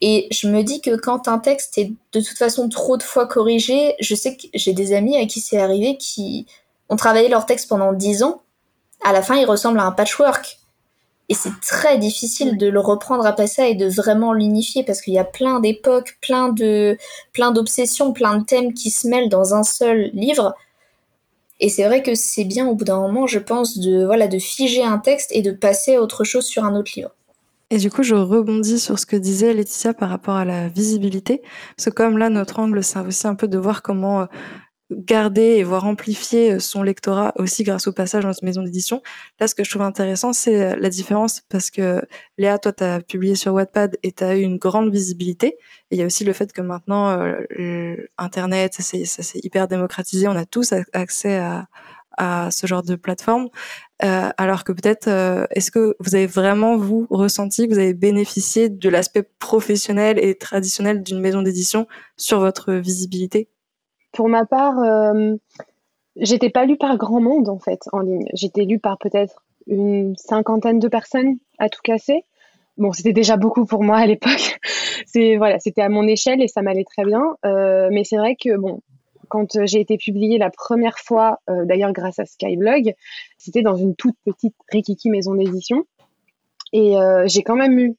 Et 0.00 0.28
je 0.30 0.48
me 0.48 0.62
dis 0.62 0.80
que 0.80 0.96
quand 0.96 1.28
un 1.28 1.38
texte 1.38 1.78
est 1.78 1.92
de 2.12 2.20
toute 2.20 2.36
façon 2.36 2.68
trop 2.68 2.96
de 2.96 3.02
fois 3.02 3.26
corrigé, 3.26 3.94
je 4.00 4.14
sais 4.14 4.36
que 4.36 4.46
j'ai 4.54 4.72
des 4.72 4.92
amis 4.92 5.16
à 5.16 5.24
qui 5.26 5.40
c'est 5.40 5.58
arrivé 5.58 5.96
qui 5.96 6.46
ont 6.88 6.96
travaillé 6.96 7.28
leur 7.28 7.46
texte 7.46 7.68
pendant 7.68 7.92
dix 7.92 8.22
ans 8.22 8.42
à 9.02 9.12
la 9.12 9.22
fin, 9.22 9.36
il 9.36 9.46
ressemble 9.46 9.78
à 9.78 9.84
un 9.84 9.92
patchwork. 9.92 10.58
Et 11.28 11.34
c'est 11.34 11.58
très 11.60 11.98
difficile 11.98 12.56
de 12.56 12.68
le 12.68 12.78
reprendre 12.78 13.26
après 13.26 13.48
ça 13.48 13.66
et 13.66 13.74
de 13.74 13.88
vraiment 13.88 14.32
l'unifier 14.32 14.84
parce 14.84 15.00
qu'il 15.00 15.14
y 15.14 15.18
a 15.18 15.24
plein 15.24 15.58
d'époques, 15.58 16.18
plein 16.20 16.50
de, 16.50 16.96
plein 17.32 17.50
d'obsessions, 17.50 18.12
plein 18.12 18.38
de 18.38 18.44
thèmes 18.44 18.74
qui 18.74 18.90
se 18.90 19.08
mêlent 19.08 19.28
dans 19.28 19.54
un 19.54 19.64
seul 19.64 20.10
livre. 20.12 20.54
Et 21.58 21.68
c'est 21.68 21.84
vrai 21.84 22.02
que 22.02 22.14
c'est 22.14 22.44
bien 22.44 22.68
au 22.68 22.74
bout 22.74 22.84
d'un 22.84 23.00
moment, 23.00 23.26
je 23.26 23.38
pense, 23.38 23.78
de, 23.78 24.04
voilà, 24.04 24.28
de 24.28 24.38
figer 24.38 24.84
un 24.84 24.98
texte 24.98 25.30
et 25.32 25.42
de 25.42 25.50
passer 25.50 25.96
à 25.96 26.02
autre 26.02 26.22
chose 26.22 26.44
sur 26.44 26.64
un 26.64 26.76
autre 26.76 26.92
livre. 26.94 27.10
Et 27.70 27.78
du 27.78 27.90
coup, 27.90 28.04
je 28.04 28.14
rebondis 28.14 28.78
sur 28.78 28.98
ce 28.98 29.06
que 29.06 29.16
disait 29.16 29.52
Laetitia 29.52 29.92
par 29.92 30.08
rapport 30.08 30.36
à 30.36 30.44
la 30.44 30.68
visibilité. 30.68 31.42
Parce 31.76 31.86
que 31.86 31.94
comme 31.94 32.18
là, 32.18 32.28
notre 32.28 32.60
angle, 32.60 32.84
c'est 32.84 33.00
aussi 33.00 33.26
un 33.26 33.34
peu 33.34 33.48
de 33.48 33.58
voir 33.58 33.82
comment 33.82 34.20
euh, 34.20 34.26
garder 34.90 35.56
et 35.56 35.64
voir 35.64 35.84
amplifier 35.84 36.52
euh, 36.52 36.58
son 36.60 36.82
lectorat 36.82 37.32
aussi 37.36 37.64
grâce 37.64 37.86
au 37.86 37.92
passage 37.92 38.24
dans 38.24 38.32
cette 38.32 38.44
maison 38.44 38.62
d'édition. 38.62 39.02
Là, 39.40 39.48
ce 39.48 39.54
que 39.54 39.64
je 39.64 39.70
trouve 39.70 39.82
intéressant, 39.82 40.32
c'est 40.32 40.62
euh, 40.62 40.76
la 40.78 40.88
différence 40.88 41.42
parce 41.48 41.70
que 41.70 42.02
Léa, 42.38 42.58
toi, 42.58 42.72
tu 42.72 42.84
as 42.84 43.00
publié 43.00 43.34
sur 43.34 43.52
Wattpad 43.54 43.96
et 44.02 44.12
tu 44.12 44.24
as 44.24 44.36
eu 44.36 44.42
une 44.42 44.58
grande 44.58 44.92
visibilité. 44.92 45.58
Il 45.90 45.98
y 45.98 46.02
a 46.02 46.06
aussi 46.06 46.24
le 46.24 46.32
fait 46.32 46.52
que 46.52 46.60
maintenant, 46.60 47.10
euh, 47.10 47.96
Internet, 48.18 48.74
ça 48.74 48.82
s'est 48.82 49.40
hyper 49.42 49.68
démocratisé, 49.68 50.28
on 50.28 50.36
a 50.36 50.44
tous 50.44 50.72
accès 50.92 51.36
à, 51.36 51.66
à 52.16 52.50
ce 52.50 52.66
genre 52.66 52.82
de 52.82 52.94
plateforme. 52.96 53.48
Euh, 54.04 54.30
alors 54.36 54.64
que 54.64 54.72
peut-être, 54.72 55.08
est-ce 55.50 55.70
que 55.70 55.96
vous 56.00 56.14
avez 56.14 56.26
vraiment, 56.26 56.76
vous, 56.76 57.06
ressenti 57.10 57.66
que 57.66 57.72
vous 57.74 57.78
avez 57.78 57.94
bénéficié 57.94 58.68
de 58.68 58.88
l'aspect 58.88 59.24
professionnel 59.38 60.18
et 60.22 60.36
traditionnel 60.36 61.02
d'une 61.02 61.20
maison 61.20 61.42
d'édition 61.42 61.86
sur 62.16 62.40
votre 62.40 62.72
visibilité? 62.74 63.48
Pour 64.12 64.28
ma 64.28 64.46
part, 64.46 64.78
euh, 64.78 65.34
j'étais 66.16 66.50
pas 66.50 66.64
lue 66.64 66.76
par 66.76 66.96
grand 66.96 67.20
monde 67.20 67.48
en 67.48 67.58
fait 67.58 67.80
en 67.92 68.00
ligne. 68.00 68.26
J'étais 68.34 68.64
lue 68.64 68.78
par 68.78 68.98
peut-être 68.98 69.42
une 69.66 70.16
cinquantaine 70.16 70.78
de 70.78 70.88
personnes 70.88 71.38
à 71.58 71.68
tout 71.68 71.80
casser. 71.82 72.24
Bon, 72.78 72.92
c'était 72.92 73.12
déjà 73.12 73.36
beaucoup 73.36 73.64
pour 73.64 73.82
moi 73.82 73.96
à 73.96 74.06
l'époque. 74.06 74.58
c'est 75.06 75.36
voilà, 75.36 75.58
c'était 75.58 75.82
à 75.82 75.88
mon 75.88 76.06
échelle 76.06 76.42
et 76.42 76.48
ça 76.48 76.62
m'allait 76.62 76.84
très 76.84 77.04
bien. 77.04 77.36
Euh, 77.44 77.88
mais 77.90 78.04
c'est 78.04 78.16
vrai 78.16 78.36
que 78.36 78.56
bon, 78.56 78.80
quand 79.28 79.64
j'ai 79.64 79.80
été 79.80 79.96
publiée 79.96 80.38
la 80.38 80.50
première 80.50 80.98
fois, 80.98 81.40
euh, 81.50 81.64
d'ailleurs 81.64 81.92
grâce 81.92 82.18
à 82.18 82.26
Skyblog, 82.26 82.94
c'était 83.38 83.62
dans 83.62 83.76
une 83.76 83.96
toute 83.96 84.16
petite 84.24 84.54
Rikiki 84.70 85.10
maison 85.10 85.34
d'édition. 85.34 85.84
Et 86.72 86.94
j'ai 87.26 87.42
quand 87.42 87.54
même 87.54 87.78
eu 87.78 87.96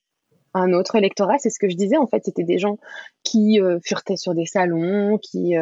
un 0.57 0.73
autre 0.73 0.95
électorat, 0.95 1.37
c'est 1.39 1.49
ce 1.49 1.59
que 1.59 1.69
je 1.69 1.75
disais 1.75 1.97
en 1.97 2.07
fait, 2.07 2.23
c'était 2.25 2.43
des 2.43 2.57
gens 2.57 2.77
qui 3.23 3.59
furetaient 3.83 4.17
sur 4.17 4.33
des 4.33 4.45
salons, 4.45 5.17
qui 5.17 5.55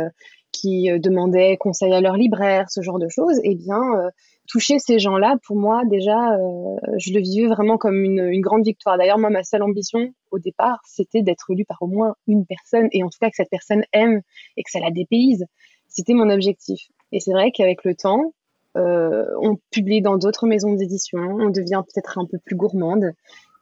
qui 0.56 0.90
euh, 0.90 1.00
demandaient 1.00 1.58
conseil 1.58 1.94
à 1.94 2.02
leur 2.02 2.16
libraire, 2.16 2.70
ce 2.70 2.82
genre 2.82 3.00
de 3.00 3.08
choses, 3.10 3.40
eh 3.44 3.56
bien, 3.56 3.82
euh, 3.98 4.10
toucher 4.48 4.80
ces 4.80 5.00
gens-là, 5.00 5.36
pour 5.46 5.58
moi, 5.58 5.82
déjà, 5.86 6.36
euh, 6.36 6.76
je 6.98 7.14
le 7.14 7.20
vivais 7.20 7.48
vraiment 7.48 7.78
comme 7.78 8.04
une, 8.04 8.42
grande 8.42 8.64
victoire. 8.64 8.98
D'ailleurs, 8.98 9.18
moi, 9.18 9.30
ma 9.30 9.44
seule 9.44 9.64
ambition 9.64 10.14
au 10.32 10.40
départ, 10.40 10.80
c'était 10.86 11.22
d'être 11.22 11.54
lu 11.54 11.66
par 11.66 11.82
au 11.82 11.88
moins 11.88 12.16
une 12.28 12.46
personne, 12.46 12.88
et 12.92 13.04
en 13.04 13.10
tout 13.10 13.18
cas 13.20 13.30
que 13.30 13.36
cette 13.36 13.50
personne 13.50 13.84
aime 13.92 14.22
et 14.58 14.64
que 14.64 14.72
ça 14.72 14.80
la 14.80 14.92
dépayse. 14.92 15.46
C'était 15.88 16.14
mon 16.14 16.30
objectif. 16.30 16.82
Et 17.12 17.20
c'est 17.20 17.32
vrai 17.32 17.52
qu'avec 17.52 17.84
le 17.84 17.96
temps, 17.96 18.34
on 18.76 19.58
publie 19.72 20.02
dans 20.02 20.18
d'autres 20.18 20.48
maisons 20.48 20.74
d'édition, 20.74 21.20
on 21.20 21.50
devient 21.50 21.82
peut-être 21.86 22.18
un 22.18 22.26
peu 22.26 22.38
plus 22.44 22.58
gourmande 22.58 23.14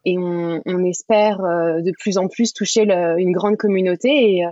et 0.06 0.18
on, 0.18 0.84
espère 0.86 1.38
de 1.39 1.91
plus 1.99 2.18
en 2.18 2.28
plus 2.28 2.54
toucher 2.54 2.84
une 3.18 3.32
grande 3.32 3.58
communauté. 3.58 4.10
Et, 4.10 4.45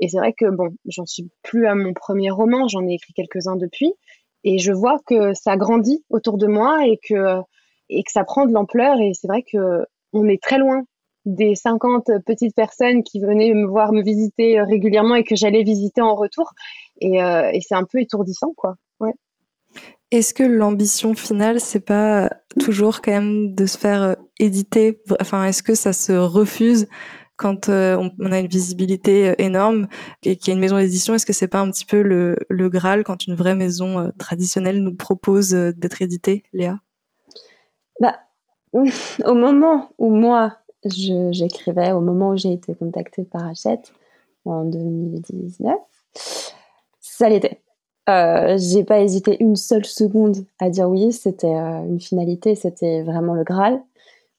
Et 0.00 0.08
c'est 0.08 0.18
vrai 0.18 0.32
que 0.32 0.46
bon, 0.46 0.70
j'en 0.86 1.06
suis 1.06 1.28
plus 1.42 1.66
à 1.66 1.74
mon 1.74 1.92
premier 1.92 2.30
roman, 2.30 2.68
j'en 2.68 2.86
ai 2.86 2.94
écrit 2.94 3.12
quelques-uns 3.12 3.56
depuis, 3.56 3.92
et 4.44 4.58
je 4.58 4.72
vois 4.72 4.98
que 5.06 5.34
ça 5.34 5.56
grandit 5.56 6.04
autour 6.10 6.38
de 6.38 6.46
moi 6.46 6.86
et 6.86 6.98
que 7.06 7.40
et 7.90 8.02
que 8.02 8.10
ça 8.10 8.24
prend 8.24 8.46
de 8.46 8.52
l'ampleur. 8.52 9.00
Et 9.00 9.12
c'est 9.14 9.28
vrai 9.28 9.42
que 9.42 9.84
on 10.12 10.28
est 10.28 10.42
très 10.42 10.58
loin 10.58 10.82
des 11.24 11.54
50 11.54 12.10
petites 12.26 12.54
personnes 12.54 13.02
qui 13.02 13.20
venaient 13.20 13.54
me 13.54 13.66
voir 13.66 13.92
me 13.92 14.02
visiter 14.02 14.60
régulièrement 14.60 15.14
et 15.14 15.24
que 15.24 15.36
j'allais 15.36 15.62
visiter 15.62 16.00
en 16.02 16.14
retour. 16.14 16.52
Et, 17.00 17.22
euh, 17.22 17.50
et 17.52 17.60
c'est 17.60 17.74
un 17.74 17.84
peu 17.84 18.00
étourdissant, 18.00 18.52
quoi. 18.56 18.76
Est-ce 20.14 20.32
que 20.32 20.44
l'ambition 20.44 21.14
finale, 21.14 21.58
c'est 21.58 21.80
pas 21.80 22.30
toujours 22.60 23.02
quand 23.02 23.10
même 23.10 23.52
de 23.52 23.66
se 23.66 23.76
faire 23.76 24.02
euh, 24.02 24.14
éditer? 24.38 25.02
Enfin, 25.20 25.44
est-ce 25.44 25.64
que 25.64 25.74
ça 25.74 25.92
se 25.92 26.12
refuse 26.12 26.86
quand 27.36 27.68
euh, 27.68 27.96
on, 28.20 28.30
a 28.30 28.38
une 28.38 28.46
visibilité 28.46 29.30
euh, 29.30 29.34
énorme 29.38 29.88
et 30.22 30.36
qu'il 30.36 30.48
y 30.48 30.50
a 30.52 30.54
une 30.54 30.60
maison 30.60 30.76
d'édition? 30.76 31.14
Est-ce 31.14 31.26
que 31.26 31.32
c'est 31.32 31.48
pas 31.48 31.58
un 31.58 31.68
petit 31.68 31.84
peu 31.84 32.00
le, 32.00 32.68
Graal 32.68 33.02
quand 33.02 33.26
une 33.26 33.34
vraie 33.34 33.56
maison 33.56 34.12
traditionnelle 34.16 34.84
nous 34.84 34.94
propose 34.94 35.50
d'être 35.50 36.00
éditée, 36.00 36.44
Léa? 36.52 36.78
Bah, 37.98 38.14
au 38.72 39.34
moment 39.34 39.90
où 39.98 40.14
moi 40.14 40.58
j'écrivais, 40.84 41.90
au 41.90 42.00
moment 42.00 42.30
où 42.30 42.36
j'ai 42.36 42.52
été 42.52 42.72
contactée 42.76 43.24
par 43.24 43.48
Hachette 43.48 43.92
en 44.44 44.64
2019, 44.64 45.74
ça 47.00 47.28
l'était. 47.28 47.63
Euh, 48.08 48.58
j'ai 48.58 48.84
pas 48.84 49.00
hésité 49.00 49.38
une 49.40 49.56
seule 49.56 49.86
seconde 49.86 50.44
à 50.60 50.68
dire 50.68 50.88
oui, 50.90 51.12
c'était 51.12 51.46
euh, 51.46 51.84
une 51.86 52.00
finalité, 52.00 52.54
c'était 52.54 53.02
vraiment 53.02 53.32
le 53.34 53.44
Graal. 53.44 53.82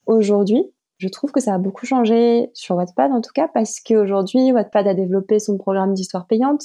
Aujourd'hui, 0.06 0.72
je 1.00 1.08
trouve 1.08 1.32
que 1.32 1.42
ça 1.42 1.56
a 1.56 1.58
beaucoup 1.58 1.88
changé 1.88 2.52
sur 2.54 2.76
Wattpad 2.76 3.12
en 3.12 3.22
tout 3.22 3.32
cas, 3.34 3.48
parce 3.52 3.80
qu'aujourd'hui, 3.80 4.52
Wattpad 4.52 4.88
a 4.88 4.94
développé 4.94 5.40
son 5.40 5.58
programme 5.58 5.96
d'histoire 5.96 6.28
payante. 6.28 6.62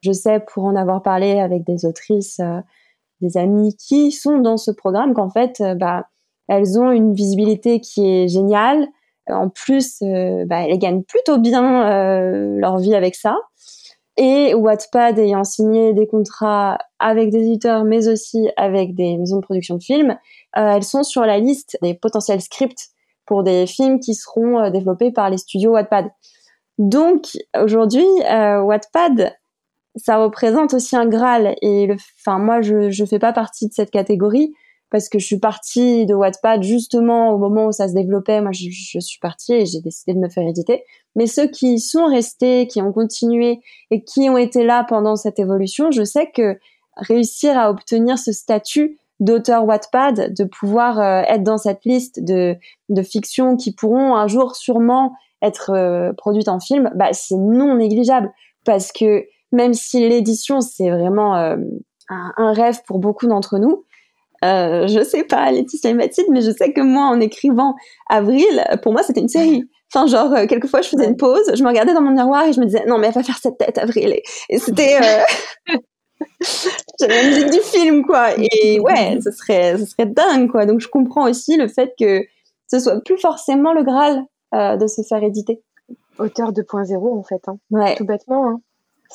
Je 0.00 0.12
sais, 0.12 0.40
pour 0.40 0.64
en 0.64 0.76
avoir 0.76 1.02
parlé 1.02 1.40
avec 1.40 1.64
des 1.64 1.86
autrices, 1.86 2.38
euh, 2.40 2.60
des 3.20 3.36
amis 3.36 3.76
qui 3.76 4.12
sont 4.12 4.38
dans 4.38 4.56
ce 4.56 4.70
programme, 4.70 5.14
qu'en 5.14 5.30
fait, 5.30 5.60
euh, 5.60 5.74
bah, 5.74 6.08
elles 6.48 6.78
ont 6.78 6.92
une 6.92 7.14
visibilité 7.14 7.80
qui 7.80 8.06
est 8.06 8.28
géniale. 8.28 8.86
En 9.28 9.48
plus, 9.48 10.00
bah, 10.00 10.66
elles 10.68 10.78
gagnent 10.78 11.04
plutôt 11.04 11.38
bien 11.38 12.58
leur 12.58 12.78
vie 12.78 12.94
avec 12.96 13.14
ça. 13.14 13.36
Et 14.18 14.54
Wattpad 14.54 15.18
ayant 15.18 15.44
signé 15.44 15.94
des 15.94 16.06
contrats 16.06 16.78
avec 16.98 17.30
des 17.30 17.38
éditeurs, 17.38 17.84
mais 17.84 18.08
aussi 18.08 18.48
avec 18.56 18.94
des 18.94 19.16
maisons 19.16 19.36
de 19.36 19.42
production 19.42 19.76
de 19.76 19.82
films, 19.82 20.18
euh, 20.58 20.76
elles 20.76 20.84
sont 20.84 21.02
sur 21.02 21.22
la 21.22 21.38
liste 21.38 21.78
des 21.82 21.94
potentiels 21.94 22.42
scripts 22.42 22.90
pour 23.24 23.42
des 23.42 23.66
films 23.66 24.00
qui 24.00 24.14
seront 24.14 24.58
euh, 24.58 24.70
développés 24.70 25.12
par 25.12 25.30
les 25.30 25.38
studios 25.38 25.72
Wattpad. 25.72 26.10
Donc 26.78 27.28
aujourd'hui, 27.58 28.06
euh, 28.30 28.60
Wattpad, 28.60 29.34
ça 29.96 30.18
représente 30.18 30.74
aussi 30.74 30.94
un 30.94 31.06
Graal. 31.06 31.56
Et 31.62 31.88
enfin 32.20 32.38
moi, 32.38 32.60
je 32.60 32.90
je 32.90 33.04
fais 33.06 33.18
pas 33.18 33.32
partie 33.32 33.68
de 33.68 33.72
cette 33.72 33.90
catégorie 33.90 34.54
parce 34.92 35.08
que 35.08 35.18
je 35.18 35.26
suis 35.26 35.38
partie 35.38 36.06
de 36.06 36.14
Wattpad 36.14 36.62
justement 36.62 37.30
au 37.30 37.38
moment 37.38 37.66
où 37.66 37.72
ça 37.72 37.88
se 37.88 37.94
développait. 37.94 38.40
Moi, 38.40 38.52
je, 38.52 38.68
suis 39.00 39.18
partie 39.20 39.54
et 39.54 39.66
j'ai 39.66 39.80
décidé 39.80 40.14
de 40.14 40.18
me 40.18 40.28
faire 40.28 40.46
éditer. 40.46 40.84
Mais 41.16 41.26
ceux 41.26 41.48
qui 41.48 41.80
sont 41.80 42.06
restés, 42.06 42.68
qui 42.68 42.80
ont 42.80 42.92
continué 42.92 43.60
et 43.90 44.04
qui 44.04 44.28
ont 44.28 44.36
été 44.36 44.64
là 44.64 44.84
pendant 44.88 45.16
cette 45.16 45.38
évolution, 45.38 45.90
je 45.90 46.04
sais 46.04 46.30
que 46.30 46.58
réussir 46.96 47.58
à 47.58 47.70
obtenir 47.70 48.18
ce 48.18 48.32
statut 48.32 48.98
d'auteur 49.18 49.64
Wattpad, 49.64 50.34
de 50.34 50.44
pouvoir 50.44 51.00
euh, 51.00 51.22
être 51.26 51.42
dans 51.42 51.58
cette 51.58 51.84
liste 51.84 52.22
de, 52.22 52.56
de 52.88 53.02
fictions 53.02 53.56
qui 53.56 53.72
pourront 53.72 54.14
un 54.14 54.26
jour 54.26 54.56
sûrement 54.56 55.12
être 55.42 55.70
euh, 55.70 56.12
produites 56.12 56.48
en 56.48 56.60
film, 56.60 56.90
bah, 56.94 57.12
c'est 57.12 57.36
non 57.36 57.76
négligeable. 57.76 58.32
Parce 58.64 58.92
que 58.92 59.24
même 59.52 59.74
si 59.74 60.08
l'édition, 60.08 60.60
c'est 60.60 60.90
vraiment 60.90 61.36
euh, 61.36 61.56
un, 62.08 62.52
rêve 62.52 62.82
pour 62.86 62.98
beaucoup 62.98 63.26
d'entre 63.26 63.58
nous, 63.58 63.84
euh, 64.44 64.86
je 64.86 65.04
sais 65.04 65.24
pas, 65.24 65.50
Laetitia 65.50 65.90
et 65.90 65.94
Mathilde, 65.94 66.28
mais 66.30 66.40
je 66.40 66.50
sais 66.50 66.72
que 66.72 66.80
moi, 66.80 67.04
en 67.04 67.20
écrivant 67.20 67.74
Avril, 68.08 68.64
pour 68.82 68.92
moi, 68.92 69.02
c'était 69.02 69.20
une 69.20 69.28
série. 69.28 69.64
Enfin, 69.94 70.06
genre, 70.06 70.32
euh, 70.32 70.46
quelquefois, 70.46 70.80
je 70.80 70.88
faisais 70.88 71.04
une 71.04 71.16
pause, 71.16 71.52
je 71.54 71.62
me 71.62 71.68
regardais 71.68 71.92
dans 71.92 72.00
mon 72.00 72.12
miroir 72.12 72.46
et 72.46 72.52
je 72.52 72.60
me 72.60 72.64
disais, 72.64 72.84
non, 72.86 72.98
mais 72.98 73.08
elle 73.08 73.12
va 73.12 73.22
faire 73.22 73.38
cette 73.38 73.58
tête, 73.58 73.78
Avril. 73.78 74.14
Et, 74.48 74.58
c'était... 74.58 74.96
Euh... 74.96 75.76
J'avais 77.00 77.22
la 77.22 77.28
musique 77.28 77.50
du 77.50 77.60
film, 77.60 78.04
quoi. 78.04 78.30
Et 78.38 78.80
ouais, 78.80 79.18
ce 79.22 79.30
serait, 79.30 79.76
ce 79.76 79.84
serait 79.84 80.06
dingue, 80.06 80.50
quoi. 80.50 80.66
Donc, 80.66 80.80
je 80.80 80.88
comprends 80.88 81.28
aussi 81.28 81.56
le 81.56 81.68
fait 81.68 81.92
que 81.98 82.22
ce 82.68 82.78
soit 82.78 83.00
plus 83.04 83.18
forcément 83.18 83.74
le 83.74 83.82
Graal 83.82 84.22
euh, 84.54 84.76
de 84.76 84.86
se 84.86 85.02
faire 85.02 85.22
éditer. 85.22 85.62
Auteur 86.18 86.52
2.0, 86.52 87.18
en 87.18 87.22
fait. 87.22 87.42
Hein. 87.48 87.58
Ouais. 87.70 87.94
Tout 87.96 88.06
bêtement. 88.06 88.48
Hein. 88.48 88.60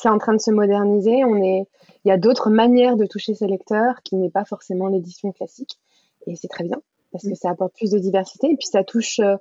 C'est 0.00 0.08
en 0.08 0.18
train 0.18 0.34
de 0.34 0.40
se 0.40 0.50
moderniser. 0.50 1.24
On 1.24 1.42
est 1.42 1.66
il 2.04 2.08
y 2.08 2.12
a 2.12 2.16
d'autres 2.16 2.50
manières 2.50 2.96
de 2.96 3.04
toucher 3.04 3.34
ses 3.34 3.46
lecteurs 3.46 4.02
qui 4.02 4.16
n'est 4.16 4.30
pas 4.30 4.44
forcément 4.44 4.86
l'édition 4.86 5.32
classique. 5.32 5.78
Et 6.26 6.36
c'est 6.36 6.48
très 6.48 6.64
bien 6.64 6.80
parce 7.12 7.24
que 7.24 7.30
mm. 7.30 7.36
ça 7.36 7.50
apporte 7.50 7.74
plus 7.74 7.90
de 7.90 7.98
diversité 7.98 8.48
et 8.50 8.56
puis 8.56 8.66
ça 8.66 8.84
touche 8.84 9.18
euh, 9.18 9.36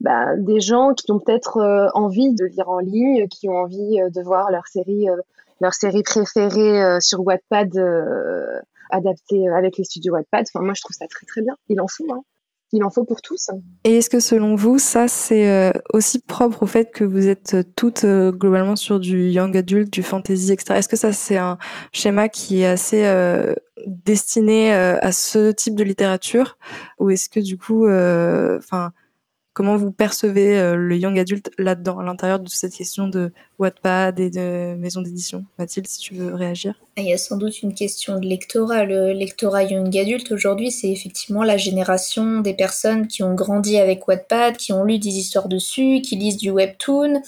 bah, 0.00 0.36
des 0.36 0.60
gens 0.60 0.92
qui 0.92 1.10
ont 1.10 1.18
peut-être 1.18 1.58
euh, 1.58 1.88
envie 1.94 2.32
de 2.34 2.44
lire 2.44 2.68
en 2.68 2.78
ligne, 2.78 3.26
qui 3.28 3.48
ont 3.48 3.56
envie 3.56 4.00
euh, 4.00 4.10
de 4.10 4.22
voir 4.22 4.50
leur 4.50 4.66
série, 4.66 5.06
leur 5.60 5.74
série 5.74 6.02
préférée 6.02 7.00
sur 7.00 7.26
Wattpad 7.26 7.70
adaptée 8.90 9.48
avec 9.48 9.78
les 9.78 9.84
studios 9.84 10.12
Wattpad. 10.12 10.46
Enfin, 10.48 10.64
moi, 10.64 10.74
je 10.74 10.82
trouve 10.82 10.94
ça 10.94 11.06
très 11.08 11.26
très 11.26 11.42
bien. 11.42 11.56
Il 11.68 11.80
en 11.80 11.88
faut. 11.88 12.06
Hein 12.12 12.22
il 12.72 12.84
en 12.84 12.90
faut 12.90 13.04
pour 13.04 13.22
tous. 13.22 13.50
Et 13.84 13.98
est-ce 13.98 14.10
que 14.10 14.20
selon 14.20 14.54
vous, 14.54 14.78
ça 14.78 15.08
c'est 15.08 15.48
euh, 15.48 15.70
aussi 15.92 16.18
propre 16.20 16.64
au 16.64 16.66
fait 16.66 16.90
que 16.92 17.04
vous 17.04 17.28
êtes 17.28 17.54
euh, 17.54 17.62
toutes 17.76 18.04
euh, 18.04 18.32
globalement 18.32 18.76
sur 18.76 18.98
du 18.98 19.28
young 19.28 19.56
adult, 19.56 19.92
du 19.92 20.02
fantasy, 20.02 20.52
etc. 20.52 20.74
Est-ce 20.78 20.88
que 20.88 20.96
ça 20.96 21.12
c'est 21.12 21.36
un 21.36 21.58
schéma 21.92 22.28
qui 22.28 22.62
est 22.62 22.66
assez 22.66 23.04
destiné 23.86 24.72
à 24.72 25.12
ce 25.12 25.52
type 25.52 25.74
de 25.76 25.84
littérature, 25.84 26.58
ou 26.98 27.10
est-ce 27.10 27.28
que 27.28 27.40
du 27.40 27.56
coup, 27.56 27.86
enfin 27.86 28.92
Comment 29.56 29.78
vous 29.78 29.90
percevez 29.90 30.58
euh, 30.58 30.76
le 30.76 30.98
young 30.98 31.18
adulte 31.18 31.50
là-dedans, 31.56 31.98
à 31.98 32.04
l'intérieur 32.04 32.38
de 32.40 32.48
cette 32.50 32.74
question 32.74 33.08
de 33.08 33.32
Wattpad 33.58 34.20
et 34.20 34.28
de 34.28 34.74
maison 34.74 35.00
d'édition 35.00 35.46
Mathilde, 35.58 35.86
si 35.86 35.98
tu 35.98 36.12
veux 36.12 36.34
réagir. 36.34 36.74
Il 36.98 37.04
y 37.04 37.12
a 37.14 37.16
sans 37.16 37.38
doute 37.38 37.62
une 37.62 37.72
question 37.72 38.18
de 38.18 38.26
lectorat. 38.26 38.84
Le 38.84 39.14
lectorat 39.14 39.62
young 39.62 39.96
adulte 39.96 40.30
aujourd'hui, 40.30 40.70
c'est 40.70 40.90
effectivement 40.90 41.42
la 41.42 41.56
génération 41.56 42.40
des 42.40 42.52
personnes 42.52 43.06
qui 43.08 43.22
ont 43.22 43.34
grandi 43.34 43.78
avec 43.78 44.06
Wattpad, 44.06 44.58
qui 44.58 44.74
ont 44.74 44.84
lu 44.84 44.98
des 44.98 45.08
histoires 45.08 45.48
dessus, 45.48 46.02
qui 46.02 46.16
lisent 46.16 46.36
du 46.36 46.50
webtoon, 46.50 47.22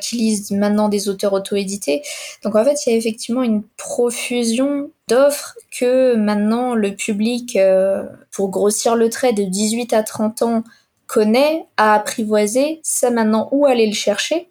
qui 0.00 0.18
lisent 0.18 0.52
maintenant 0.52 0.88
des 0.88 1.08
auteurs 1.08 1.32
auto-édités. 1.32 2.02
Donc 2.44 2.54
en 2.54 2.64
fait, 2.64 2.86
il 2.86 2.90
y 2.90 2.94
a 2.94 2.96
effectivement 2.96 3.42
une 3.42 3.64
profusion 3.76 4.92
d'offres 5.08 5.56
que 5.76 6.14
maintenant 6.14 6.76
le 6.76 6.94
public, 6.94 7.56
euh, 7.56 8.04
pour 8.30 8.50
grossir 8.50 8.94
le 8.94 9.10
trait 9.10 9.32
de 9.32 9.42
18 9.42 9.92
à 9.94 10.04
30 10.04 10.42
ans, 10.42 10.62
connaît, 11.06 11.66
a 11.76 11.94
apprivoisé, 11.94 12.80
sait 12.82 13.10
maintenant 13.10 13.48
où 13.52 13.66
aller 13.66 13.86
le 13.86 13.94
chercher. 13.94 14.48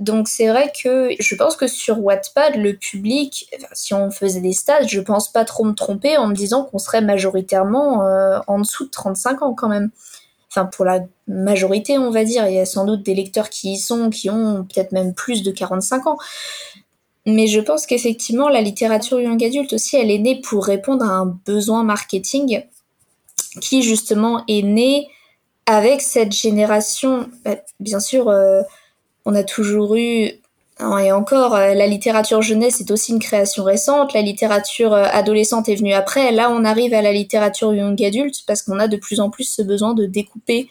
Donc 0.00 0.28
c'est 0.28 0.48
vrai 0.48 0.72
que 0.82 1.10
je 1.20 1.34
pense 1.34 1.56
que 1.56 1.66
sur 1.66 2.02
Wattpad, 2.02 2.56
le 2.56 2.74
public, 2.74 3.50
si 3.74 3.92
on 3.92 4.10
faisait 4.10 4.40
des 4.40 4.54
stats, 4.54 4.86
je 4.86 5.00
pense 5.00 5.30
pas 5.30 5.44
trop 5.44 5.64
me 5.64 5.74
tromper 5.74 6.16
en 6.16 6.26
me 6.26 6.34
disant 6.34 6.64
qu'on 6.64 6.78
serait 6.78 7.02
majoritairement 7.02 8.02
euh, 8.02 8.40
en 8.46 8.60
dessous 8.60 8.86
de 8.86 8.90
35 8.90 9.42
ans 9.42 9.52
quand 9.52 9.68
même. 9.68 9.90
Enfin 10.48 10.64
pour 10.64 10.86
la 10.86 11.00
majorité 11.28 11.98
on 11.98 12.10
va 12.10 12.24
dire, 12.24 12.48
il 12.48 12.54
y 12.54 12.58
a 12.58 12.64
sans 12.64 12.86
doute 12.86 13.02
des 13.02 13.14
lecteurs 13.14 13.50
qui 13.50 13.72
y 13.72 13.78
sont, 13.78 14.08
qui 14.08 14.30
ont 14.30 14.64
peut-être 14.64 14.92
même 14.92 15.12
plus 15.12 15.42
de 15.42 15.50
45 15.50 16.06
ans. 16.06 16.16
Mais 17.26 17.46
je 17.46 17.60
pense 17.60 17.84
qu'effectivement 17.84 18.48
la 18.48 18.62
littérature 18.62 19.20
young 19.20 19.44
adulte 19.44 19.74
aussi, 19.74 19.96
elle 19.96 20.10
est 20.10 20.18
née 20.18 20.40
pour 20.40 20.64
répondre 20.64 21.04
à 21.04 21.12
un 21.12 21.26
besoin 21.26 21.84
marketing 21.84 22.62
qui 23.60 23.82
justement 23.82 24.44
est 24.48 24.62
né 24.62 25.08
avec 25.70 26.00
cette 26.00 26.32
génération, 26.32 27.28
bah, 27.44 27.54
bien 27.78 28.00
sûr, 28.00 28.28
euh, 28.28 28.60
on 29.24 29.36
a 29.36 29.44
toujours 29.44 29.94
eu, 29.94 30.32
hein, 30.80 30.98
et 30.98 31.12
encore, 31.12 31.54
euh, 31.54 31.74
la 31.74 31.86
littérature 31.86 32.42
jeunesse 32.42 32.80
est 32.80 32.90
aussi 32.90 33.12
une 33.12 33.20
création 33.20 33.62
récente, 33.62 34.12
la 34.12 34.22
littérature 34.22 34.92
euh, 34.92 35.04
adolescente 35.12 35.68
est 35.68 35.76
venue 35.76 35.92
après, 35.92 36.32
là 36.32 36.50
on 36.50 36.64
arrive 36.64 36.92
à 36.92 37.02
la 37.02 37.12
littérature 37.12 37.72
young 37.72 38.02
adulte 38.02 38.42
parce 38.48 38.62
qu'on 38.62 38.80
a 38.80 38.88
de 38.88 38.96
plus 38.96 39.20
en 39.20 39.30
plus 39.30 39.44
ce 39.44 39.62
besoin 39.62 39.94
de 39.94 40.06
découper 40.06 40.68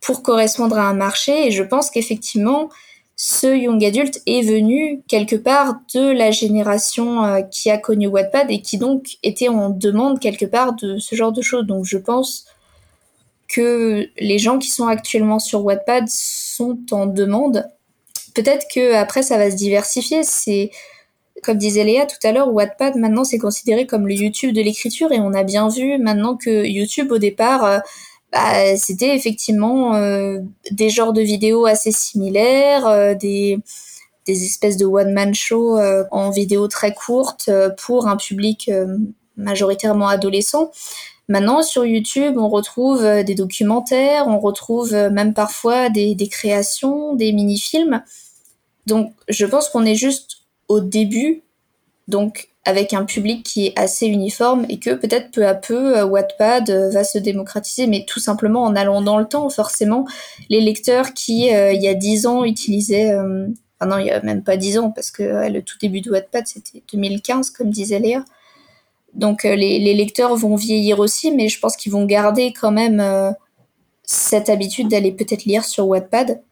pour 0.00 0.22
correspondre 0.22 0.78
à 0.78 0.84
un 0.84 0.94
marché, 0.94 1.48
et 1.48 1.50
je 1.50 1.62
pense 1.62 1.90
qu'effectivement, 1.90 2.70
ce 3.16 3.54
young 3.54 3.84
adulte 3.84 4.22
est 4.26 4.40
venu 4.40 5.02
quelque 5.06 5.36
part 5.36 5.74
de 5.94 6.12
la 6.12 6.30
génération 6.30 7.44
qui 7.50 7.70
a 7.70 7.76
connu 7.76 8.06
Wattpad 8.08 8.50
et 8.50 8.60
qui 8.60 8.76
donc 8.76 9.18
était 9.22 9.48
en 9.48 9.68
demande 9.68 10.18
quelque 10.18 10.46
part 10.46 10.72
de 10.72 10.98
ce 10.98 11.14
genre 11.14 11.30
de 11.30 11.40
choses. 11.40 11.64
Donc 11.64 11.84
je 11.84 11.96
pense 11.96 12.46
que 13.54 14.08
les 14.18 14.38
gens 14.38 14.58
qui 14.58 14.70
sont 14.70 14.86
actuellement 14.86 15.38
sur 15.38 15.64
Wattpad 15.64 16.04
sont 16.08 16.78
en 16.90 17.06
demande. 17.06 17.66
Peut-être 18.34 18.66
que 18.72 18.94
après 18.94 19.22
ça 19.22 19.38
va 19.38 19.50
se 19.50 19.56
diversifier. 19.56 20.24
C'est 20.24 20.70
comme 21.42 21.58
disait 21.58 21.84
Léa 21.84 22.06
tout 22.06 22.16
à 22.26 22.32
l'heure, 22.32 22.52
Wattpad 22.52 22.96
maintenant 22.96 23.24
c'est 23.24 23.38
considéré 23.38 23.86
comme 23.86 24.08
le 24.08 24.14
YouTube 24.14 24.54
de 24.54 24.62
l'écriture 24.62 25.12
et 25.12 25.20
on 25.20 25.34
a 25.34 25.44
bien 25.44 25.68
vu 25.68 25.98
maintenant 25.98 26.36
que 26.36 26.64
YouTube 26.64 27.12
au 27.12 27.18
départ 27.18 27.64
euh, 27.64 27.78
bah, 28.32 28.76
c'était 28.76 29.14
effectivement 29.14 29.94
euh, 29.94 30.38
des 30.70 30.90
genres 30.90 31.12
de 31.12 31.20
vidéos 31.20 31.66
assez 31.66 31.92
similaires, 31.92 32.86
euh, 32.86 33.14
des, 33.14 33.58
espèces 34.26 34.78
de 34.78 34.86
one-man 34.86 35.34
show 35.34 35.78
en 36.10 36.30
vidéo 36.30 36.66
très 36.66 36.94
courte 36.94 37.50
pour 37.84 38.08
un 38.08 38.16
public 38.16 38.70
majoritairement 39.36 40.08
adolescent. 40.08 40.70
Maintenant, 41.28 41.62
sur 41.62 41.86
YouTube, 41.86 42.36
on 42.36 42.48
retrouve 42.48 43.02
des 43.24 43.34
documentaires, 43.34 44.28
on 44.28 44.38
retrouve 44.38 44.92
même 44.92 45.32
parfois 45.32 45.88
des, 45.88 46.16
créations, 46.30 47.14
des 47.14 47.32
mini-films. 47.32 48.02
Donc, 48.86 49.12
je 49.28 49.46
pense 49.46 49.68
qu'on 49.68 49.86
est 49.86 49.94
juste 49.94 50.42
au 50.68 50.80
début. 50.80 51.42
Donc, 52.08 52.50
avec 52.64 52.94
un 52.94 53.04
public 53.04 53.44
qui 53.44 53.66
est 53.66 53.78
assez 53.78 54.06
uniforme 54.06 54.64
et 54.68 54.78
que 54.78 54.94
peut-être 54.94 55.30
peu 55.30 55.46
à 55.46 55.54
peu 55.54 55.98
euh, 55.98 56.06
Wattpad 56.06 56.70
euh, 56.70 56.90
va 56.90 57.04
se 57.04 57.18
démocratiser, 57.18 57.86
mais 57.86 58.04
tout 58.06 58.20
simplement 58.20 58.62
en 58.62 58.74
allant 58.74 59.02
dans 59.02 59.18
le 59.18 59.26
temps. 59.26 59.48
Forcément, 59.50 60.06
les 60.48 60.60
lecteurs 60.60 61.12
qui, 61.12 61.54
euh, 61.54 61.72
il 61.72 61.82
y 61.82 61.88
a 61.88 61.94
dix 61.94 62.26
ans, 62.26 62.44
utilisaient... 62.44 63.14
enfin 63.14 63.90
non, 63.90 63.98
il 63.98 64.06
y 64.06 64.10
a 64.10 64.20
même 64.22 64.42
pas 64.42 64.56
dix 64.56 64.78
ans, 64.78 64.90
parce 64.90 65.10
que 65.10 65.22
le 65.22 65.62
tout 65.62 65.76
début 65.78 66.00
de 66.00 66.10
Wattpad, 66.10 66.46
c'était 66.46 66.82
2015, 66.92 67.50
comme 67.50 67.70
disait 67.70 67.98
Léa. 67.98 68.24
Donc 69.14 69.44
les, 69.44 69.78
les, 69.78 69.94
lecteurs 69.94 70.34
vont 70.34 70.56
vieillir 70.56 70.98
aussi, 70.98 71.30
mais 71.30 71.48
je 71.48 71.60
pense 71.60 71.76
qu'ils 71.76 71.92
vont 71.92 72.04
garder 72.04 72.52
quand 72.52 72.72
même 72.72 73.02
cette 74.02 74.48
habitude 74.48 74.88
d'aller 74.88 75.12
peut-être 75.12 75.44
lire 75.44 75.64
sur 75.64 75.86
Wattpad 75.86 76.42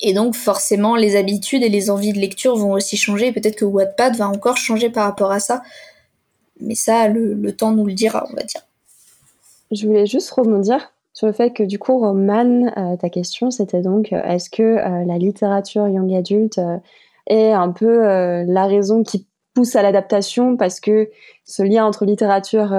et 0.00 0.12
donc 0.12 0.34
forcément, 0.34 0.96
les 0.96 1.16
habitudes 1.16 1.62
et 1.62 1.68
les 1.68 1.90
envies 1.90 2.12
de 2.12 2.18
lecture 2.18 2.56
vont 2.56 2.72
aussi 2.72 2.96
changer. 2.96 3.32
Peut-être 3.32 3.56
que 3.56 3.64
Wattpad 3.64 4.16
va 4.16 4.28
encore 4.28 4.56
changer 4.56 4.90
par 4.90 5.04
rapport 5.04 5.30
à 5.30 5.40
ça. 5.40 5.62
Mais 6.60 6.74
ça, 6.74 7.08
le, 7.08 7.52
temps 7.52 7.72
nous 7.72 7.86
le 7.86 7.94
dira, 7.94 8.26
on 8.30 8.36
va 8.36 8.42
dire. 8.42 8.60
Je 9.70 9.86
voulais 9.86 10.06
juste 10.06 10.30
rebondir 10.30 10.92
sur 11.14 11.26
le 11.26 11.32
fait 11.32 11.52
que 11.52 11.62
du 11.62 11.78
coup, 11.78 11.98
Roman, 11.98 12.70
euh, 12.76 12.96
ta 12.96 13.08
question, 13.08 13.50
c'était 13.50 13.80
donc 13.80 14.12
euh, 14.12 14.22
est-ce 14.24 14.50
que 14.50 14.62
euh, 14.62 15.04
la 15.04 15.16
littérature 15.16 15.88
young 15.88 16.12
adulte 16.12 16.60
est 17.26 17.52
un 17.52 17.70
peu 17.70 18.02
la 18.46 18.66
raison 18.66 19.02
qui 19.02 19.26
pousse 19.54 19.76
à 19.76 19.82
l'adaptation 19.82 20.56
parce 20.56 20.80
que 20.80 21.10
ce 21.44 21.62
lien 21.62 21.84
entre 21.86 22.04
littérature 22.04 22.74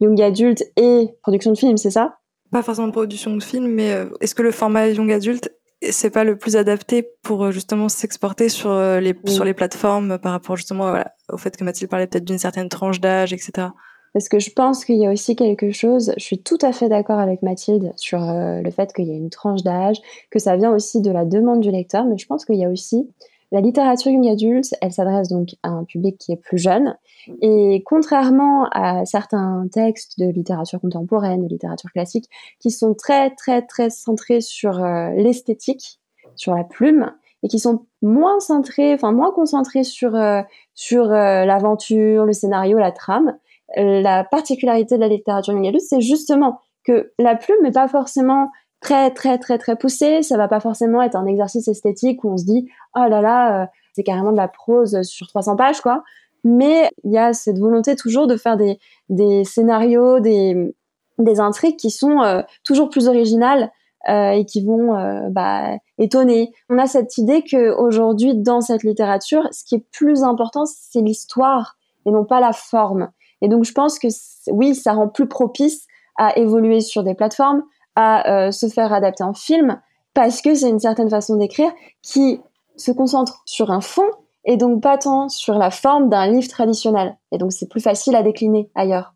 young 0.00 0.20
adulte 0.20 0.64
et 0.76 1.10
production 1.22 1.52
de 1.52 1.58
films, 1.58 1.76
c'est 1.76 1.90
ça? 1.90 2.18
Pas 2.50 2.62
forcément 2.62 2.90
production 2.90 3.36
de 3.36 3.42
films, 3.42 3.68
mais 3.68 3.94
est-ce 4.20 4.34
que 4.34 4.42
le 4.42 4.50
format 4.50 4.88
young 4.88 5.12
adulte 5.12 5.50
c'est 5.82 6.10
pas 6.10 6.24
le 6.24 6.36
plus 6.36 6.56
adapté 6.56 7.08
pour 7.22 7.44
euh, 7.44 7.50
justement 7.50 7.88
s'exporter 7.88 8.48
sur 8.48 8.70
euh, 8.70 9.00
les 9.00 9.14
sur 9.26 9.44
les 9.44 9.54
plateformes 9.54 10.18
par 10.18 10.32
rapport 10.32 10.56
justement 10.56 10.94
au 11.30 11.36
fait 11.36 11.56
que 11.56 11.64
Mathilde 11.64 11.90
parlait 11.90 12.06
peut-être 12.06 12.24
d'une 12.24 12.38
certaine 12.38 12.68
tranche 12.68 13.00
d'âge, 13.00 13.32
etc. 13.32 13.68
Parce 14.12 14.30
que 14.30 14.38
je 14.38 14.50
pense 14.50 14.86
qu'il 14.86 14.96
y 14.96 15.06
a 15.06 15.12
aussi 15.12 15.36
quelque 15.36 15.72
chose, 15.72 16.12
je 16.16 16.22
suis 16.22 16.42
tout 16.42 16.58
à 16.62 16.72
fait 16.72 16.88
d'accord 16.88 17.18
avec 17.18 17.42
Mathilde 17.42 17.92
sur 17.96 18.22
euh, 18.22 18.62
le 18.62 18.70
fait 18.70 18.92
qu'il 18.94 19.06
y 19.06 19.10
a 19.10 19.14
une 19.14 19.28
tranche 19.28 19.62
d'âge, 19.62 19.98
que 20.30 20.38
ça 20.38 20.56
vient 20.56 20.72
aussi 20.72 21.02
de 21.02 21.10
la 21.10 21.26
demande 21.26 21.60
du 21.60 21.70
lecteur, 21.70 22.06
mais 22.06 22.16
je 22.16 22.26
pense 22.26 22.46
qu'il 22.46 22.56
y 22.56 22.64
a 22.64 22.70
aussi 22.70 23.10
la 23.52 23.60
littérature 23.60 24.10
young 24.10 24.26
adulte, 24.28 24.74
elle 24.80 24.92
s'adresse 24.92 25.28
donc 25.28 25.50
à 25.62 25.68
un 25.68 25.84
public 25.84 26.18
qui 26.18 26.32
est 26.32 26.36
plus 26.36 26.58
jeune. 26.58 26.96
Et 27.40 27.82
contrairement 27.86 28.68
à 28.72 29.04
certains 29.04 29.66
textes 29.72 30.18
de 30.18 30.26
littérature 30.26 30.80
contemporaine, 30.80 31.44
de 31.44 31.48
littérature 31.48 31.90
classique, 31.92 32.28
qui 32.60 32.70
sont 32.70 32.94
très 32.94 33.30
très 33.30 33.62
très 33.62 33.90
centrés 33.90 34.40
sur 34.40 34.82
euh, 34.82 35.10
l'esthétique, 35.10 36.00
sur 36.34 36.54
la 36.54 36.64
plume, 36.64 37.12
et 37.42 37.48
qui 37.48 37.58
sont 37.58 37.86
moins 38.02 38.40
centrés, 38.40 38.94
enfin 38.94 39.12
moins 39.12 39.32
concentrés 39.32 39.84
sur 39.84 40.16
euh, 40.16 40.42
sur 40.74 41.12
euh, 41.12 41.44
l'aventure, 41.44 42.24
le 42.24 42.32
scénario, 42.32 42.78
la 42.78 42.92
trame. 42.92 43.36
La 43.76 44.22
particularité 44.22 44.94
de 44.96 45.00
la 45.00 45.08
littérature 45.08 45.52
young 45.52 45.66
adulte, 45.66 45.84
c'est 45.88 46.00
justement 46.00 46.60
que 46.84 47.12
la 47.18 47.34
plume 47.34 47.62
n'est 47.62 47.72
pas 47.72 47.88
forcément 47.88 48.48
très 48.80 49.10
très 49.10 49.38
très 49.38 49.58
très 49.58 49.76
poussé. 49.76 50.22
Ça 50.22 50.36
va 50.36 50.48
pas 50.48 50.60
forcément 50.60 51.02
être 51.02 51.16
un 51.16 51.26
exercice 51.26 51.68
esthétique 51.68 52.24
où 52.24 52.30
on 52.30 52.36
se 52.36 52.44
dit 52.44 52.68
oh 52.94 53.06
là 53.08 53.20
là, 53.20 53.62
euh, 53.62 53.66
c'est 53.94 54.02
carrément 54.02 54.32
de 54.32 54.36
la 54.36 54.48
prose 54.48 55.02
sur 55.02 55.26
300 55.26 55.56
pages 55.56 55.80
quoi. 55.80 56.02
Mais 56.44 56.90
il 57.04 57.12
y 57.12 57.18
a 57.18 57.32
cette 57.32 57.58
volonté 57.58 57.96
toujours 57.96 58.26
de 58.26 58.36
faire 58.36 58.56
des, 58.56 58.78
des 59.08 59.44
scénarios, 59.44 60.20
des, 60.20 60.74
des 61.18 61.40
intrigues 61.40 61.76
qui 61.76 61.90
sont 61.90 62.22
euh, 62.22 62.42
toujours 62.64 62.88
plus 62.88 63.08
originales 63.08 63.72
euh, 64.08 64.30
et 64.30 64.44
qui 64.44 64.64
vont 64.64 64.94
bah, 65.30 65.76
étonner. 65.98 66.52
On 66.70 66.78
a 66.78 66.86
cette 66.86 67.18
idée 67.18 67.42
que 67.42 67.74
aujourd'hui 67.76 68.36
dans 68.36 68.60
cette 68.60 68.84
littérature, 68.84 69.48
ce 69.50 69.64
qui 69.64 69.74
est 69.76 69.84
plus 69.90 70.22
important, 70.22 70.64
c'est 70.66 71.00
l'histoire 71.00 71.76
et 72.04 72.12
non 72.12 72.24
pas 72.24 72.38
la 72.38 72.52
forme. 72.52 73.10
Et 73.42 73.48
donc 73.48 73.64
je 73.64 73.72
pense 73.72 73.98
que 73.98 74.08
oui, 74.50 74.74
ça 74.74 74.92
rend 74.92 75.08
plus 75.08 75.28
propice 75.28 75.86
à 76.16 76.36
évoluer 76.38 76.80
sur 76.80 77.02
des 77.02 77.14
plateformes, 77.14 77.62
à 77.96 78.46
euh, 78.46 78.52
se 78.52 78.68
faire 78.68 78.92
adapter 78.92 79.24
en 79.24 79.34
film 79.34 79.80
parce 80.14 80.40
que 80.40 80.54
c'est 80.54 80.68
une 80.68 80.78
certaine 80.78 81.10
façon 81.10 81.36
d'écrire 81.36 81.72
qui 82.02 82.40
se 82.76 82.92
concentre 82.92 83.42
sur 83.46 83.70
un 83.70 83.80
fond 83.80 84.08
et 84.44 84.56
donc 84.56 84.82
pas 84.82 84.98
tant 84.98 85.28
sur 85.28 85.54
la 85.58 85.70
forme 85.70 86.08
d'un 86.08 86.30
livre 86.30 86.48
traditionnel. 86.48 87.16
Et 87.32 87.38
donc 87.38 87.52
c'est 87.52 87.68
plus 87.68 87.80
facile 87.80 88.14
à 88.14 88.22
décliner 88.22 88.70
ailleurs. 88.74 89.14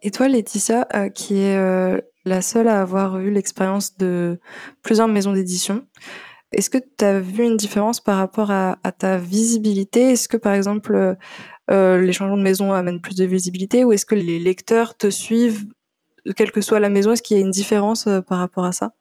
Et 0.00 0.10
toi, 0.10 0.26
Laetitia, 0.28 0.88
euh, 0.94 1.10
qui 1.10 1.38
est 1.38 1.56
euh, 1.56 2.00
la 2.24 2.42
seule 2.42 2.68
à 2.68 2.80
avoir 2.80 3.18
eu 3.18 3.30
l'expérience 3.30 3.96
de 3.98 4.40
plusieurs 4.82 5.08
maisons 5.08 5.32
d'édition, 5.32 5.84
est-ce 6.52 6.70
que 6.70 6.78
tu 6.78 7.04
as 7.04 7.20
vu 7.20 7.44
une 7.44 7.56
différence 7.56 8.00
par 8.00 8.18
rapport 8.18 8.50
à, 8.50 8.78
à 8.82 8.92
ta 8.92 9.18
visibilité? 9.18 10.12
Est-ce 10.12 10.28
que 10.28 10.36
par 10.36 10.54
exemple 10.54 11.16
les 11.68 12.12
changements 12.12 12.36
de 12.36 12.42
maison 12.42 12.72
amènent 12.72 13.00
plus 13.00 13.14
de 13.14 13.24
visibilité 13.24 13.82
ou 13.82 13.92
est-ce 13.92 14.04
que 14.04 14.14
les 14.14 14.38
lecteurs 14.38 14.94
te 14.94 15.08
suivent 15.08 15.64
quelle 16.36 16.52
que 16.52 16.60
soit 16.60 16.80
la 16.80 16.88
maison 16.88 17.12
Est-ce 17.12 17.22
qu'il 17.22 17.36
y 17.36 17.40
a 17.40 17.42
une 17.42 17.50
différence 17.50 18.06
euh, 18.06 18.20
par 18.20 18.38
rapport 18.38 18.64
à 18.64 18.72
ça? 18.72 18.92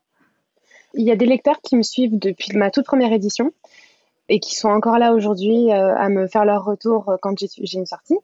Il 0.93 1.05
y 1.05 1.11
a 1.11 1.15
des 1.15 1.25
lecteurs 1.25 1.61
qui 1.61 1.75
me 1.75 1.83
suivent 1.83 2.17
depuis 2.17 2.57
ma 2.57 2.71
toute 2.71 2.85
première 2.85 3.13
édition 3.13 3.51
et 4.27 4.39
qui 4.39 4.55
sont 4.55 4.69
encore 4.69 4.97
là 4.97 5.13
aujourd'hui 5.13 5.71
euh, 5.71 5.95
à 5.95 6.09
me 6.09 6.27
faire 6.27 6.45
leur 6.45 6.65
retour 6.65 7.09
euh, 7.09 7.17
quand 7.21 7.37
j'ai 7.39 7.77
une 7.77 7.85
sortie. 7.85 8.17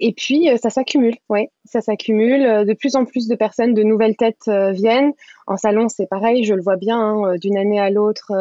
Et 0.00 0.12
puis, 0.12 0.48
ça 0.60 0.70
s'accumule, 0.70 1.14
ouais, 1.28 1.50
ça 1.64 1.80
s'accumule. 1.80 2.66
De 2.66 2.72
plus 2.72 2.96
en 2.96 3.04
plus 3.04 3.28
de 3.28 3.36
personnes, 3.36 3.74
de 3.74 3.84
nouvelles 3.84 4.16
têtes 4.16 4.50
viennent. 4.72 5.12
En 5.46 5.56
salon, 5.56 5.88
c'est 5.88 6.06
pareil, 6.06 6.42
je 6.42 6.52
le 6.52 6.62
vois 6.62 6.74
bien, 6.74 6.98
hein, 6.98 7.36
d'une 7.36 7.56
année 7.56 7.78
à 7.78 7.90
l'autre. 7.90 8.32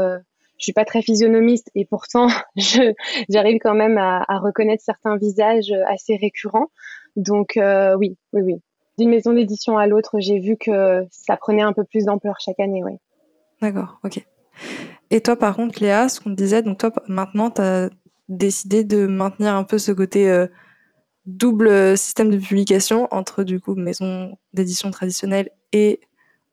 je 0.58 0.64
suis 0.64 0.74
pas 0.74 0.84
très 0.84 1.04
physionomiste 1.04 1.70
et 1.76 1.86
pourtant, 1.86 2.28
j'arrive 3.30 3.60
quand 3.62 3.76
même 3.76 4.00
à, 4.00 4.26
reconnaître 4.40 4.84
certains 4.84 5.16
visages 5.16 5.72
assez 5.88 6.16
récurrents. 6.16 6.72
Donc, 7.18 7.52
oui, 7.56 8.18
oui, 8.34 8.42
oui, 8.42 8.62
d'une 8.98 9.10
maison 9.10 9.34
d'édition 9.34 9.78
à 9.78 9.88
l'autre, 9.88 10.20
j'ai 10.20 10.40
vu 10.40 10.58
que 10.58 11.06
ça 11.12 11.38
prenait 11.38 11.62
un 11.62 11.74
peu 11.74 11.84
plus 11.84 12.06
d'ampleur 12.06 12.36
chaque 12.40 12.60
année, 12.60 12.84
oui. 12.84 12.94
D'accord, 13.62 14.00
ok. 14.04 14.26
Et 15.10 15.22
toi, 15.22 15.36
par 15.36 15.56
contre, 15.56 15.82
Léa, 15.82 16.10
ce 16.10 16.20
qu'on 16.20 16.32
te 16.32 16.36
disait, 16.36 16.62
donc 16.62 16.80
toi, 16.80 16.92
maintenant, 17.08 17.50
tu 17.50 17.62
as 17.62 17.90
décidé 18.30 18.84
de 18.84 19.08
maintenir 19.08 19.56
un 19.56 19.64
peu 19.64 19.78
ce 19.78 19.92
côté 19.92 20.30
euh, 20.30 20.48
double 21.26 21.98
système 21.98 22.30
de 22.30 22.38
publication 22.38 23.08
entre, 23.12 23.44
du 23.44 23.60
coup, 23.60 23.76
maison 23.76 24.38
d'édition 24.54 24.92
traditionnelle 24.92 25.50
et 25.72 26.02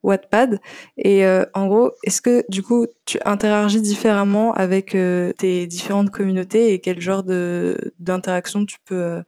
Wattpad. 0.02 0.60
Et 0.96 1.26
euh, 1.26 1.44
en 1.54 1.66
gros, 1.66 1.92
est-ce 2.04 2.22
que, 2.22 2.44
du 2.48 2.62
coup, 2.62 2.86
tu 3.04 3.18
interagis 3.24 3.82
différemment 3.82 4.52
avec 4.52 4.94
euh, 4.94 5.32
tes 5.32 5.66
différentes 5.66 6.10
communautés 6.10 6.72
et 6.72 6.80
quel 6.80 7.00
genre 7.00 7.22
d'interaction 7.98 8.64
tu 8.64 8.78
peux 8.84 9.22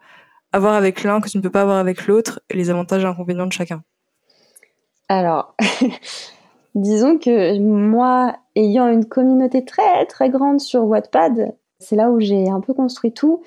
avoir 0.53 0.74
avec 0.74 1.03
l'un 1.03 1.20
que 1.20 1.28
tu 1.28 1.36
ne 1.38 1.42
peux 1.42 1.50
pas 1.50 1.62
avoir 1.62 1.78
avec 1.78 2.07
l'autre 2.07 2.40
les 2.53 2.70
avantages 2.70 3.05
et 3.05 3.07
inconvénients 3.07 3.46
de 3.46 3.53
chacun 3.53 3.82
Alors, 5.09 5.55
disons 6.74 7.18
que 7.18 7.59
moi, 7.59 8.36
ayant 8.57 8.88
une 8.88 9.07
communauté 9.07 9.64
très 9.64 10.07
très 10.07 10.30
grande 10.30 10.61
sur 10.61 10.84
Wattpad, 10.84 11.55
c'est 11.78 11.96
là 11.96 12.11
où 12.11 12.20
j'ai 12.20 12.48
un 12.48 12.61
peu 12.61 12.74
construit 12.74 13.12
tout. 13.12 13.42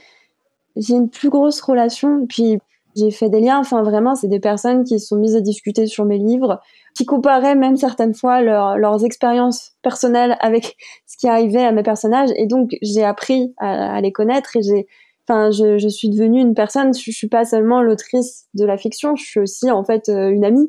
J'ai 0.76 0.96
une 0.96 1.10
plus 1.10 1.30
grosse 1.30 1.62
relation, 1.62 2.26
puis 2.28 2.60
j'ai 2.96 3.12
fait 3.12 3.30
des 3.30 3.40
liens. 3.40 3.60
Enfin, 3.60 3.82
vraiment, 3.82 4.16
c'est 4.16 4.28
des 4.28 4.40
personnes 4.40 4.84
qui 4.84 5.00
se 5.00 5.08
sont 5.08 5.16
mises 5.16 5.36
à 5.36 5.42
discuter 5.42 5.88
sur 5.88 6.06
mes 6.06 6.18
livres, 6.18 6.60
qui 6.96 7.06
comparaient 7.06 7.56
même 7.56 7.78
certaines 7.78 8.14
fois 8.14 8.42
leurs 8.42 9.06
expériences 9.06 9.74
personnelles 9.82 10.38
avec 10.42 10.76
ce 11.06 11.18
qui 11.18 11.28
arrivait 11.28 11.64
à 11.64 11.72
mes 11.72 11.84
personnages. 11.84 12.30
Et 12.36 12.46
donc, 12.46 12.76
j'ai 12.82 13.04
appris 13.04 13.54
à 13.58 14.02
les 14.02 14.12
connaître 14.12 14.58
et 14.58 14.62
j'ai 14.62 14.88
enfin 15.28 15.52
je, 15.52 15.78
je, 15.78 15.88
suis 15.88 16.10
devenue 16.10 16.40
une 16.40 16.54
personne 16.54 16.94
je, 16.94 17.02
je 17.02 17.12
suis 17.12 17.28
pas 17.28 17.46
seulement 17.46 17.82
l'autrice 17.82 18.46
de 18.54 18.66
la 18.66 18.78
fiction 18.78 19.16
je 19.16 19.24
suis 19.24 19.40
aussi 19.40 19.72
en 19.72 19.84
fait 19.84 20.10
euh, 20.10 20.30
une 20.30 20.46
amie. 20.46 20.68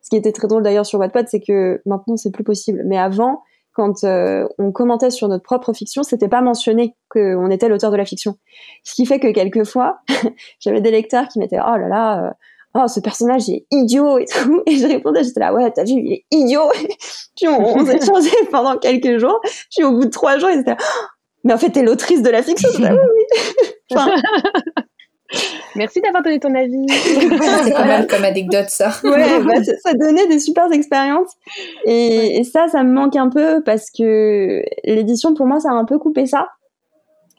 Ce 0.00 0.10
qui 0.10 0.16
était 0.16 0.32
très 0.32 0.48
drôle 0.48 0.62
d'ailleurs 0.62 0.86
sur 0.86 0.98
Wattpad 0.98 1.28
c'est 1.28 1.40
que 1.40 1.82
maintenant 1.84 2.16
c'est 2.16 2.30
plus 2.30 2.44
possible. 2.44 2.82
Mais 2.86 2.98
avant 2.98 3.42
quand 3.74 4.04
euh, 4.04 4.48
on 4.58 4.72
commentait 4.72 5.10
sur 5.10 5.28
notre 5.28 5.44
propre 5.44 5.72
fiction 5.72 6.02
c'était 6.02 6.28
pas 6.28 6.40
mentionné 6.40 6.96
qu'on 7.10 7.50
était 7.50 7.68
l'auteur 7.68 7.90
de 7.90 7.96
la 7.96 8.04
fiction. 8.04 8.36
Ce 8.84 8.94
qui 8.94 9.04
fait 9.06 9.20
que 9.20 9.30
quelquefois 9.32 9.98
j'avais 10.60 10.80
des 10.80 10.90
lecteurs 10.90 11.28
qui 11.28 11.38
m'étaient 11.38 11.60
oh 11.60 11.76
là 11.76 11.88
là 11.88 12.24
euh, 12.24 12.30
oh 12.74 12.88
ce 12.88 13.00
personnage 13.00 13.48
est 13.50 13.66
idiot 13.70 14.18
et 14.18 14.24
tout. 14.24 14.62
Et 14.66 14.76
je 14.76 14.86
répondais 14.86 15.24
j'étais 15.24 15.40
là 15.40 15.52
ouais 15.52 15.70
t'as 15.70 15.84
vu 15.84 15.92
il 15.92 16.12
est 16.12 16.24
idiot. 16.30 16.70
Puis 17.36 17.48
on, 17.48 17.76
on 17.76 17.84
s'est 17.84 18.00
changé 18.06 18.30
pendant 18.50 18.78
quelques 18.78 19.18
jours. 19.18 19.40
Puis 19.70 19.84
au 19.84 19.92
bout 19.92 20.06
de 20.06 20.10
trois 20.10 20.38
jours 20.38 20.50
ils 20.50 20.60
étaient 20.60 20.70
là, 20.70 20.78
mais 21.44 21.52
en 21.52 21.58
fait 21.58 21.70
t'es 21.70 21.82
l'autrice 21.82 22.22
de 22.22 22.30
la 22.30 22.42
fiction 22.42 22.70
oui, 22.78 22.88
oui. 23.80 24.22
Merci 25.76 26.00
d'avoir 26.00 26.22
donné 26.22 26.40
ton 26.40 26.54
avis. 26.54 26.86
c'est 26.88 27.72
pas 27.72 27.84
mal 27.84 28.06
comme 28.06 28.24
anecdote, 28.24 28.68
ça. 28.68 28.92
Ouais, 29.04 29.40
bah, 29.44 29.62
ça, 29.82 29.94
donnait 29.94 30.26
des 30.26 30.38
super 30.38 30.72
expériences. 30.72 31.30
Et, 31.84 32.38
et, 32.38 32.44
ça, 32.44 32.68
ça 32.68 32.82
me 32.82 32.92
manque 32.92 33.16
un 33.16 33.28
peu 33.28 33.62
parce 33.62 33.90
que 33.90 34.62
l'édition, 34.84 35.34
pour 35.34 35.46
moi, 35.46 35.60
ça 35.60 35.70
a 35.70 35.74
un 35.74 35.84
peu 35.84 35.98
coupé 35.98 36.26
ça. 36.26 36.48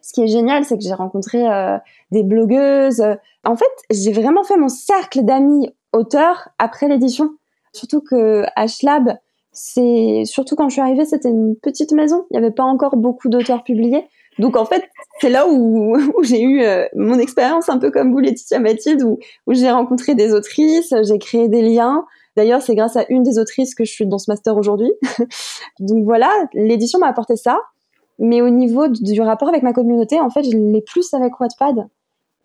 Ce 0.02 0.14
qui 0.14 0.24
est 0.24 0.28
génial, 0.28 0.66
c'est 0.66 0.78
que 0.78 0.84
j'ai 0.84 0.94
rencontré 0.94 1.48
euh, 1.48 1.78
des 2.12 2.24
blogueuses. 2.24 3.04
En 3.44 3.56
fait, 3.56 3.66
j'ai 3.92 4.12
vraiment 4.12 4.44
fait 4.44 4.58
mon 4.58 4.70
cercle 4.70 5.24
d'amis 5.24 5.70
auteurs 5.94 6.50
après 6.58 6.88
l'édition. 6.88 7.32
Surtout 7.74 8.02
que 8.02 8.44
HLab, 8.56 9.18
c'est 9.52 10.24
surtout 10.26 10.56
quand 10.56 10.70
je 10.70 10.74
suis 10.74 10.82
arrivée, 10.82 11.06
c'était 11.06 11.30
une 11.30 11.56
petite 11.56 11.92
maison. 11.92 12.26
Il 12.30 12.34
n'y 12.34 12.46
avait 12.46 12.54
pas 12.54 12.64
encore 12.64 12.96
beaucoup 12.96 13.30
d'auteurs 13.30 13.64
publiés. 13.64 14.06
Donc 14.38 14.56
en 14.56 14.66
fait, 14.66 14.84
c'est 15.20 15.30
là 15.30 15.48
où, 15.50 15.96
j'ai 16.24 16.42
eu 16.42 16.64
euh, 16.64 16.86
mon 16.96 17.20
expérience 17.20 17.70
un 17.70 17.78
peu 17.78 17.92
comme 17.92 18.12
vous, 18.12 18.20
Laetitia 18.20 18.60
Mathilde, 18.60 19.04
où, 19.04 19.20
où 19.48 19.54
j'ai 19.54 19.70
rencontré 19.70 20.16
des 20.16 20.34
autrices, 20.34 20.94
j'ai 21.04 21.20
créé 21.20 21.48
des 21.50 21.62
liens. 21.62 22.06
D'ailleurs, 22.38 22.62
c'est 22.62 22.76
grâce 22.76 22.96
à 22.96 23.06
une 23.10 23.24
des 23.24 23.38
autrices 23.38 23.76
que 23.76 23.84
je 23.84 23.92
suis 23.92 24.06
dans 24.06 24.18
ce 24.18 24.32
master 24.32 24.56
aujourd'hui. 24.56 24.92
Donc 25.80 26.06
voilà, 26.06 26.30
l'édition 26.54 27.00
m'a 27.00 27.08
apporté 27.08 27.36
ça. 27.36 27.60
Mais 28.18 28.42
au 28.42 28.50
niveau 28.50 28.88
du 28.88 29.22
rapport 29.22 29.50
avec 29.50 29.64
ma 29.64 29.74
communauté, 29.74 30.20
en 30.20 30.30
fait, 30.30 30.44
je 30.44 30.56
l'ai 30.56 30.82
plus 30.82 31.14
avec 31.14 31.40
Wattpad. 31.40 31.88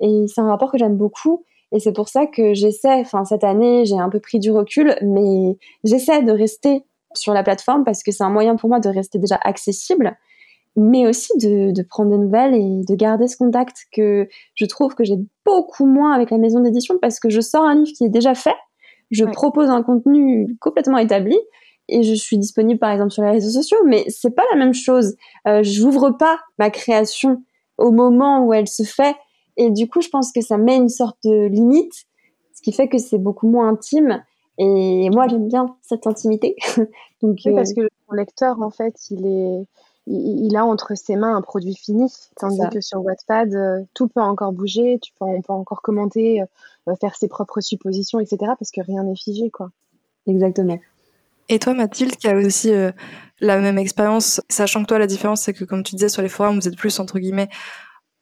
Et 0.01 0.25
c'est 0.29 0.41
un 0.41 0.49
rapport 0.49 0.71
que 0.71 0.79
j'aime 0.79 0.97
beaucoup. 0.97 1.45
Et 1.73 1.81
c'est 1.81 1.93
pour 1.93 2.09
ça 2.09 2.27
que 2.27 2.55
j'essaie, 2.55 3.01
enfin 3.01 3.25
cette 3.25 3.43
année, 3.43 3.85
j'ai 3.85 3.99
un 3.99 4.09
peu 4.09 4.21
pris 4.21 4.39
du 4.39 4.53
recul, 4.53 4.95
mais 5.03 5.57
j'essaie 5.83 6.23
de 6.23 6.31
rester 6.31 6.85
sur 7.17 7.33
la 7.33 7.43
plateforme 7.43 7.85
parce 7.85 8.03
que 8.03 8.13
c'est 8.13 8.25
un 8.25 8.31
moyen 8.31 8.57
pour 8.57 8.69
moi 8.69 8.81
de 8.81 8.89
rester 8.89 9.19
déjà 9.19 9.39
accessible 9.43 10.17
mais 10.77 11.07
aussi 11.07 11.33
de, 11.39 11.71
de, 11.71 11.83
prendre 11.83 12.11
des 12.11 12.19
nouvelles 12.19 12.55
et 12.55 12.83
de 12.85 12.95
garder 12.95 13.29
ce 13.29 13.37
contact 13.37 13.87
que 13.93 14.29
je 14.55 14.67
trouve 14.67 14.95
que 14.95 15.05
j'ai 15.05 15.19
beaucoup 15.45 15.87
moins 15.87 16.13
avec 16.13 16.31
la 16.31 16.39
maison 16.39 16.61
d'édition 16.61 16.99
parce 17.01 17.21
que 17.21 17.31
je 17.31 17.41
sors 17.41 17.65
un 17.65 17.77
livre 17.77 17.93
qui 17.97 18.05
est 18.05 18.09
déjà 18.09 18.35
fait, 18.35 18.57
je 19.11 19.25
propose 19.25 19.69
un 19.69 19.83
contenu 19.83 20.57
complètement 20.61 20.99
établi 20.99 21.39
et 21.89 22.03
je 22.03 22.15
suis 22.15 22.39
disponible 22.39 22.81
par 22.81 22.91
exemple 22.91 23.13
sur 23.13 23.23
les 23.23 23.31
réseaux 23.31 23.51
sociaux, 23.51 23.79
mais 23.87 24.05
c'est 24.09 24.35
pas 24.35 24.45
la 24.53 24.59
même 24.59 24.75
chose. 24.75 25.17
Euh, 25.47 25.63
J'ouvre 25.63 26.11
pas 26.11 26.41
ma 26.59 26.71
création 26.71 27.43
au 27.79 27.93
moment 27.93 28.45
où 28.45 28.53
elle 28.53 28.69
se 28.69 28.83
fait 28.83 29.15
et 29.57 29.71
du 29.71 29.89
coup 29.89 30.01
je 30.01 30.09
pense 30.09 30.33
que 30.33 30.41
ça 30.41 30.57
met 30.57 30.77
une 30.77 30.89
sorte 30.89 31.19
de 31.25 31.47
limite, 31.47 31.93
ce 32.53 32.63
qui 32.63 32.73
fait 32.73 32.89
que 32.89 32.99
c'est 32.99 33.19
beaucoup 33.19 33.49
moins 33.49 33.69
intime. 33.69 34.25
Et 34.59 35.11
moi 35.11 35.27
j'aime 35.29 35.49
bien 35.49 35.77
cette 35.83 36.07
intimité. 36.07 36.57
Donc, 37.23 37.39
oui, 37.45 37.55
parce 37.55 37.71
euh, 37.73 37.75
que 37.75 37.81
le 37.81 38.17
lecteur 38.17 38.61
en 38.61 38.71
fait 38.71 39.11
il 39.11 39.27
est 39.27 39.67
il, 40.07 40.57
a 40.57 40.65
entre 40.65 40.95
ses 40.95 41.17
mains 41.17 41.35
un 41.35 41.41
produit 41.41 41.75
fini, 41.75 42.13
tandis 42.37 42.61
que 42.71 42.81
sur 42.81 43.03
Wattpad, 43.03 43.55
euh, 43.55 43.81
tout 43.95 44.09
peut 44.09 44.21
encore 44.21 44.53
bouger, 44.53 44.99
tu 45.01 45.13
peux, 45.19 45.25
on 45.25 45.41
peut 45.41 45.53
encore 45.53 45.83
commenter, 45.83 46.43
euh, 46.89 46.95
faire 47.01 47.17
ses 47.17 47.29
propres 47.29 47.61
suppositions, 47.61 48.21
etc. 48.21 48.53
Parce 48.59 48.71
que 48.71 48.83
rien 48.83 49.03
n'est 49.05 49.17
figé, 49.17 49.51
quoi. 49.51 49.71
Exactement. 50.27 50.79
Et 51.49 51.59
toi, 51.59 51.75
Mathilde, 51.75 52.17
qui 52.17 52.29
a 52.29 52.35
aussi 52.37 52.73
euh, 52.73 52.93
la 53.41 53.59
même 53.59 53.79
expérience, 53.79 54.41
sachant 54.49 54.83
que 54.83 54.89
toi, 54.89 54.99
la 54.99 55.07
différence, 55.07 55.43
c'est 55.43 55.53
que 55.53 55.65
comme 55.65 55.83
tu 55.83 55.95
disais 55.95 56.09
sur 56.09 56.23
les 56.23 56.29
forums, 56.29 56.59
vous 56.59 56.69
êtes 56.69 56.77
plus 56.77 56.99
entre 57.01 57.19
guillemets 57.19 57.49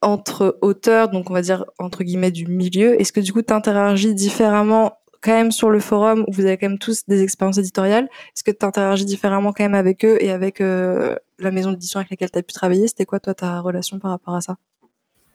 entre 0.05 0.59
auteurs, 0.62 1.11
donc 1.11 1.30
on 1.30 1.33
va 1.33 1.43
dire 1.43 1.64
entre 1.78 2.03
guillemets 2.03 2.33
du 2.33 2.47
milieu. 2.47 3.01
Est-ce 3.01 3.12
que 3.12 3.20
du 3.20 3.33
coup, 3.33 3.43
tu 3.43 3.53
interagis 3.53 4.14
différemment 4.14 4.99
quand 5.23 5.33
même 5.33 5.53
sur 5.53 5.70
le 5.70 5.81
forum 5.81 6.25
où 6.27 6.33
vous 6.33 6.45
avez 6.45 6.59
quand 6.59 6.68
même 6.68 6.79
tous 6.79 7.05
des 7.07 7.23
expériences 7.23 7.59
éditoriales 7.59 8.05
Est-ce 8.05 8.43
que 8.45 8.51
tu 8.51 8.66
interagis 8.66 9.05
différemment 9.05 9.53
quand 9.53 9.62
même 9.62 9.75
avec 9.75 10.05
eux 10.05 10.18
et 10.20 10.31
avec 10.31 10.61
euh, 10.61 11.16
la 11.39 11.51
maison 11.51 11.70
d'édition 11.70 12.01
avec 12.01 12.11
laquelle 12.11 12.31
tu 12.31 12.39
as 12.39 12.43
pu 12.43 12.53
travailler? 12.53 12.89
C'était 12.89 13.07
quoi 13.07 13.20
toi 13.20 13.33
ta 13.33 13.61
relation 13.61 13.99
par 13.99 14.11
rapport 14.11 14.35
à 14.35 14.41
ça? 14.41 14.57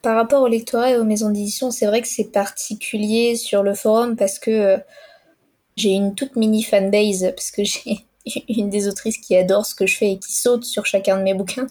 Par 0.01 0.15
rapport 0.15 0.43
au 0.43 0.47
lectorat 0.47 0.91
et 0.91 0.97
aux 0.97 1.05
maisons 1.05 1.29
d'édition, 1.29 1.71
c'est 1.71 1.87
vrai 1.87 2.01
que 2.01 2.07
c'est 2.07 2.31
particulier 2.31 3.35
sur 3.35 3.63
le 3.63 3.73
forum 3.73 4.15
parce 4.15 4.39
que 4.39 4.51
euh, 4.51 4.77
j'ai 5.75 5.91
une 5.91 6.15
toute 6.15 6.35
mini 6.35 6.63
fanbase 6.63 7.31
parce 7.35 7.51
que 7.51 7.63
j'ai 8.25 8.43
une 8.49 8.69
des 8.69 8.87
autrices 8.89 9.17
qui 9.17 9.35
adore 9.37 9.65
ce 9.65 9.73
que 9.73 9.87
je 9.87 9.97
fais 9.97 10.11
et 10.11 10.19
qui 10.19 10.33
saute 10.33 10.65
sur 10.65 10.85
chacun 10.85 11.17
de 11.17 11.23
mes 11.23 11.33
bouquins. 11.33 11.67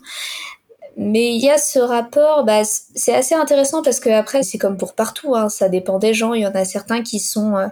Mais 0.99 1.35
il 1.35 1.45
y 1.45 1.51
a 1.51 1.59
ce 1.59 1.79
rapport, 1.79 2.45
bah, 2.45 2.63
c'est 2.65 3.15
assez 3.15 3.35
intéressant 3.35 3.83
parce 3.83 4.01
que 4.01 4.09
après 4.09 4.43
c'est 4.43 4.57
comme 4.57 4.79
pour 4.79 4.95
partout, 4.95 5.37
hein, 5.37 5.51
ça 5.51 5.69
dépend 5.69 5.99
des 5.99 6.15
gens. 6.15 6.33
Il 6.33 6.41
y 6.41 6.47
en 6.47 6.55
a 6.55 6.65
certains 6.65 7.03
qui 7.03 7.21
sont 7.21 7.55
euh, 7.55 7.67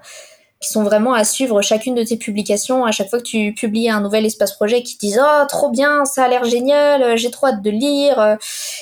qui 0.64 0.72
sont 0.72 0.82
vraiment 0.82 1.14
à 1.14 1.24
suivre 1.24 1.62
chacune 1.62 1.94
de 1.94 2.02
tes 2.02 2.16
publications 2.16 2.84
à 2.84 2.92
chaque 2.92 3.10
fois 3.10 3.18
que 3.18 3.24
tu 3.24 3.54
publies 3.54 3.88
un 3.90 4.00
nouvel 4.00 4.24
espace 4.24 4.52
projet 4.52 4.82
qui 4.82 4.96
disent 4.96 5.20
ah 5.20 5.46
trop 5.48 5.70
bien 5.70 6.04
ça 6.04 6.24
a 6.24 6.28
l'air 6.28 6.44
génial 6.44 7.16
j'ai 7.16 7.30
trop 7.30 7.48
hâte 7.48 7.62
de 7.62 7.70
lire 7.70 8.38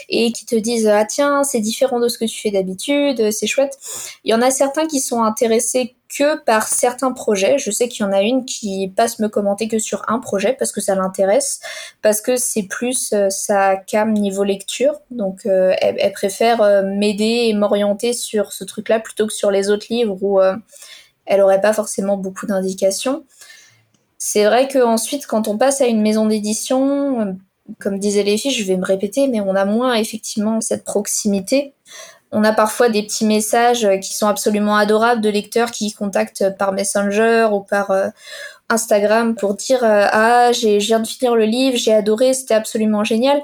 et 0.08 0.32
qui 0.32 0.46
te 0.46 0.54
disent 0.56 0.88
ah 0.88 1.04
tiens 1.04 1.44
c'est 1.44 1.60
différent 1.60 2.00
de 2.00 2.08
ce 2.08 2.18
que 2.18 2.24
tu 2.24 2.40
fais 2.40 2.50
d'habitude 2.50 3.30
c'est 3.30 3.46
chouette. 3.46 3.78
Il 4.24 4.30
y 4.30 4.34
en 4.34 4.42
a 4.42 4.50
certains 4.50 4.86
qui 4.86 5.00
sont 5.00 5.22
intéressés 5.22 5.96
que 6.08 6.38
par 6.44 6.68
certains 6.68 7.12
projets. 7.12 7.58
Je 7.58 7.70
sais 7.70 7.88
qu'il 7.88 8.04
y 8.04 8.08
en 8.08 8.12
a 8.12 8.20
une 8.20 8.44
qui 8.44 8.92
passe 8.94 9.18
me 9.18 9.28
commenter 9.28 9.68
que 9.68 9.78
sur 9.78 10.02
un 10.08 10.18
projet 10.18 10.54
parce 10.58 10.72
que 10.72 10.80
ça 10.80 10.94
l'intéresse 10.94 11.60
parce 12.02 12.20
que 12.20 12.36
c'est 12.36 12.64
plus 12.64 13.12
euh, 13.12 13.30
sa 13.30 13.76
cam 13.76 14.12
niveau 14.12 14.44
lecture. 14.44 14.94
Donc 15.10 15.46
euh, 15.46 15.74
elle, 15.80 16.12
préfère 16.12 16.60
euh, 16.60 16.82
m'aider 16.82 17.46
et 17.48 17.54
m'orienter 17.54 18.12
sur 18.12 18.52
ce 18.52 18.64
truc 18.64 18.88
là 18.88 19.00
plutôt 19.00 19.26
que 19.26 19.32
sur 19.32 19.50
les 19.50 19.70
autres 19.70 19.86
livres 19.88 20.18
où 20.20 20.40
elle 21.26 21.40
n'aurait 21.40 21.60
pas 21.60 21.72
forcément 21.72 22.16
beaucoup 22.16 22.46
d'indications. 22.46 23.24
C'est 24.18 24.44
vrai 24.44 24.68
qu'ensuite, 24.68 25.26
quand 25.26 25.48
on 25.48 25.58
passe 25.58 25.80
à 25.80 25.86
une 25.86 26.00
maison 26.00 26.26
d'édition, 26.26 27.20
euh, 27.20 27.32
comme 27.80 27.98
disaient 27.98 28.22
les 28.22 28.38
filles, 28.38 28.52
je 28.52 28.64
vais 28.64 28.76
me 28.76 28.84
répéter, 28.84 29.26
mais 29.28 29.40
on 29.40 29.56
a 29.56 29.64
moins 29.64 29.94
effectivement 29.94 30.60
cette 30.60 30.84
proximité. 30.84 31.74
On 32.30 32.44
a 32.44 32.52
parfois 32.52 32.88
des 32.88 33.02
petits 33.02 33.26
messages 33.26 33.86
qui 34.00 34.14
sont 34.14 34.26
absolument 34.26 34.76
adorables 34.76 35.20
de 35.20 35.28
lecteurs 35.28 35.70
qui 35.70 35.92
contactent 35.92 36.56
par 36.56 36.72
Messenger 36.72 37.48
ou 37.52 37.60
par 37.60 37.90
euh, 37.90 38.08
Instagram 38.68 39.34
pour 39.34 39.54
dire 39.54 39.84
euh, 39.84 40.06
ah 40.10 40.52
je 40.52 40.78
viens 40.78 41.00
de 41.00 41.06
finir 41.06 41.34
le 41.34 41.44
livre, 41.44 41.76
j'ai 41.76 41.92
adoré, 41.92 42.32
c'était 42.32 42.54
absolument 42.54 43.04
génial. 43.04 43.42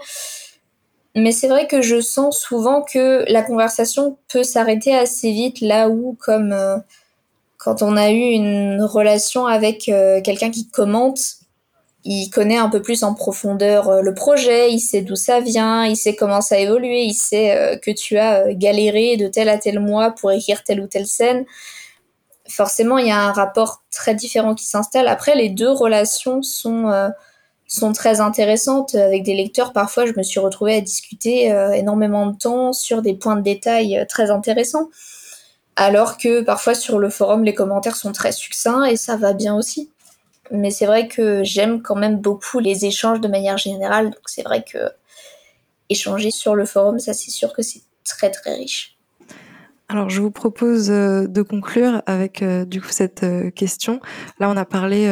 Mais 1.17 1.33
c'est 1.33 1.49
vrai 1.49 1.67
que 1.67 1.83
je 1.83 2.01
sens 2.01 2.39
souvent 2.39 2.83
que 2.83 3.25
la 3.31 3.43
conversation 3.43 4.17
peut 4.29 4.45
s'arrêter 4.45 4.95
assez 4.95 5.33
vite 5.33 5.61
là 5.61 5.89
où 5.89 6.17
comme 6.21 6.55
quand 7.59 7.83
on 7.83 7.97
a 7.97 8.11
eu 8.11 8.21
une 8.21 8.83
relation 8.83 9.47
avec 9.47 9.89
euh, 9.89 10.23
quelqu'un 10.23 10.51
qui 10.51 10.69
commente, 10.71 11.21
il 12.05 12.31
connaît 12.31 12.57
un 12.57 12.69
peu 12.69 12.81
plus 12.81 13.03
en 13.03 13.15
profondeur 13.15 13.89
euh, 13.89 14.01
le 14.01 14.15
projet, 14.15 14.73
il 14.73 14.79
sait 14.79 15.03
d'où 15.03 15.17
ça 15.17 15.41
vient, 15.41 15.85
il 15.85 15.97
sait 15.97 16.15
comment 16.15 16.41
ça 16.41 16.55
a 16.55 16.59
évolué, 16.59 17.03
il 17.03 17.15
sait 17.15 17.57
euh, 17.57 17.77
que 17.77 17.91
tu 17.91 18.17
as 18.17 18.55
galéré 18.55 19.17
de 19.17 19.27
tel 19.27 19.49
à 19.49 19.59
tel 19.59 19.81
mois 19.81 20.13
pour 20.13 20.31
écrire 20.31 20.63
telle 20.63 20.81
ou 20.81 20.87
telle 20.87 21.09
scène. 21.09 21.45
Forcément, 22.49 22.97
il 22.97 23.09
y 23.09 23.11
a 23.11 23.21
un 23.21 23.33
rapport 23.33 23.83
très 23.91 24.15
différent 24.15 24.55
qui 24.55 24.65
s'installe. 24.65 25.09
Après, 25.09 25.35
les 25.35 25.51
deux 25.51 25.71
relations 25.71 26.41
sont, 26.43 26.91
sont 27.67 27.93
très 27.93 28.21
intéressantes. 28.23 28.95
Avec 28.95 29.23
des 29.23 29.35
lecteurs, 29.35 29.75
parfois, 29.75 30.07
je 30.07 30.13
me 30.17 30.23
suis 30.23 30.41
retrouvée 30.41 30.77
à 30.77 30.81
discuter 30.81 31.55
énormément 31.75 32.25
de 32.25 32.39
temps 32.39 32.73
sur 32.73 33.03
des 33.03 33.13
points 33.13 33.37
de 33.37 33.43
détail 33.43 34.03
très 34.09 34.31
intéressants 34.31 34.89
alors 35.79 36.19
que 36.19 36.43
parfois 36.43 36.75
sur 36.75 36.99
le 36.99 37.09
forum 37.09 37.45
les 37.45 37.55
commentaires 37.55 37.97
sont 37.97 38.13
très 38.13 38.33
succincts 38.33 38.85
et 38.85 38.97
ça 38.97 39.17
va 39.17 39.33
bien 39.33 39.55
aussi. 39.57 39.91
Mais 40.51 40.71
c'est 40.71 40.87
vrai 40.87 41.09
que 41.09 41.45
j'aime 41.45 41.83
quand 41.83 41.95
même 41.95 42.19
beaucoup 42.19 42.59
les 42.59 42.85
échanges 42.85 43.21
de 43.21 43.29
manière 43.29 43.59
générale, 43.59 44.07
donc 44.07 44.23
c'est 44.27 44.43
vrai 44.43 44.65
que 44.65 44.79
échanger 45.89 46.31
sur 46.31 46.55
le 46.55 46.67
forum, 46.67 46.99
ça 46.99 47.15
c'est 47.15 47.31
sûr 47.31 47.53
que 47.53 47.63
c'est 47.63 47.83
très 48.05 48.31
très 48.31 48.55
riche. 48.55 48.99
Alors, 49.91 50.11
je 50.11 50.21
vous 50.21 50.31
propose 50.31 50.91
euh, 50.91 51.27
de 51.27 51.41
conclure 51.41 52.03
avec 52.05 52.43
euh, 52.43 52.67
du 52.67 52.83
coup 52.83 52.91
cette 52.91 53.23
euh, 53.23 53.51
question. 53.51 54.01
Là, 54.39 54.51
on 54.51 54.57
a 54.57 54.67
parlé 54.67 55.09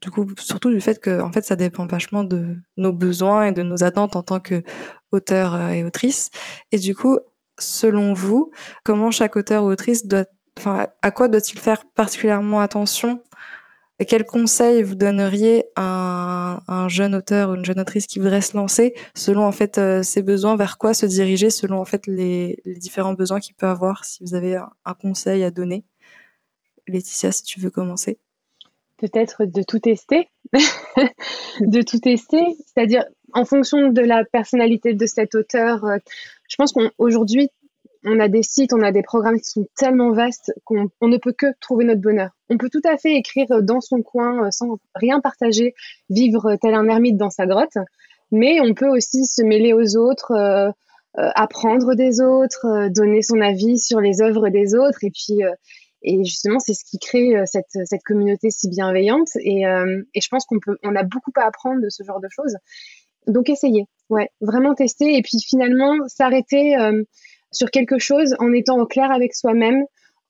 du 0.00 0.10
coup 0.10 0.28
surtout 0.38 0.70
du 0.70 0.80
fait 0.80 1.00
que 1.00 1.20
en 1.20 1.32
fait, 1.32 1.44
ça 1.44 1.56
dépend 1.56 1.86
vachement 1.86 2.22
de 2.22 2.56
nos 2.76 2.92
besoins 2.92 3.46
et 3.46 3.52
de 3.52 3.62
nos 3.62 3.82
attentes 3.82 4.14
en 4.14 4.22
tant 4.22 4.38
que 4.38 4.62
auteur 5.10 5.70
et 5.70 5.82
autrice. 5.84 6.30
Et 6.70 6.78
du 6.78 6.94
coup, 6.94 7.18
selon 7.62 8.12
vous, 8.12 8.50
comment 8.84 9.10
chaque 9.10 9.36
auteur 9.36 9.64
ou 9.64 9.68
autrice 9.68 10.06
doit, 10.06 10.26
enfin, 10.58 10.88
à 11.02 11.10
quoi 11.10 11.28
doit-il 11.28 11.58
faire 11.58 11.84
particulièrement 11.94 12.60
attention? 12.60 13.22
Et 14.02 14.04
quels 14.04 14.24
conseils 14.24 14.82
vous 14.82 14.96
donneriez 14.96 15.66
à 15.76 16.60
un, 16.66 16.88
jeune 16.88 17.14
auteur 17.14 17.50
ou 17.50 17.54
une 17.54 17.64
jeune 17.64 17.78
autrice 17.78 18.08
qui 18.08 18.18
voudrait 18.18 18.40
se 18.40 18.56
lancer 18.56 18.94
selon 19.14 19.44
en 19.44 19.52
fait 19.52 19.78
euh, 19.78 20.02
ses 20.02 20.22
besoins, 20.22 20.56
vers 20.56 20.76
quoi 20.76 20.92
se 20.92 21.06
diriger 21.06 21.50
selon 21.50 21.80
en 21.80 21.84
fait 21.84 22.08
les, 22.08 22.60
différents 22.66 23.12
besoins 23.12 23.38
qu'il 23.38 23.54
peut 23.54 23.68
avoir? 23.68 24.04
Si 24.04 24.24
vous 24.24 24.34
avez 24.34 24.56
un, 24.56 24.94
conseil 25.00 25.44
à 25.44 25.52
donner, 25.52 25.84
Laetitia, 26.88 27.30
si 27.30 27.44
tu 27.44 27.60
veux 27.60 27.70
commencer. 27.70 28.18
Peut-être 28.96 29.44
de 29.44 29.62
tout 29.62 29.78
tester, 29.78 30.28
de 31.60 31.82
tout 31.82 32.00
tester, 32.00 32.44
c'est-à-dire 32.66 33.04
en 33.34 33.44
fonction 33.44 33.88
de 33.88 34.00
la 34.02 34.24
personnalité 34.24 34.94
de 34.94 35.06
cet 35.06 35.34
auteur, 35.34 35.84
euh, 35.84 35.98
je 36.48 36.56
pense 36.56 36.72
qu'aujourd'hui, 36.72 37.48
on 38.04 38.18
a 38.18 38.28
des 38.28 38.42
sites, 38.42 38.72
on 38.72 38.82
a 38.82 38.90
des 38.90 39.02
programmes 39.02 39.38
qui 39.38 39.48
sont 39.48 39.66
tellement 39.76 40.12
vastes 40.12 40.52
qu'on 40.64 40.90
ne 41.02 41.16
peut 41.18 41.32
que 41.32 41.46
trouver 41.60 41.84
notre 41.84 42.00
bonheur. 42.00 42.30
On 42.50 42.58
peut 42.58 42.68
tout 42.68 42.82
à 42.84 42.96
fait 42.96 43.14
écrire 43.14 43.62
dans 43.62 43.80
son 43.80 44.02
coin 44.02 44.46
euh, 44.46 44.50
sans 44.50 44.78
rien 44.94 45.20
partager, 45.20 45.74
vivre 46.10 46.56
tel 46.60 46.74
un 46.74 46.88
ermite 46.88 47.16
dans 47.16 47.30
sa 47.30 47.46
grotte, 47.46 47.78
mais 48.30 48.60
on 48.60 48.74
peut 48.74 48.88
aussi 48.88 49.24
se 49.24 49.42
mêler 49.42 49.72
aux 49.72 49.96
autres, 49.96 50.32
euh, 50.32 50.70
apprendre 51.14 51.94
des 51.94 52.20
autres, 52.22 52.88
donner 52.88 53.20
son 53.22 53.40
avis 53.40 53.78
sur 53.78 54.00
les 54.00 54.22
œuvres 54.22 54.48
des 54.48 54.74
autres, 54.74 55.04
et 55.04 55.10
puis 55.10 55.42
et 56.04 56.24
justement, 56.24 56.58
c'est 56.58 56.72
ce 56.72 56.84
qui 56.84 56.98
crée 56.98 57.34
cette, 57.44 58.02
communauté 58.04 58.50
si 58.50 58.68
bienveillante. 58.70 59.28
Et, 59.36 59.60
et 59.62 60.20
je 60.20 60.28
pense 60.30 60.46
qu'on 60.46 60.58
on 60.82 60.96
a 60.96 61.02
beaucoup 61.02 61.30
à 61.36 61.44
apprendre 61.44 61.82
de 61.82 61.90
ce 61.90 62.02
genre 62.02 62.18
de 62.18 62.28
choses. 62.30 62.56
Donc, 63.26 63.48
essayer, 63.48 63.86
ouais, 64.10 64.30
vraiment 64.40 64.74
tester, 64.74 65.16
et 65.16 65.22
puis 65.22 65.38
finalement 65.40 65.96
s'arrêter 66.08 66.76
sur 67.52 67.70
quelque 67.70 67.98
chose 67.98 68.34
en 68.38 68.52
étant 68.52 68.78
au 68.78 68.86
clair 68.86 69.10
avec 69.12 69.34
soi-même, 69.34 69.84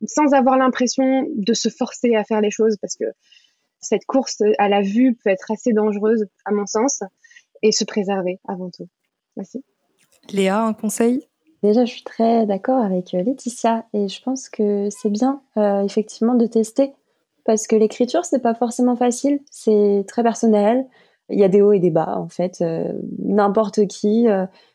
sans 0.06 0.34
avoir 0.34 0.58
l'impression 0.58 1.26
de 1.34 1.54
se 1.54 1.68
forcer 1.68 2.14
à 2.16 2.24
faire 2.24 2.40
les 2.40 2.50
choses, 2.50 2.76
parce 2.80 2.96
que 2.96 3.04
cette 3.80 4.04
course 4.04 4.42
à 4.58 4.68
la 4.68 4.82
vue 4.82 5.16
peut 5.22 5.30
être 5.30 5.50
assez 5.50 5.72
dangereuse, 5.72 6.26
à 6.44 6.52
mon 6.52 6.66
sens, 6.66 7.02
et 7.62 7.72
se 7.72 7.84
préserver 7.84 8.40
avant 8.46 8.70
tout. 8.70 8.88
Merci. 9.36 9.64
Léa, 10.30 10.60
un 10.60 10.72
conseil? 10.72 11.26
Déjà, 11.62 11.84
je 11.84 11.92
suis 11.92 12.02
très 12.02 12.44
d'accord 12.44 12.82
avec 12.82 13.14
euh, 13.14 13.22
Laetitia 13.22 13.86
et 13.92 14.08
je 14.08 14.20
pense 14.22 14.48
que 14.48 14.88
c'est 14.90 15.10
bien 15.10 15.42
euh, 15.56 15.84
effectivement 15.84 16.34
de 16.34 16.46
tester 16.46 16.92
parce 17.44 17.66
que 17.66 17.76
l'écriture 17.76 18.24
c'est 18.24 18.40
pas 18.40 18.54
forcément 18.54 18.96
facile, 18.96 19.40
c'est 19.50 20.04
très 20.08 20.22
personnel. 20.22 20.86
Il 21.32 21.38
y 21.38 21.44
a 21.44 21.48
des 21.48 21.62
hauts 21.62 21.72
et 21.72 21.78
des 21.80 21.90
bas 21.90 22.18
en 22.18 22.28
fait. 22.28 22.58
Euh, 22.60 22.92
n'importe 23.18 23.86
qui 23.86 24.26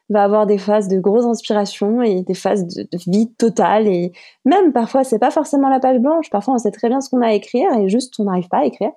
va 0.10 0.24
avoir 0.24 0.46
des 0.46 0.58
phases 0.58 0.88
de 0.88 1.00
grosse 1.00 1.26
inspiration 1.26 2.02
et 2.02 2.22
des 2.22 2.34
phases 2.34 2.66
de, 2.66 2.84
de 2.84 2.98
vide 3.08 3.36
total 3.38 3.88
et 3.88 4.14
même 4.46 4.72
parfois 4.72 5.04
c'est 5.04 5.20
pas 5.20 5.32
forcément 5.32 5.70
la 5.70 5.80
page 5.80 6.00
blanche. 6.00 6.30
Parfois 6.30 6.56
on 6.56 6.58
sait 6.58 6.72
très 6.72 6.90
bien 6.90 7.02
ce 7.02 7.10
qu'on 7.10 7.22
a 7.22 7.28
à 7.28 7.34
écrire 7.34 7.72
et 7.78 7.90
juste 7.90 8.14
on 8.20 8.26
n'arrive 8.26 8.48
pas 8.48 8.60
à 8.60 8.66
écrire. 8.66 8.92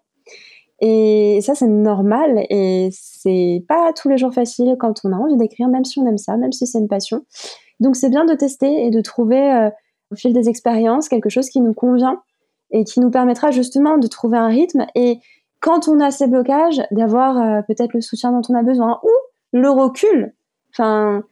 Et 0.80 1.40
ça, 1.42 1.54
c'est 1.54 1.66
normal 1.66 2.46
et 2.48 2.88
c'est 2.92 3.64
pas 3.68 3.92
tous 3.92 4.08
les 4.08 4.16
jours 4.16 4.32
facile 4.32 4.76
quand 4.78 5.00
on 5.04 5.12
a 5.12 5.16
envie 5.16 5.36
d'écrire, 5.36 5.68
même 5.68 5.84
si 5.84 5.98
on 5.98 6.06
aime 6.06 6.18
ça, 6.18 6.36
même 6.36 6.52
si 6.52 6.66
c'est 6.66 6.78
une 6.78 6.88
passion. 6.88 7.24
Donc, 7.80 7.96
c'est 7.96 8.08
bien 8.08 8.24
de 8.24 8.34
tester 8.34 8.86
et 8.86 8.90
de 8.90 9.00
trouver 9.02 9.52
euh, 9.52 9.70
au 10.10 10.16
fil 10.16 10.32
des 10.32 10.48
expériences 10.48 11.08
quelque 11.08 11.28
chose 11.28 11.50
qui 11.50 11.60
nous 11.60 11.74
convient 11.74 12.22
et 12.70 12.84
qui 12.84 13.00
nous 13.00 13.10
permettra 13.10 13.50
justement 13.50 13.98
de 13.98 14.06
trouver 14.06 14.38
un 14.38 14.48
rythme 14.48 14.86
et 14.94 15.18
quand 15.60 15.88
on 15.88 16.00
a 16.00 16.10
ces 16.10 16.26
blocages, 16.26 16.82
d'avoir 16.90 17.38
euh, 17.38 17.62
peut-être 17.62 17.92
le 17.94 18.00
soutien 18.00 18.32
dont 18.32 18.42
on 18.48 18.54
a 18.54 18.62
besoin 18.62 19.00
ou 19.02 19.10
le 19.52 19.70
recul. 19.70 20.34
Enfin, 20.72 21.22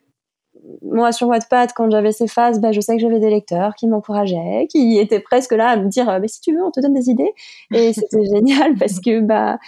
moi 0.82 1.12
sur 1.12 1.28
Wattpad, 1.28 1.72
quand 1.74 1.90
j'avais 1.90 2.12
ces 2.12 2.28
phases, 2.28 2.60
bah, 2.60 2.72
je 2.72 2.80
sais 2.80 2.96
que 2.96 3.02
j'avais 3.02 3.20
des 3.20 3.30
lecteurs 3.30 3.74
qui 3.74 3.86
m'encourageaient, 3.88 4.66
qui 4.70 4.98
étaient 4.98 5.20
presque 5.20 5.52
là 5.52 5.70
à 5.70 5.76
me 5.76 5.88
dire 5.88 6.18
mais 6.20 6.28
si 6.28 6.40
tu 6.40 6.54
veux, 6.54 6.62
on 6.62 6.70
te 6.70 6.80
donne 6.80 6.94
des 6.94 7.10
idées. 7.10 7.32
Et 7.72 7.92
c'était 7.94 8.24
génial 8.24 8.74
parce 8.76 9.00
que 9.00 9.20
bah 9.20 9.58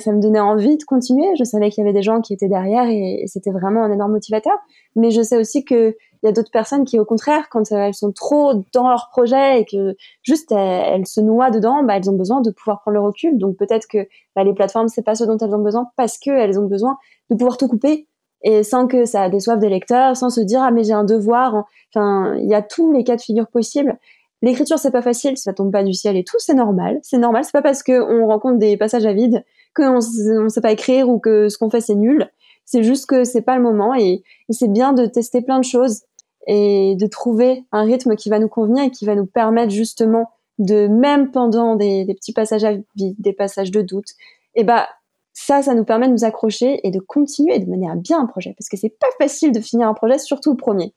ça 0.00 0.12
me 0.12 0.20
donnait 0.20 0.40
envie 0.40 0.76
de 0.76 0.84
continuer. 0.84 1.26
Je 1.36 1.44
savais 1.44 1.70
qu'il 1.70 1.82
y 1.82 1.86
avait 1.86 1.92
des 1.92 2.02
gens 2.02 2.20
qui 2.20 2.32
étaient 2.32 2.48
derrière 2.48 2.84
et, 2.88 3.24
c'était 3.26 3.50
vraiment 3.50 3.82
un 3.82 3.92
énorme 3.92 4.12
motivateur. 4.12 4.56
Mais 4.94 5.10
je 5.10 5.22
sais 5.22 5.36
aussi 5.36 5.64
qu'il 5.64 5.94
y 6.22 6.26
a 6.28 6.32
d'autres 6.32 6.50
personnes 6.50 6.84
qui, 6.84 6.98
au 6.98 7.04
contraire, 7.04 7.48
quand 7.50 7.70
elles 7.72 7.94
sont 7.94 8.12
trop 8.12 8.64
dans 8.72 8.88
leur 8.88 9.08
projet 9.10 9.60
et 9.60 9.64
que 9.64 9.96
juste 10.22 10.52
elles, 10.52 11.06
se 11.06 11.20
noient 11.20 11.50
dedans, 11.50 11.82
bah, 11.82 11.96
elles 11.96 12.08
ont 12.08 12.16
besoin 12.16 12.40
de 12.40 12.50
pouvoir 12.50 12.80
prendre 12.80 12.94
le 12.94 13.00
recul. 13.00 13.38
Donc 13.38 13.56
peut-être 13.56 13.86
que 13.88 14.06
bah, 14.36 14.44
les 14.44 14.54
plateformes, 14.54 14.88
c'est 14.88 15.02
pas 15.02 15.14
ce 15.14 15.24
dont 15.24 15.38
elles 15.38 15.54
ont 15.54 15.62
besoin 15.62 15.90
parce 15.96 16.16
qu'elles 16.18 16.58
ont 16.58 16.66
besoin 16.66 16.96
de 17.30 17.36
pouvoir 17.36 17.56
tout 17.56 17.68
couper 17.68 18.06
et 18.42 18.62
sans 18.62 18.86
que 18.86 19.04
ça 19.04 19.28
déçoive 19.28 19.58
des 19.58 19.68
lecteurs, 19.68 20.16
sans 20.16 20.30
se 20.30 20.40
dire 20.40 20.62
ah 20.62 20.70
mais 20.70 20.84
j'ai 20.84 20.92
un 20.92 21.04
devoir. 21.04 21.64
Enfin, 21.92 22.36
il 22.36 22.48
y 22.48 22.54
a 22.54 22.62
tous 22.62 22.92
les 22.92 23.02
cas 23.02 23.16
de 23.16 23.20
figure 23.20 23.48
possibles. 23.48 23.98
L'écriture 24.42 24.78
c'est 24.78 24.92
pas 24.92 25.02
facile, 25.02 25.36
ça 25.36 25.52
tombe 25.52 25.72
pas 25.72 25.82
du 25.82 25.92
ciel 25.92 26.16
et 26.16 26.22
tout, 26.22 26.38
c'est 26.38 26.54
normal. 26.54 27.00
C'est 27.02 27.18
normal, 27.18 27.44
c'est 27.44 27.52
pas 27.52 27.62
parce 27.62 27.82
qu'on 27.82 28.26
rencontre 28.26 28.58
des 28.58 28.76
passages 28.76 29.06
à 29.06 29.12
vide 29.12 29.44
qu'on 29.78 30.42
ne 30.42 30.48
sait 30.48 30.60
pas 30.60 30.72
écrire 30.72 31.08
ou 31.08 31.18
que 31.18 31.48
ce 31.48 31.58
qu'on 31.58 31.70
fait 31.70 31.80
c'est 31.80 31.94
nul. 31.94 32.30
C'est 32.64 32.82
juste 32.82 33.06
que 33.06 33.24
c'est 33.24 33.42
pas 33.42 33.56
le 33.56 33.62
moment 33.62 33.94
et, 33.94 34.22
c'est 34.50 34.70
bien 34.70 34.92
de 34.92 35.06
tester 35.06 35.40
plein 35.40 35.58
de 35.58 35.64
choses 35.64 36.02
et 36.46 36.96
de 36.98 37.06
trouver 37.06 37.64
un 37.72 37.84
rythme 37.84 38.14
qui 38.14 38.28
va 38.28 38.38
nous 38.38 38.48
convenir 38.48 38.84
et 38.84 38.90
qui 38.90 39.06
va 39.06 39.14
nous 39.14 39.26
permettre 39.26 39.70
justement 39.70 40.30
de 40.58 40.86
même 40.86 41.30
pendant 41.30 41.76
des, 41.76 42.04
des 42.04 42.14
petits 42.14 42.32
passages 42.32 42.64
à 42.64 42.72
vide, 42.96 43.14
des 43.18 43.32
passages 43.32 43.70
de 43.70 43.80
doute, 43.80 44.08
et 44.54 44.64
bah 44.64 44.88
ça, 45.32 45.62
ça 45.62 45.74
nous 45.74 45.84
permet 45.84 46.08
de 46.08 46.12
nous 46.12 46.24
accrocher 46.24 46.80
et 46.82 46.90
de 46.90 46.98
continuer 46.98 47.60
de 47.60 47.66
mener 47.70 47.88
à 47.88 47.94
bien 47.94 48.20
un 48.20 48.26
projet, 48.26 48.54
parce 48.58 48.68
que 48.68 48.76
c'est 48.76 48.88
pas 48.98 49.06
facile 49.20 49.52
de 49.52 49.60
finir 49.60 49.86
un 49.88 49.94
projet, 49.94 50.18
surtout 50.18 50.50
le 50.50 50.56
premier. 50.56 50.92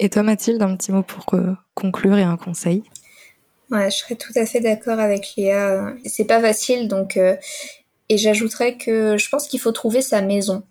Et 0.00 0.08
toi, 0.08 0.22
Mathilde, 0.22 0.62
un 0.62 0.74
petit 0.74 0.90
mot 0.90 1.02
pour 1.02 1.26
conclure 1.74 2.16
et 2.16 2.22
un 2.22 2.38
conseil? 2.38 2.82
Ouais, 3.70 3.90
je 3.90 3.98
serais 3.98 4.16
tout 4.16 4.32
à 4.36 4.46
fait 4.46 4.60
d'accord 4.60 4.98
avec 4.98 5.34
Léa. 5.36 5.92
C'est 6.06 6.24
pas 6.24 6.40
facile, 6.40 6.88
donc. 6.88 7.16
Euh, 7.16 7.36
et 8.08 8.18
j'ajouterais 8.18 8.76
que 8.76 9.16
je 9.16 9.28
pense 9.28 9.48
qu'il 9.48 9.60
faut 9.60 9.72
trouver 9.72 10.02
sa 10.02 10.20
maison. 10.20 10.62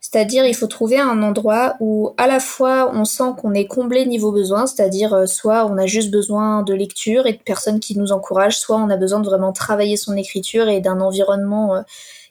C'est-à-dire, 0.00 0.44
il 0.46 0.54
faut 0.54 0.68
trouver 0.68 0.98
un 0.98 1.22
endroit 1.22 1.76
où 1.80 2.14
à 2.18 2.28
la 2.28 2.38
fois 2.38 2.90
on 2.94 3.04
sent 3.04 3.30
qu'on 3.36 3.52
est 3.52 3.66
comblé 3.66 4.06
niveau 4.06 4.30
besoin, 4.30 4.66
c'est-à-dire 4.66 5.12
euh, 5.12 5.26
soit 5.26 5.66
on 5.66 5.76
a 5.76 5.86
juste 5.86 6.10
besoin 6.10 6.62
de 6.62 6.72
lecture 6.72 7.26
et 7.26 7.32
de 7.32 7.38
personnes 7.38 7.80
qui 7.80 7.98
nous 7.98 8.12
encouragent, 8.12 8.58
soit 8.58 8.76
on 8.76 8.90
a 8.90 8.96
besoin 8.96 9.20
de 9.20 9.26
vraiment 9.26 9.52
travailler 9.52 9.96
son 9.96 10.16
écriture 10.16 10.68
et 10.68 10.80
d'un 10.80 11.00
environnement 11.00 11.74
euh, 11.74 11.80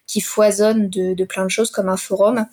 qui 0.07 0.21
foisonne 0.21 0.89
de, 0.89 1.23
plein 1.25 1.43
de 1.43 1.49
choses 1.49 1.69
comme 1.69 1.89
un 1.89 1.97
forum. 1.97 2.45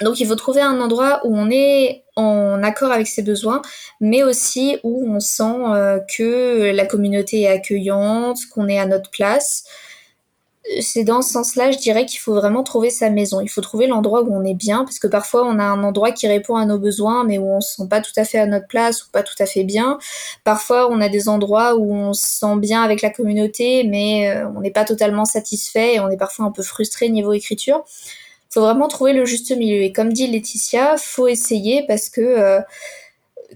Donc 0.00 0.18
il 0.18 0.26
faut 0.26 0.34
trouver 0.34 0.62
un 0.62 0.80
endroit 0.80 1.20
où 1.24 1.36
on 1.36 1.50
est 1.50 2.04
en 2.16 2.62
accord 2.62 2.92
avec 2.92 3.06
ses 3.06 3.22
besoins, 3.22 3.60
mais 4.00 4.22
aussi 4.22 4.78
où 4.82 5.06
on 5.08 5.20
sent 5.20 5.42
euh, 5.44 6.00
que 6.16 6.72
la 6.74 6.86
communauté 6.86 7.42
est 7.42 7.48
accueillante, 7.48 8.38
qu'on 8.52 8.68
est 8.68 8.78
à 8.78 8.86
notre 8.86 9.10
place, 9.10 9.64
c'est 10.80 11.04
dans 11.04 11.22
ce 11.22 11.30
sens-là, 11.30 11.70
je 11.70 11.78
dirais 11.78 12.06
qu'il 12.06 12.18
faut 12.18 12.34
vraiment 12.34 12.62
trouver 12.62 12.90
sa 12.90 13.10
maison. 13.10 13.40
Il 13.40 13.48
faut 13.48 13.60
trouver 13.60 13.86
l'endroit 13.86 14.22
où 14.22 14.34
on 14.34 14.44
est 14.44 14.54
bien, 14.54 14.84
parce 14.84 14.98
que 14.98 15.06
parfois 15.06 15.44
on 15.44 15.58
a 15.58 15.64
un 15.64 15.82
endroit 15.84 16.12
qui 16.12 16.26
répond 16.26 16.56
à 16.56 16.66
nos 16.66 16.78
besoins, 16.78 17.24
mais 17.24 17.38
où 17.38 17.48
on 17.48 17.60
se 17.60 17.76
sent 17.76 17.88
pas 17.88 18.00
tout 18.00 18.12
à 18.16 18.24
fait 18.24 18.38
à 18.38 18.46
notre 18.46 18.66
place 18.66 19.04
ou 19.04 19.10
pas 19.10 19.22
tout 19.22 19.34
à 19.38 19.46
fait 19.46 19.64
bien. 19.64 19.98
Parfois 20.44 20.90
on 20.90 21.00
a 21.00 21.08
des 21.08 21.28
endroits 21.28 21.76
où 21.76 21.92
on 21.94 22.12
se 22.12 22.26
sent 22.26 22.56
bien 22.58 22.82
avec 22.82 23.02
la 23.02 23.10
communauté, 23.10 23.84
mais 23.84 24.30
euh, 24.30 24.48
on 24.56 24.60
n'est 24.60 24.70
pas 24.70 24.84
totalement 24.84 25.24
satisfait 25.24 25.94
et 25.94 26.00
on 26.00 26.10
est 26.10 26.16
parfois 26.16 26.46
un 26.46 26.50
peu 26.50 26.62
frustré 26.62 27.08
niveau 27.08 27.32
écriture. 27.32 27.84
Il 28.50 28.54
faut 28.54 28.60
vraiment 28.60 28.88
trouver 28.88 29.12
le 29.12 29.24
juste 29.24 29.54
milieu. 29.56 29.82
Et 29.82 29.92
comme 29.92 30.12
dit 30.12 30.26
Laetitia, 30.26 30.96
faut 30.96 31.28
essayer 31.28 31.84
parce 31.86 32.08
que 32.08 32.20
euh, 32.20 32.60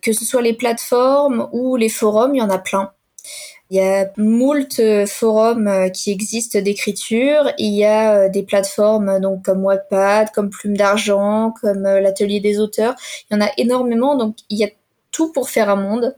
que 0.03 0.13
ce 0.13 0.25
soit 0.25 0.43
les 0.43 0.55
plateformes 0.55 1.49
ou 1.53 1.77
les 1.77 1.89
forums, 1.89 2.35
il 2.35 2.39
y 2.39 2.43
en 2.43 2.51
a 2.51 2.59
plein. 2.59 2.93
Il 3.71 3.77
y 3.77 3.81
a 3.81 4.11
moult 4.17 4.81
euh, 4.81 5.07
forums 5.07 5.69
euh, 5.69 5.89
qui 5.91 6.11
existent 6.11 6.61
d'écriture. 6.61 7.53
Il 7.57 7.73
y 7.73 7.85
a 7.85 8.15
euh, 8.15 8.29
des 8.29 8.43
plateformes 8.43 9.21
donc 9.21 9.45
comme 9.45 9.65
Wattpad, 9.65 10.31
comme 10.35 10.51
Plume 10.51 10.77
d'argent, 10.77 11.55
comme 11.61 11.83
l'Atelier 11.83 12.41
des 12.41 12.59
auteurs. 12.59 12.97
Il 13.31 13.35
y 13.35 13.37
en 13.37 13.47
a 13.47 13.51
énormément, 13.59 14.17
donc 14.17 14.39
il 14.49 14.59
y 14.59 14.65
a 14.65 14.71
tout 15.13 15.31
pour 15.31 15.51
faire 15.51 15.71
un 15.71 15.77
monde. 15.77 16.17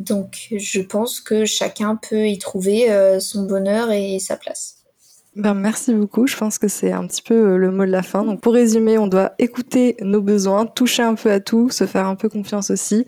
Donc 0.00 0.48
je 0.56 0.80
pense 0.80 1.20
que 1.20 1.44
chacun 1.44 1.94
peut 1.96 2.26
y 2.26 2.38
trouver 2.38 2.88
son 3.20 3.44
bonheur 3.44 3.90
et 3.90 4.18
sa 4.18 4.36
place. 4.36 4.76
Ben, 5.34 5.54
merci 5.54 5.92
beaucoup. 5.94 6.26
Je 6.26 6.36
pense 6.36 6.58
que 6.58 6.66
c'est 6.66 6.90
un 6.90 7.06
petit 7.06 7.22
peu 7.22 7.56
le 7.56 7.70
mot 7.70 7.84
de 7.84 7.90
la 7.90 8.02
fin. 8.02 8.24
Donc, 8.24 8.40
pour 8.40 8.54
résumer, 8.54 8.98
on 8.98 9.06
doit 9.06 9.34
écouter 9.38 9.96
nos 10.00 10.20
besoins, 10.20 10.66
toucher 10.66 11.02
un 11.02 11.14
peu 11.14 11.30
à 11.30 11.38
tout, 11.38 11.70
se 11.70 11.86
faire 11.86 12.06
un 12.06 12.16
peu 12.16 12.28
confiance 12.28 12.70
aussi 12.70 13.04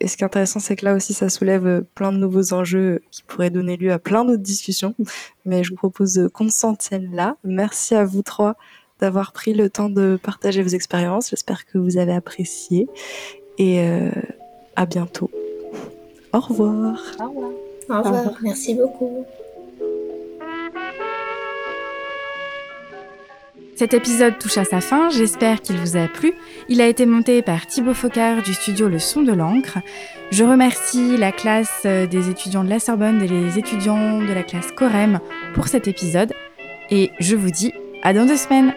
et 0.00 0.08
ce 0.08 0.16
qui 0.16 0.22
est 0.22 0.26
intéressant, 0.26 0.60
c'est 0.60 0.76
que 0.76 0.84
là 0.84 0.94
aussi, 0.94 1.12
ça 1.12 1.28
soulève 1.28 1.66
euh, 1.66 1.80
plein 1.94 2.10
de 2.10 2.16
nouveaux 2.16 2.54
enjeux 2.54 3.02
qui 3.10 3.22
pourraient 3.22 3.50
donner 3.50 3.76
lieu 3.76 3.92
à 3.92 3.98
plein 3.98 4.24
d'autres 4.24 4.42
discussions. 4.42 4.94
Mais 5.44 5.62
je 5.62 5.70
vous 5.70 5.76
propose 5.76 6.28
qu'on 6.32 6.48
s'en 6.48 6.74
tienne 6.74 7.14
là. 7.14 7.36
Merci 7.44 7.94
à 7.94 8.04
vous 8.04 8.22
trois 8.22 8.56
d'avoir 9.00 9.32
pris 9.32 9.52
le 9.54 9.68
temps 9.70 9.90
de 9.90 10.18
partager 10.22 10.62
vos 10.62 10.70
expériences. 10.70 11.30
J'espère 11.30 11.66
que 11.66 11.78
vous 11.78 11.98
avez 11.98 12.12
apprécié. 12.12 12.88
Et 13.58 13.80
euh, 13.80 14.10
à 14.76 14.86
bientôt. 14.86 15.30
Au 16.32 16.40
revoir. 16.40 17.00
Au 17.18 17.28
revoir. 17.28 17.50
Au 17.90 18.02
revoir. 18.02 18.34
Merci 18.42 18.74
beaucoup. 18.74 19.26
Cet 23.80 23.94
épisode 23.94 24.38
touche 24.38 24.58
à 24.58 24.64
sa 24.64 24.82
fin, 24.82 25.08
j'espère 25.08 25.62
qu'il 25.62 25.78
vous 25.78 25.96
a 25.96 26.06
plu. 26.06 26.34
Il 26.68 26.82
a 26.82 26.86
été 26.86 27.06
monté 27.06 27.40
par 27.40 27.66
Thibaut 27.66 27.94
Focard 27.94 28.42
du 28.42 28.52
studio 28.52 28.88
Le 28.90 28.98
Son 28.98 29.22
de 29.22 29.32
l'encre. 29.32 29.78
Je 30.30 30.44
remercie 30.44 31.16
la 31.16 31.32
classe 31.32 31.80
euh, 31.86 32.06
des 32.06 32.28
étudiants 32.28 32.62
de 32.62 32.68
la 32.68 32.78
Sorbonne 32.78 33.22
et 33.22 33.26
les 33.26 33.58
étudiants 33.58 34.20
de 34.20 34.34
la 34.34 34.42
classe 34.42 34.70
Corem 34.72 35.20
pour 35.54 35.68
cet 35.68 35.88
épisode. 35.88 36.34
Et 36.90 37.10
je 37.20 37.34
vous 37.34 37.50
dis 37.50 37.72
à 38.02 38.12
dans 38.12 38.26
deux 38.26 38.36
semaines 38.36 38.74